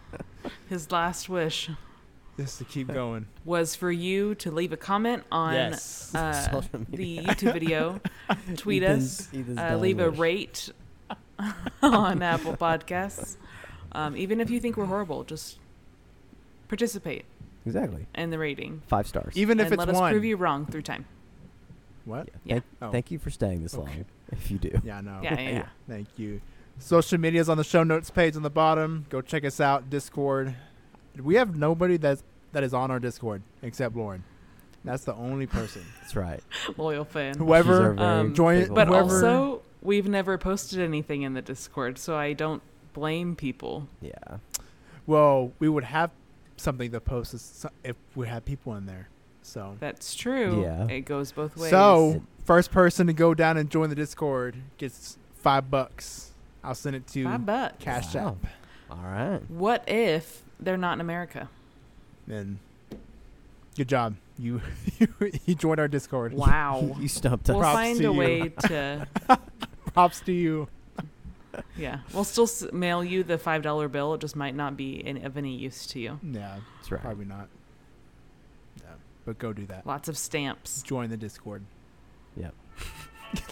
His 0.70 0.90
last 0.90 1.28
wish 1.28 1.68
Just 2.36 2.58
to 2.58 2.64
keep 2.64 2.92
going. 2.92 3.26
was 3.44 3.74
for 3.74 3.90
you 3.90 4.34
to 4.36 4.50
leave 4.50 4.72
a 4.72 4.76
comment 4.76 5.24
on 5.32 5.54
yes. 5.54 6.14
uh, 6.14 6.62
the. 6.90 7.18
YouTube 7.18 7.52
video, 7.54 8.00
tweet 8.56 8.82
Ethan's- 8.82 9.20
us, 9.20 9.28
Ethan's 9.32 9.58
uh, 9.58 9.68
dying 9.70 9.80
leave 9.80 9.98
a 10.00 10.10
rate 10.10 10.70
on 11.82 12.22
Apple 12.22 12.56
Podcasts. 12.56 13.36
Um, 13.92 14.16
even 14.16 14.40
if 14.40 14.50
you 14.50 14.60
think 14.60 14.76
we're 14.76 14.84
horrible, 14.86 15.24
just 15.24 15.58
participate 16.68 17.24
Exactly. 17.64 18.06
in 18.14 18.30
the 18.30 18.38
rating. 18.38 18.82
Five 18.86 19.06
stars. 19.06 19.34
Even 19.36 19.58
if 19.60 19.66
and 19.66 19.74
it's 19.74 19.78
let 19.78 19.88
us 19.88 19.96
one. 19.96 20.12
prove 20.12 20.24
you 20.24 20.36
wrong 20.36 20.66
through 20.66 20.82
time. 20.82 21.06
what? 22.04 22.28
Yeah. 22.44 22.56
Yeah. 22.56 22.60
Thank, 22.60 22.64
Oh. 22.82 22.90
thank 22.92 23.10
you 23.10 23.18
for 23.18 23.30
staying 23.30 23.62
this 23.62 23.74
Okay. 23.74 23.82
long. 23.84 24.04
If 24.32 24.50
you 24.50 24.58
do. 24.58 24.80
Yeah, 24.84 24.98
I 24.98 25.00
know. 25.00 25.20
Yeah, 25.22 25.40
yeah, 25.40 25.50
yeah. 25.50 25.66
Thank 25.88 26.08
you. 26.16 26.40
Social 26.78 27.18
media 27.18 27.40
is 27.40 27.48
on 27.48 27.56
the 27.56 27.64
show 27.64 27.82
notes 27.84 28.10
page 28.10 28.36
on 28.36 28.42
the 28.42 28.50
bottom. 28.50 29.06
Go 29.08 29.22
check 29.22 29.44
us 29.44 29.60
out. 29.60 29.88
Discord. 29.88 30.54
We 31.22 31.34
have 31.36 31.56
nobody 31.56 31.96
that's 31.96 32.22
that 32.52 32.62
is 32.62 32.72
on 32.74 32.90
our 32.90 32.98
Discord 33.00 33.42
except 33.62 33.96
Lauren. 33.96 34.24
That's 34.84 35.04
the 35.04 35.14
only 35.14 35.46
person. 35.46 35.82
That's 36.00 36.14
right. 36.14 36.40
Loyal 36.76 37.04
fan. 37.04 37.36
Whoever 37.36 37.92
very 37.94 37.98
Um, 37.98 38.34
join- 38.34 38.58
faithful 38.58 38.74
But 38.76 38.86
Whoever- 38.88 39.08
follower. 39.20 39.36
also, 39.36 39.62
we've 39.82 40.06
never 40.08 40.38
posted 40.38 40.78
anything 40.78 41.22
in 41.22 41.34
the 41.34 41.42
Discord, 41.42 41.98
so 41.98 42.16
I 42.16 42.34
don't 42.34 42.62
blame 42.92 43.34
people. 43.34 43.88
Yeah. 44.00 44.12
Well, 45.06 45.50
we 45.58 45.68
would 45.68 45.82
have 45.84 46.12
something 46.56 46.92
to 46.92 47.00
post 47.00 47.34
if- 47.34 47.66
if 47.82 47.96
we 48.14 48.28
had 48.28 48.44
people 48.44 48.74
in 48.76 48.86
there. 48.86 49.08
So, 49.42 49.76
That's 49.80 50.14
true. 50.14 50.62
Yeah. 50.62 50.86
It 50.86 51.00
goes 51.02 51.32
both 51.32 51.56
ways. 51.56 51.70
so 51.70 52.22
first 52.44 52.70
person 52.70 53.08
to 53.08 53.12
go 53.12 53.34
down 53.34 53.56
and 53.56 53.68
join 53.68 53.88
the 53.90 53.94
Discord 53.96 54.56
gets 54.78 55.18
five 55.36 55.68
bucks. 55.70 56.32
I'll 56.62 56.74
send 56.76 56.94
it 56.96 57.06
to 57.08 57.24
five 57.24 57.44
bucks. 57.44 57.74
Cash 57.80 58.14
Wow. 58.14 58.36
App. 58.42 58.46
All 58.90 59.04
right. 59.04 59.40
What 59.50 59.82
if 59.88 60.42
they're 60.60 60.76
not 60.76 60.94
in 60.94 61.00
America? 61.00 61.48
And 62.28 62.58
good 63.76 63.88
job. 63.88 64.16
You 64.38 64.60
you 65.46 65.54
joined 65.54 65.80
our 65.80 65.88
Discord. 65.88 66.34
Wow. 66.34 66.94
You 67.00 67.08
stumped 67.08 67.48
us. 67.48 67.54
we'll 67.54 67.64
us. 67.64 67.72
Props 67.72 67.74
find 67.74 67.98
to 68.00 68.04
a 68.08 68.12
you. 68.12 68.18
way 68.18 68.48
to. 68.66 69.08
Props 69.94 70.20
to 70.20 70.32
you. 70.32 70.68
Yeah, 71.78 72.00
we'll 72.12 72.24
still 72.24 72.44
s- 72.44 72.66
mail 72.70 73.02
you 73.02 73.22
the 73.22 73.38
five 73.38 73.62
dollar 73.62 73.88
bill. 73.88 74.12
It 74.12 74.20
just 74.20 74.36
might 74.36 74.54
not 74.54 74.76
be 74.76 74.96
in, 75.06 75.24
of 75.24 75.38
any 75.38 75.54
use 75.56 75.86
to 75.86 75.98
you. 76.00 76.20
Yeah, 76.22 76.58
That's 76.76 76.92
right. 76.92 77.00
probably 77.00 77.24
not. 77.24 77.48
Yeah, 78.82 78.90
but 79.24 79.38
go 79.38 79.54
do 79.54 79.64
that. 79.66 79.86
Lots 79.86 80.08
of 80.10 80.18
stamps. 80.18 80.82
Join 80.82 81.08
the 81.08 81.16
Discord. 81.16 81.62
Yep. 82.36 82.52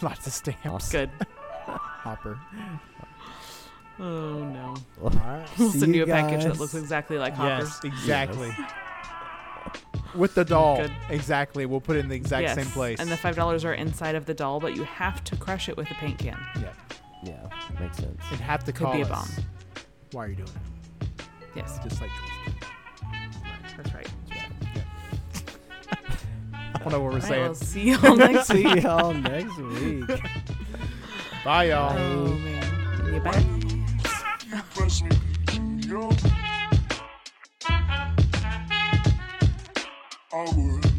Lots 0.03 0.27
of 0.27 0.33
stamps. 0.33 0.65
Awesome. 0.67 0.91
Good. 0.91 1.09
Hopper. 1.65 2.39
Oh 3.99 4.03
no. 4.43 4.75
Well, 4.99 5.13
All 5.13 5.27
right. 5.27 5.47
We'll 5.57 5.71
See 5.71 5.79
send 5.79 5.93
you 5.95 6.05
you 6.05 6.11
a 6.11 6.15
package 6.15 6.43
that 6.43 6.59
looks 6.59 6.73
exactly 6.75 7.17
like 7.17 7.33
Hopper's. 7.33 7.79
Yes, 7.83 7.93
exactly. 7.93 8.51
With 10.13 10.35
the 10.35 10.45
doll. 10.45 10.77
Good. 10.77 10.91
Exactly. 11.09 11.65
We'll 11.65 11.81
put 11.81 11.97
it 11.97 11.99
in 11.99 12.09
the 12.09 12.15
exact 12.15 12.43
Yes, 12.43 12.55
same 12.55 12.65
place. 12.67 12.99
And 12.99 13.09
the 13.11 13.17
five 13.17 13.35
dollars 13.35 13.65
are 13.65 13.73
inside 13.73 14.15
of 14.15 14.25
the 14.25 14.33
doll, 14.33 14.59
but 14.59 14.75
you 14.75 14.83
have 14.83 15.23
to 15.25 15.35
crush 15.35 15.67
it 15.69 15.75
with 15.77 15.89
a 15.91 15.93
paint 15.95 16.19
can. 16.19 16.37
yeah. 16.61 16.71
yeah. 17.23 17.49
Makes 17.79 17.97
sense. 17.97 18.21
And 18.31 18.39
have 18.39 18.63
to 18.65 18.71
Could 18.71 18.85
call 18.85 18.93
be 18.93 19.01
a 19.01 19.05
bomb. 19.05 19.27
Why 20.11 20.25
are 20.25 20.29
you 20.29 20.35
doing 20.35 20.49
it? 20.49 21.25
Yes, 21.55 21.79
Just 21.83 22.01
like 22.01 22.09
Jules 22.11 22.55
that's 23.77 23.93
right. 23.93 24.07
I 26.53 26.77
don't 26.79 26.91
know 26.91 26.99
what 27.01 27.01
we're 27.01 27.05
All 27.07 27.13
right, 27.13 27.23
saying. 27.23 27.43
we'll 27.43 27.55
see 27.55 27.91
y'all 27.91 28.15
next 28.17 28.47
See 28.47 28.63
week. 28.65 28.83
y'all 28.83 29.13
next 29.13 29.57
week. 29.57 30.07
Bye, 31.43 31.65
y'all. 31.69 31.97
Oh 31.97 32.27
man. 32.35 33.13
You 33.13 33.19
back? 33.21 33.43
You 34.55 34.61
press 34.73 35.01
me, 35.01 35.09
yo. 35.85 36.09
I 40.31 40.45
would. 40.55 40.94